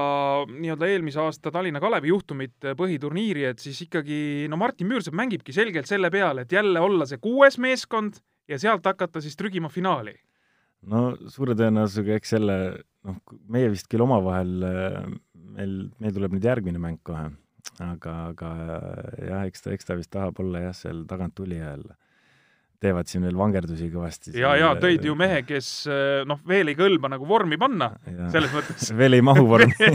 nii-öelda 0.51 0.91
eelmise 0.93 1.23
aasta 1.25 1.51
Tallinna 1.55 1.83
Kalevi 1.83 2.13
juhtumit 2.13 2.73
põhiturniiri, 2.79 3.49
et 3.51 3.65
siis 3.65 3.81
ikkagi 3.89 4.51
no 4.53 4.61
Martin 4.61 4.93
Müürsepp 4.93 5.19
mängibki 5.19 5.57
selgelt 5.57 5.91
selle 5.91 6.13
peale, 6.15 6.47
et 6.47 6.53
jälle 6.53 6.85
olla 6.85 7.09
see 7.11 7.23
kuues 7.23 7.59
meeskond 7.63 8.23
ja 8.51 8.59
sealt 8.59 8.87
hakata 8.87 9.23
siis 9.25 9.37
trügima 9.39 9.71
finaali? 9.73 10.15
no 10.91 11.13
suure 11.31 11.55
tõenäosusega 11.59 12.19
eks 12.19 12.35
selle 12.37 12.59
noh, 13.07 13.19
meie 13.51 13.71
vist 13.73 13.89
küll 13.91 14.05
omavahel, 14.05 14.53
meil, 15.35 15.77
meil 16.03 16.15
tuleb 16.17 16.37
nüüd 16.37 16.47
järgmine 16.47 16.83
mäng 16.83 17.01
kohe, 17.07 17.29
aga, 17.83 18.17
aga 18.33 18.53
jah, 19.19 19.45
eks 19.47 19.67
ta, 19.67 19.75
eks 19.75 19.89
ta 19.89 19.99
vist 19.99 20.13
tahab 20.15 20.41
olla 20.43 20.67
jah, 20.69 20.77
seal 20.77 21.05
tagantulija 21.11 21.75
jälle 21.75 21.99
teevad 22.83 23.07
siin 23.07 23.23
veel 23.23 23.39
vangerdusi 23.39 23.89
kõvasti. 23.93 24.35
ja, 24.39 24.55
ja 24.59 24.73
tõid 24.81 25.05
ju 25.07 25.15
mehe, 25.19 25.43
kes 25.47 25.71
noh, 26.29 26.41
veel 26.49 26.73
ei 26.73 26.79
kõlba 26.79 27.13
nagu 27.13 27.27
vormi 27.29 27.59
panna, 27.61 27.93
selles 28.35 28.53
mõttes 28.55 28.91
veel 29.01 29.19
ei 29.19 29.25
mahu 29.25 29.47
vormi 29.49 29.91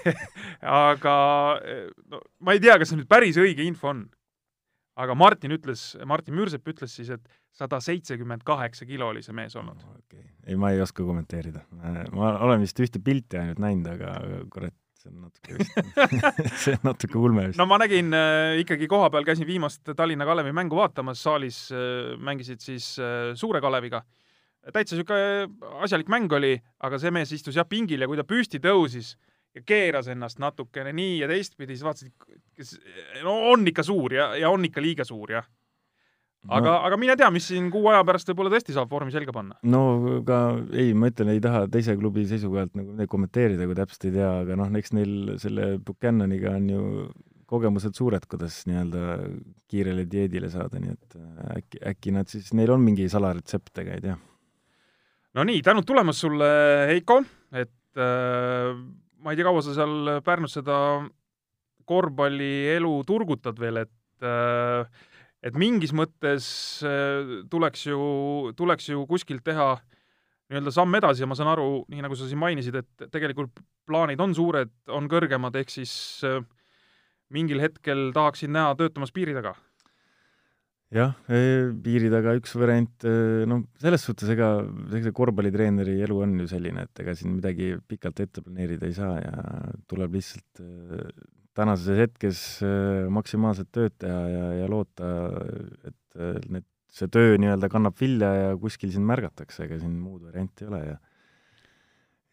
aga 0.84 1.14
no 2.12 2.20
ma 2.44 2.56
ei 2.56 2.62
tea, 2.62 2.76
kas 2.80 2.92
see 2.92 3.00
nüüd 3.00 3.10
päris 3.10 3.40
õige 3.40 3.64
info 3.64 3.92
on. 3.94 4.04
aga 5.00 5.16
Martin 5.16 5.56
ütles, 5.56 5.94
Martin 6.04 6.36
Müürsepp 6.36 6.68
ütles 6.74 6.92
siis, 6.98 7.08
et 7.14 7.24
sada 7.56 7.80
seitsekümmend 7.82 8.44
kaheksa 8.46 8.86
kilo 8.88 9.10
oli 9.12 9.22
see 9.24 9.34
mees 9.36 9.56
olnud 9.58 9.80
okay.. 9.96 10.22
ei, 10.46 10.56
ma 10.56 10.70
ei 10.74 10.80
oska 10.82 11.04
kommenteerida. 11.06 11.64
ma 12.12 12.34
olen 12.46 12.62
vist 12.62 12.78
ühte 12.82 13.02
pilti 13.04 13.40
ainult 13.40 13.60
näinud, 13.62 13.90
aga 13.94 14.44
kurat, 14.52 14.76
see 15.00 15.10
on 15.10 15.26
natuke 15.26 15.58
vist 15.58 16.14
see 16.64 16.76
on 16.78 16.86
natuke 16.92 17.18
ulme 17.18 17.48
vist. 17.48 17.60
no 17.60 17.66
ma 17.70 17.80
nägin 17.82 18.14
äh, 18.16 18.60
ikkagi 18.62 18.88
kohapeal, 18.90 19.26
käisin 19.28 19.48
viimast 19.48 19.92
Tallinna 19.96 20.28
Kalevi 20.28 20.54
mängu 20.56 20.78
vaatamas, 20.80 21.22
saalis 21.26 21.66
äh, 21.74 22.14
mängisid 22.18 22.62
siis 22.64 22.94
äh, 23.02 23.32
Suure 23.34 23.62
Kaleviga. 23.64 24.04
täitsa 24.72 24.96
niisugune 24.96 25.74
asjalik 25.84 26.12
mäng 26.12 26.32
oli, 26.36 26.54
aga 26.86 27.00
see 27.00 27.12
mees 27.14 27.32
istus 27.36 27.58
jah 27.58 27.68
pingil 27.68 28.04
ja 28.04 28.08
kui 28.08 28.18
ta 28.20 28.28
püsti 28.28 28.62
tõusis 28.62 29.16
ja 29.56 29.64
keeras 29.66 30.06
ennast 30.12 30.38
natukene 30.38 30.92
nii 30.94 31.16
ja 31.24 31.28
teistpidi, 31.30 31.74
siis 31.74 31.86
vaatasid, 31.86 32.36
kes 32.54 32.76
no 33.24 33.34
on 33.50 33.66
ikka 33.66 33.82
suur 33.82 34.14
ja, 34.14 34.34
ja 34.38 34.52
on 34.52 34.64
ikka 34.68 34.84
liiga 34.84 35.06
suur 35.08 35.32
jah 35.34 35.48
aga 36.48 36.64
no., 36.64 36.76
aga 36.88 36.98
mine 37.00 37.16
tea, 37.20 37.28
mis 37.34 37.48
siin 37.50 37.68
kuu 37.72 37.90
aja 37.92 38.04
pärast 38.08 38.30
võib-olla 38.30 38.52
tõesti 38.54 38.74
saab 38.76 38.92
vormi 38.92 39.12
selga 39.12 39.34
panna. 39.36 39.58
no 39.62 39.82
aga 40.20 40.38
ei, 40.72 40.94
ma 40.96 41.10
ütlen, 41.12 41.32
ei 41.34 41.42
taha 41.44 41.66
teise 41.72 41.96
klubi 42.00 42.24
seisukohalt 42.30 42.72
nagu 42.78 42.94
midagi 42.94 43.12
kommenteerida, 43.12 43.66
kui 43.68 43.76
täpselt 43.78 44.06
ei 44.08 44.14
tea, 44.16 44.30
aga 44.44 44.56
noh, 44.60 44.70
eks 44.80 44.94
neil 44.96 45.34
selle 45.42 45.74
Buchananiga 45.84 46.54
on 46.56 46.70
ju 46.72 46.84
kogemused 47.50 47.98
suured, 47.98 48.24
kuidas 48.30 48.62
nii-öelda 48.70 49.04
kiirele 49.70 50.06
dieedile 50.08 50.50
saada, 50.52 50.80
nii 50.80 50.94
et 50.94 51.18
äh, 51.18 51.44
äkki, 51.58 51.82
äkki 51.92 52.14
nad 52.14 52.30
siis, 52.30 52.52
neil 52.56 52.72
on 52.76 52.84
mingi 52.84 53.08
salaretsept, 53.10 53.74
ega 53.82 53.98
ei 53.98 54.04
tea. 54.06 54.16
no 55.36 55.46
nii, 55.46 55.60
tänud 55.66 55.86
tulemast 55.88 56.24
sulle, 56.24 56.50
Heiko, 56.92 57.20
et 57.52 58.00
äh, 58.00 58.72
ma 59.20 59.34
ei 59.34 59.40
tea, 59.40 59.48
kaua 59.48 59.64
sa 59.66 59.76
seal 59.76 60.20
Pärnus 60.26 60.56
seda 60.56 60.78
korvpallielu 61.90 62.92
turgutad 63.08 63.58
veel, 63.58 63.82
et 63.82 64.26
äh, 64.26 64.86
et 65.42 65.56
mingis 65.56 65.94
mõttes 65.96 66.46
äh, 66.86 67.40
tuleks 67.52 67.86
ju, 67.88 68.00
tuleks 68.58 68.90
ju 68.92 69.06
kuskilt 69.08 69.44
teha 69.46 69.72
nii-öelda 70.50 70.74
samm 70.74 70.98
edasi 70.98 71.22
ja 71.22 71.30
ma 71.30 71.38
saan 71.38 71.52
aru, 71.52 71.84
nii 71.92 72.02
nagu 72.04 72.16
sa 72.18 72.26
siin 72.28 72.40
mainisid, 72.42 72.80
et 72.80 73.10
tegelikult 73.14 73.62
plaanid 73.88 74.20
on 74.20 74.34
suured, 74.34 74.72
on 74.90 75.06
kõrgemad, 75.10 75.56
ehk 75.60 75.70
siis 75.72 75.92
äh, 76.26 76.42
mingil 77.30 77.62
hetkel 77.62 78.10
tahaksid 78.14 78.52
näha 78.52 78.74
töötamas 78.78 79.14
piiri 79.14 79.36
taga? 79.36 79.54
jah, 80.90 81.14
e, 81.30 81.70
piiri 81.84 82.10
taga 82.10 82.34
üks 82.38 82.56
variant, 82.58 83.04
e, 83.06 83.44
no 83.46 83.60
selles 83.78 84.02
suhtes 84.02 84.32
ega 84.34 84.48
see 84.90 85.12
korvpallitreeneri 85.14 86.00
elu 86.06 86.16
on 86.24 86.32
ju 86.42 86.48
selline, 86.50 86.86
et 86.88 87.02
ega 87.04 87.14
siin 87.14 87.36
midagi 87.36 87.76
pikalt 87.86 88.22
ette 88.24 88.42
planeerida 88.42 88.88
ei 88.88 88.96
saa 88.96 89.20
ja 89.22 89.44
tuleb 89.90 90.18
lihtsalt 90.18 90.64
e, 90.64 91.04
tänases 91.58 91.98
hetkes 92.04 92.40
äh, 92.64 93.06
maksimaalset 93.12 93.70
tööd 93.74 93.94
teha 94.00 94.20
ja, 94.30 94.44
ja 94.62 94.68
loota, 94.70 95.08
et 95.88 96.18
äh, 96.18 96.36
need, 96.52 96.66
see 96.90 97.10
töö 97.12 97.38
nii-öelda 97.38 97.70
kannab 97.70 97.98
vilja 98.00 98.30
ja 98.34 98.52
kuskil 98.60 98.92
sind 98.94 99.06
märgatakse, 99.08 99.64
ega 99.66 99.78
siin 99.80 99.96
muud 99.98 100.26
varianti 100.28 100.66
ei 100.66 100.70
ole 100.70 100.82
ja 100.84 100.98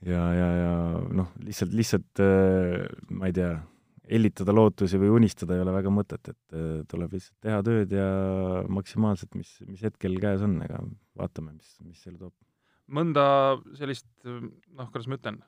ja, 0.06 0.22
ja, 0.38 0.50
ja 0.62 0.74
noh, 1.18 1.34
lihtsalt, 1.42 1.74
lihtsalt 1.78 2.22
äh, 2.22 2.86
ma 3.10 3.30
ei 3.30 3.36
tea, 3.38 3.56
hellitada 4.08 4.54
lootusi 4.54 5.00
või 5.02 5.10
unistada 5.18 5.58
ei 5.58 5.66
ole 5.66 5.74
väga 5.76 5.92
mõtet, 5.92 6.30
et 6.32 6.60
tuleb 6.88 7.18
lihtsalt 7.18 7.42
teha 7.44 7.58
tööd 7.66 7.92
ja 7.92 8.06
maksimaalselt, 8.72 9.34
mis, 9.36 9.50
mis 9.68 9.82
hetkel 9.84 10.16
käes 10.24 10.46
on, 10.46 10.54
ega 10.64 10.80
vaatame, 11.20 11.58
mis, 11.58 11.74
mis 11.84 12.06
elu 12.08 12.22
toob. 12.22 12.32
mõnda 12.88 13.26
sellist, 13.76 14.08
noh, 14.24 14.88
kuidas 14.94 15.10
ma 15.12 15.18
ütlen, 15.20 15.42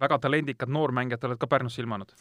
väga 0.00 0.16
talendikat 0.24 0.72
noormängijat 0.72 1.28
oled 1.28 1.42
ka 1.42 1.50
Pärnusse 1.52 1.84
ilmanud? 1.84 2.16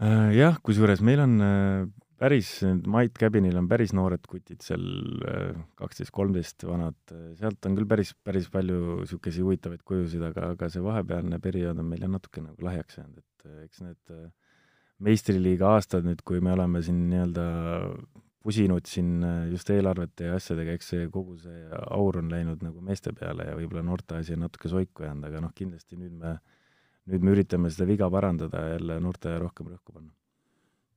Äh, 0.00 0.30
jah, 0.32 0.56
kusjuures 0.64 1.02
meil 1.04 1.20
on 1.20 1.34
äh, 1.44 1.82
päris, 2.20 2.54
Mait 2.88 3.12
Cabinil 3.20 3.58
on 3.60 3.66
päris 3.68 3.92
noored 3.92 4.22
kutid 4.28 4.62
seal, 4.64 4.84
äh, 5.28 5.58
kaksteist, 5.76 6.12
kolmteist 6.16 6.64
vanad, 6.64 6.96
sealt 7.36 7.68
on 7.68 7.76
küll 7.76 7.88
päris, 7.88 8.14
päris 8.24 8.48
palju 8.52 9.02
niisuguseid 9.02 9.44
huvitavaid 9.44 9.82
kujusid, 9.84 10.24
aga, 10.30 10.54
aga 10.54 10.70
see 10.72 10.80
vahepealne 10.84 11.36
periood 11.44 11.82
on 11.82 11.90
meil 11.90 12.06
jah 12.06 12.12
natuke 12.14 12.40
nagu 12.44 12.64
lahjaks 12.64 12.96
jäänud, 12.96 13.20
et 13.20 13.66
eks 13.66 13.84
need 13.84 14.14
meistriliiga 15.04 15.74
aastad 15.74 16.08
nüüd, 16.08 16.24
kui 16.24 16.40
me 16.44 16.54
oleme 16.54 16.80
siin 16.84 17.02
nii-öelda 17.10 17.44
pusinud 18.40 18.88
siin 18.88 19.18
just 19.52 19.68
eelarvete 19.72 20.30
ja 20.30 20.38
asjadega, 20.40 20.78
eks 20.78 20.94
see 20.94 21.10
kogu 21.12 21.36
see 21.42 21.60
aur 21.92 22.22
on 22.22 22.32
läinud 22.32 22.64
nagu 22.64 22.80
meeste 22.84 23.12
peale 23.16 23.50
ja 23.50 23.58
võib-olla 23.58 23.84
noorte 23.84 24.16
asi 24.16 24.32
on 24.32 24.46
natuke 24.46 24.72
soiku 24.72 25.04
jäänud, 25.04 25.28
aga 25.28 25.44
noh, 25.44 25.52
kindlasti 25.56 26.00
nüüd 26.00 26.16
me 26.16 26.38
äh, 26.38 26.40
nüüd 27.14 27.26
me 27.26 27.36
üritame 27.36 27.70
seda 27.72 27.88
viga 27.88 28.08
parandada 28.12 28.64
ja 28.64 28.78
jälle 28.78 28.98
noortele 29.02 29.38
rohkem 29.42 29.70
rõhku 29.72 29.94
panna. 29.94 30.12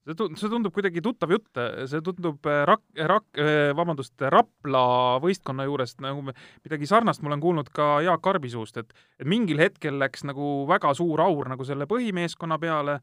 see 0.04 0.16
tundub, 0.20 0.38
see 0.40 0.52
tundub 0.52 0.74
kuidagi 0.76 1.02
tuttav 1.04 1.32
jutt, 1.32 1.62
see 1.88 2.02
tundub 2.04 2.50
äh, 2.52 2.64
Rak-, 2.68 3.02
Rak-, 3.12 3.40
äh, 3.40 3.72
vabandust, 3.78 4.14
Rapla 4.20 4.86
võistkonna 5.24 5.68
juurest 5.70 6.04
nagu 6.04 6.26
midagi 6.28 6.90
sarnast 6.90 7.24
ma 7.24 7.32
olen 7.32 7.44
kuulnud 7.44 7.72
ka 7.74 8.02
Jaak 8.04 8.28
Arbi 8.34 8.52
suust, 8.52 8.78
et 8.78 8.92
et 9.20 9.28
mingil 9.28 9.64
hetkel 9.64 10.00
läks 10.02 10.26
nagu 10.28 10.68
väga 10.70 10.94
suur 10.98 11.24
aur 11.24 11.52
nagu 11.54 11.66
selle 11.68 11.88
põhimeeskonna 11.88 12.60
peale 12.60 13.00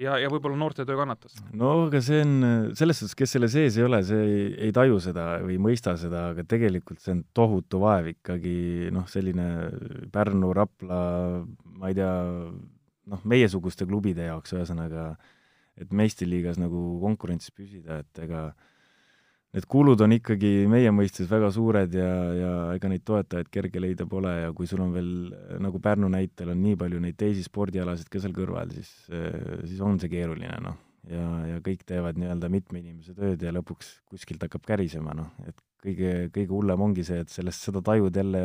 ja, 0.00 0.16
ja 0.20 0.30
võib-olla 0.32 0.58
noortetöö 0.60 0.98
kannatas? 0.98 1.36
no 1.56 1.72
aga 1.86 2.00
see 2.04 2.20
on, 2.24 2.34
selles 2.78 3.00
suhtes, 3.00 3.16
kes 3.18 3.36
selle 3.36 3.50
sees 3.52 3.78
ei 3.78 3.86
ole, 3.86 4.02
see 4.06 4.22
ei, 4.26 4.46
ei 4.68 4.76
taju 4.76 5.00
seda 5.02 5.28
või 5.44 5.56
ei 5.56 5.62
mõista 5.68 5.96
seda, 6.00 6.30
aga 6.34 6.46
tegelikult 6.48 7.02
see 7.02 7.16
on 7.16 7.24
tohutu 7.36 7.80
vaev 7.82 8.12
ikkagi, 8.14 8.56
noh, 8.94 9.08
selline 9.10 9.48
Pärnu, 10.14 10.52
Rapla, 10.56 11.00
ma 11.80 11.92
ei 11.92 11.98
tea, 11.98 12.12
noh, 13.12 13.26
meiesuguste 13.28 13.88
klubide 13.88 14.28
jaoks, 14.28 14.56
ühesõnaga, 14.56 15.10
et 15.76 15.92
meistriliigas 15.92 16.60
nagu 16.60 16.96
konkurentsis 17.02 17.52
püsida, 17.52 18.00
et 18.04 18.24
ega 18.24 18.48
äh, 18.50 18.72
need 19.56 19.66
kulud 19.72 20.02
on 20.04 20.12
ikkagi 20.12 20.50
meie 20.68 20.90
mõistes 20.92 21.28
väga 21.30 21.48
suured 21.54 21.94
ja, 21.96 22.08
ja 22.36 22.50
ega 22.76 22.90
neid 22.92 23.04
toetajaid 23.08 23.48
kerge 23.52 23.80
leida 23.80 24.04
pole 24.08 24.32
ja 24.34 24.50
kui 24.56 24.68
sul 24.68 24.82
on 24.84 24.92
veel, 24.92 25.12
nagu 25.64 25.80
Pärnu 25.82 26.10
näitel 26.12 26.52
on 26.52 26.60
nii 26.60 26.76
palju 26.82 27.00
neid 27.00 27.16
teisi 27.20 27.44
spordialasid 27.46 28.10
ka 28.12 28.20
seal 28.20 28.36
kõrval, 28.36 28.74
siis, 28.76 28.90
siis 29.08 29.80
on 29.84 29.96
see 30.02 30.12
keeruline, 30.12 30.58
noh. 30.64 30.76
ja, 31.08 31.24
ja 31.54 31.62
kõik 31.64 31.86
teevad 31.88 32.20
nii-öelda 32.20 32.52
mitme 32.52 32.82
inimese 32.82 33.16
tööd 33.16 33.46
ja 33.46 33.54
lõpuks 33.56 33.94
kuskilt 34.12 34.44
hakkab 34.44 34.66
kärisema, 34.68 35.16
noh, 35.16 35.32
et 35.48 35.56
kõige, 35.86 36.14
kõige 36.34 36.52
hullem 36.52 36.86
ongi 36.90 37.06
see, 37.08 37.24
et 37.24 37.32
sellest, 37.32 37.64
seda 37.64 37.80
tajud 37.86 38.20
jälle 38.20 38.44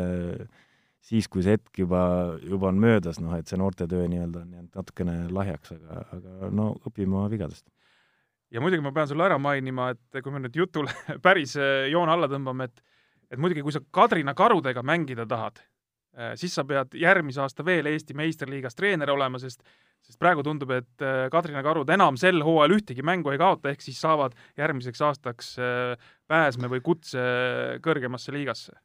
siis, 1.04 1.28
kui 1.28 1.44
see 1.44 1.58
hetk 1.58 1.84
juba, 1.84 2.06
juba 2.46 2.72
on 2.72 2.80
möödas, 2.80 3.20
noh, 3.20 3.36
et 3.36 3.52
see 3.52 3.60
noortetöö 3.60 4.08
nii-öelda 4.08 4.46
on 4.46 4.58
jäänud 4.58 4.80
natukene 4.80 5.20
lahjaks, 5.34 5.76
aga, 5.76 6.08
aga 6.16 6.52
no 6.56 6.72
õpime 6.88 7.18
oma 7.18 7.28
vigadest 7.34 7.68
ja 8.52 8.62
muidugi 8.62 8.84
ma 8.84 8.94
pean 8.96 9.10
sulle 9.10 9.26
ära 9.28 9.38
mainima, 9.42 9.92
et 9.94 10.24
kui 10.24 10.34
me 10.34 10.42
nüüd 10.44 10.58
jutule 10.58 10.94
päris 11.26 11.56
äh, 11.60 11.88
joone 11.92 12.14
alla 12.16 12.30
tõmbame, 12.32 12.70
et 12.70 12.88
et 13.32 13.40
muidugi, 13.40 13.62
kui 13.64 13.72
sa 13.72 13.80
Kadrina 13.96 14.34
karudega 14.36 14.82
mängida 14.84 15.24
tahad, 15.24 15.62
äh, 16.18 16.34
siis 16.40 16.56
sa 16.58 16.66
pead 16.68 16.98
järgmise 17.00 17.40
aasta 17.46 17.64
veel 17.64 17.88
Eesti 17.88 18.16
meistriliigas 18.18 18.76
treener 18.76 19.14
olema, 19.14 19.40
sest 19.40 19.64
sest 20.02 20.18
praegu 20.20 20.44
tundub, 20.44 20.74
et 20.76 21.06
äh, 21.06 21.30
Kadrina 21.32 21.62
karud 21.64 21.90
enam 21.94 22.18
sel 22.20 22.44
hooajal 22.44 22.76
ühtegi 22.80 23.06
mängu 23.06 23.32
ei 23.32 23.40
kaota, 23.40 23.72
ehk 23.72 23.86
siis 23.86 24.02
saavad 24.02 24.36
järgmiseks 24.60 25.06
aastaks 25.08 25.54
pääsme 26.28 26.72
või 26.74 26.84
kutse 26.84 27.24
kõrgemasse 27.86 28.36
liigasse 28.36 28.76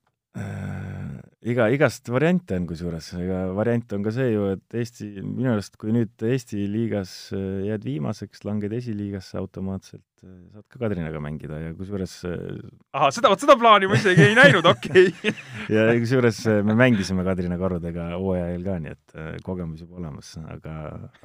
iga, 1.47 1.69
igast 1.73 2.09
variante 2.11 2.57
on 2.59 2.67
kusjuures, 2.69 3.13
ega 3.21 3.45
variant 3.55 3.95
on 3.97 4.05
ka 4.07 4.13
see 4.15 4.33
ju, 4.33 4.49
et 4.57 4.77
Eesti, 4.81 5.09
minu 5.23 5.53
arust 5.53 5.77
kui 5.81 5.95
nüüd 5.95 6.27
Eesti 6.27 6.67
liigas 6.71 7.13
äh, 7.37 7.69
jääd 7.69 7.87
viimaseks, 7.87 8.43
langed 8.47 8.75
esiliigasse 8.75 9.39
automaatselt, 9.39 10.05
äh, 10.25 10.33
saad 10.55 10.67
ka 10.73 10.81
Kadrinaga 10.83 11.23
mängida 11.23 11.61
ja 11.63 11.73
kusjuures 11.79 12.17
äh, 12.27 12.59
ahah, 12.97 13.13
seda, 13.15 13.31
vot 13.33 13.43
seda 13.43 13.57
plaani 13.61 13.91
ma 13.91 13.99
isegi 14.01 14.27
ei 14.27 14.37
näinud, 14.39 14.67
okei 14.73 15.07
okay. 15.13 15.35
ja 15.73 15.89
kusjuures 16.03 16.43
me 16.67 16.79
mängisime 16.79 17.27
Kadrina 17.27 17.61
karudega 17.61 18.11
hooaja 18.17 18.51
eel 18.55 18.67
ka, 18.67 18.79
nii 18.83 18.95
et 18.97 19.43
kogemus 19.47 19.85
juba 19.87 20.03
olemas, 20.03 20.35
aga, 20.51 20.77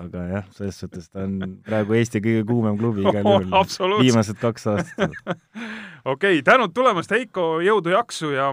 aga 0.05 0.25
jah, 0.35 0.49
selles 0.57 0.81
suhtes 0.83 1.09
ta 1.09 1.25
on 1.25 1.61
praegu 1.65 1.97
Eesti 1.97 2.21
kõige 2.23 2.45
kuumem 2.51 2.77
klubi 2.81 3.05
igal 3.07 3.25
juhul 3.25 3.53
oh,, 3.57 4.01
viimased 4.03 4.41
kaks 4.41 4.69
aastat 4.75 5.17
okei 6.13 6.37
okay,, 6.37 6.43
tänud 6.45 6.75
tulemast, 6.77 7.13
Heiko, 7.15 7.55
jõudu, 7.65 7.97
jaksu 7.97 8.35
ja 8.35 8.51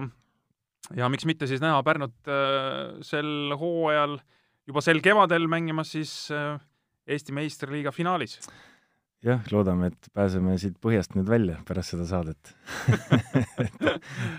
ja 0.97 1.09
miks 1.11 1.27
mitte 1.29 1.47
siis 1.49 1.61
näha 1.63 1.81
Pärnut 1.85 2.15
äh, 2.29 2.97
sel 3.05 3.53
hooajal, 3.59 4.17
juba 4.69 4.83
sel 4.85 5.03
kevadel 5.05 5.47
mängimas 5.51 5.93
siis 5.95 6.13
äh, 6.33 6.57
Eesti 7.09 7.33
meistriliiga 7.33 7.91
finaalis. 7.91 8.39
jah, 9.25 9.41
loodame, 9.51 9.89
et 9.91 10.09
pääseme 10.15 10.55
siit 10.61 10.77
põhjast 10.81 11.15
nüüd 11.17 11.29
välja 11.29 11.57
pärast 11.67 11.95
seda 11.95 12.05
saadet 12.07 12.53
et, 13.43 13.49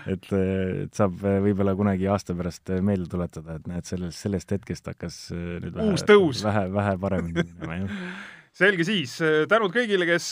et, 0.09 0.29
et 0.33 0.97
saab 0.97 1.19
võib-olla 1.21 1.75
kunagi 1.77 2.09
aasta 2.09 2.35
pärast 2.37 2.73
meelde 2.81 3.09
tuletada, 3.11 3.59
et 3.59 3.67
näed, 3.69 3.87
sellest, 3.87 4.19
sellest 4.23 4.55
hetkest 4.57 4.91
hakkas 4.93 5.23
nüüd 5.35 5.73
vähe, 5.75 5.89
uus 5.91 6.05
tõus. 6.07 6.45
vähe, 6.47 6.67
vähe 6.73 6.95
paremini 7.01 7.45
minema, 7.45 7.81
jah. 7.83 7.97
selge 8.61 8.87
siis, 8.87 9.19
tänud 9.51 9.71
kõigile, 9.75 10.07
kes 10.09 10.31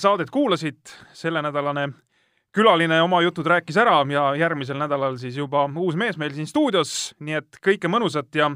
saadet 0.00 0.30
kuulasid, 0.32 0.80
sellenädalane 1.12 1.90
külaline 2.54 3.02
oma 3.02 3.20
jutud 3.22 3.46
rääkis 3.46 3.76
ära 3.76 4.00
ja 4.12 4.34
järgmisel 4.36 4.78
nädalal 4.80 5.18
siis 5.20 5.36
juba 5.36 5.66
uus 5.76 5.96
mees 5.96 6.16
meil 6.16 6.32
siin 6.34 6.46
stuudios, 6.46 7.14
nii 7.20 7.40
et 7.42 7.58
kõike 7.64 7.90
mõnusat 7.90 8.34
ja 8.34 8.50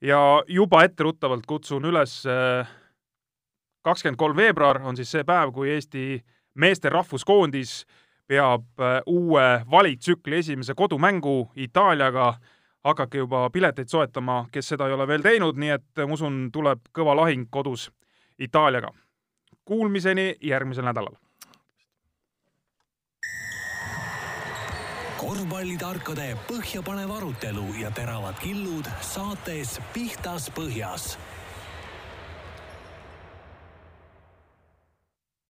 ja 0.00 0.42
juba 0.48 0.84
etteruttavalt 0.84 1.46
kutsun 1.46 1.84
üles 1.84 2.20
äh, 2.28 2.68
kakskümmend 3.86 4.18
kolm 4.18 4.36
veebruar 4.36 4.80
on 4.84 4.96
siis 4.96 5.10
see 5.10 5.24
päev, 5.24 5.52
kui 5.54 5.70
Eesti 5.70 6.20
meeste 6.58 6.90
rahvuskoondis 6.92 7.84
peab 8.28 8.66
äh, 8.80 9.00
uue 9.06 9.46
valiktsükli 9.70 10.42
esimese 10.42 10.74
kodumängu 10.74 11.50
Itaaliaga. 11.56 12.34
hakake 12.86 13.18
juba 13.18 13.50
pileteid 13.50 13.88
soetama, 13.90 14.46
kes 14.52 14.68
seda 14.68 14.86
ei 14.86 14.92
ole 14.94 15.08
veel 15.10 15.22
teinud, 15.22 15.56
nii 15.58 15.70
et 15.74 16.02
ma 16.06 16.14
usun, 16.14 16.52
tuleb 16.54 16.84
kõva 16.94 17.16
lahing 17.18 17.48
kodus 17.50 17.88
Itaaliaga. 18.38 18.92
Kuulmiseni 19.64 20.36
järgmisel 20.40 20.86
nädalal. 20.86 21.16
Korvpallitarkade 25.26 26.26
põhjapanev 26.46 27.10
arutelu 27.16 27.64
ja 27.80 27.88
teravad 27.90 28.36
killud 28.38 28.86
saates 29.02 29.72
Pihtas 29.90 30.46
Põhjas 30.54 31.16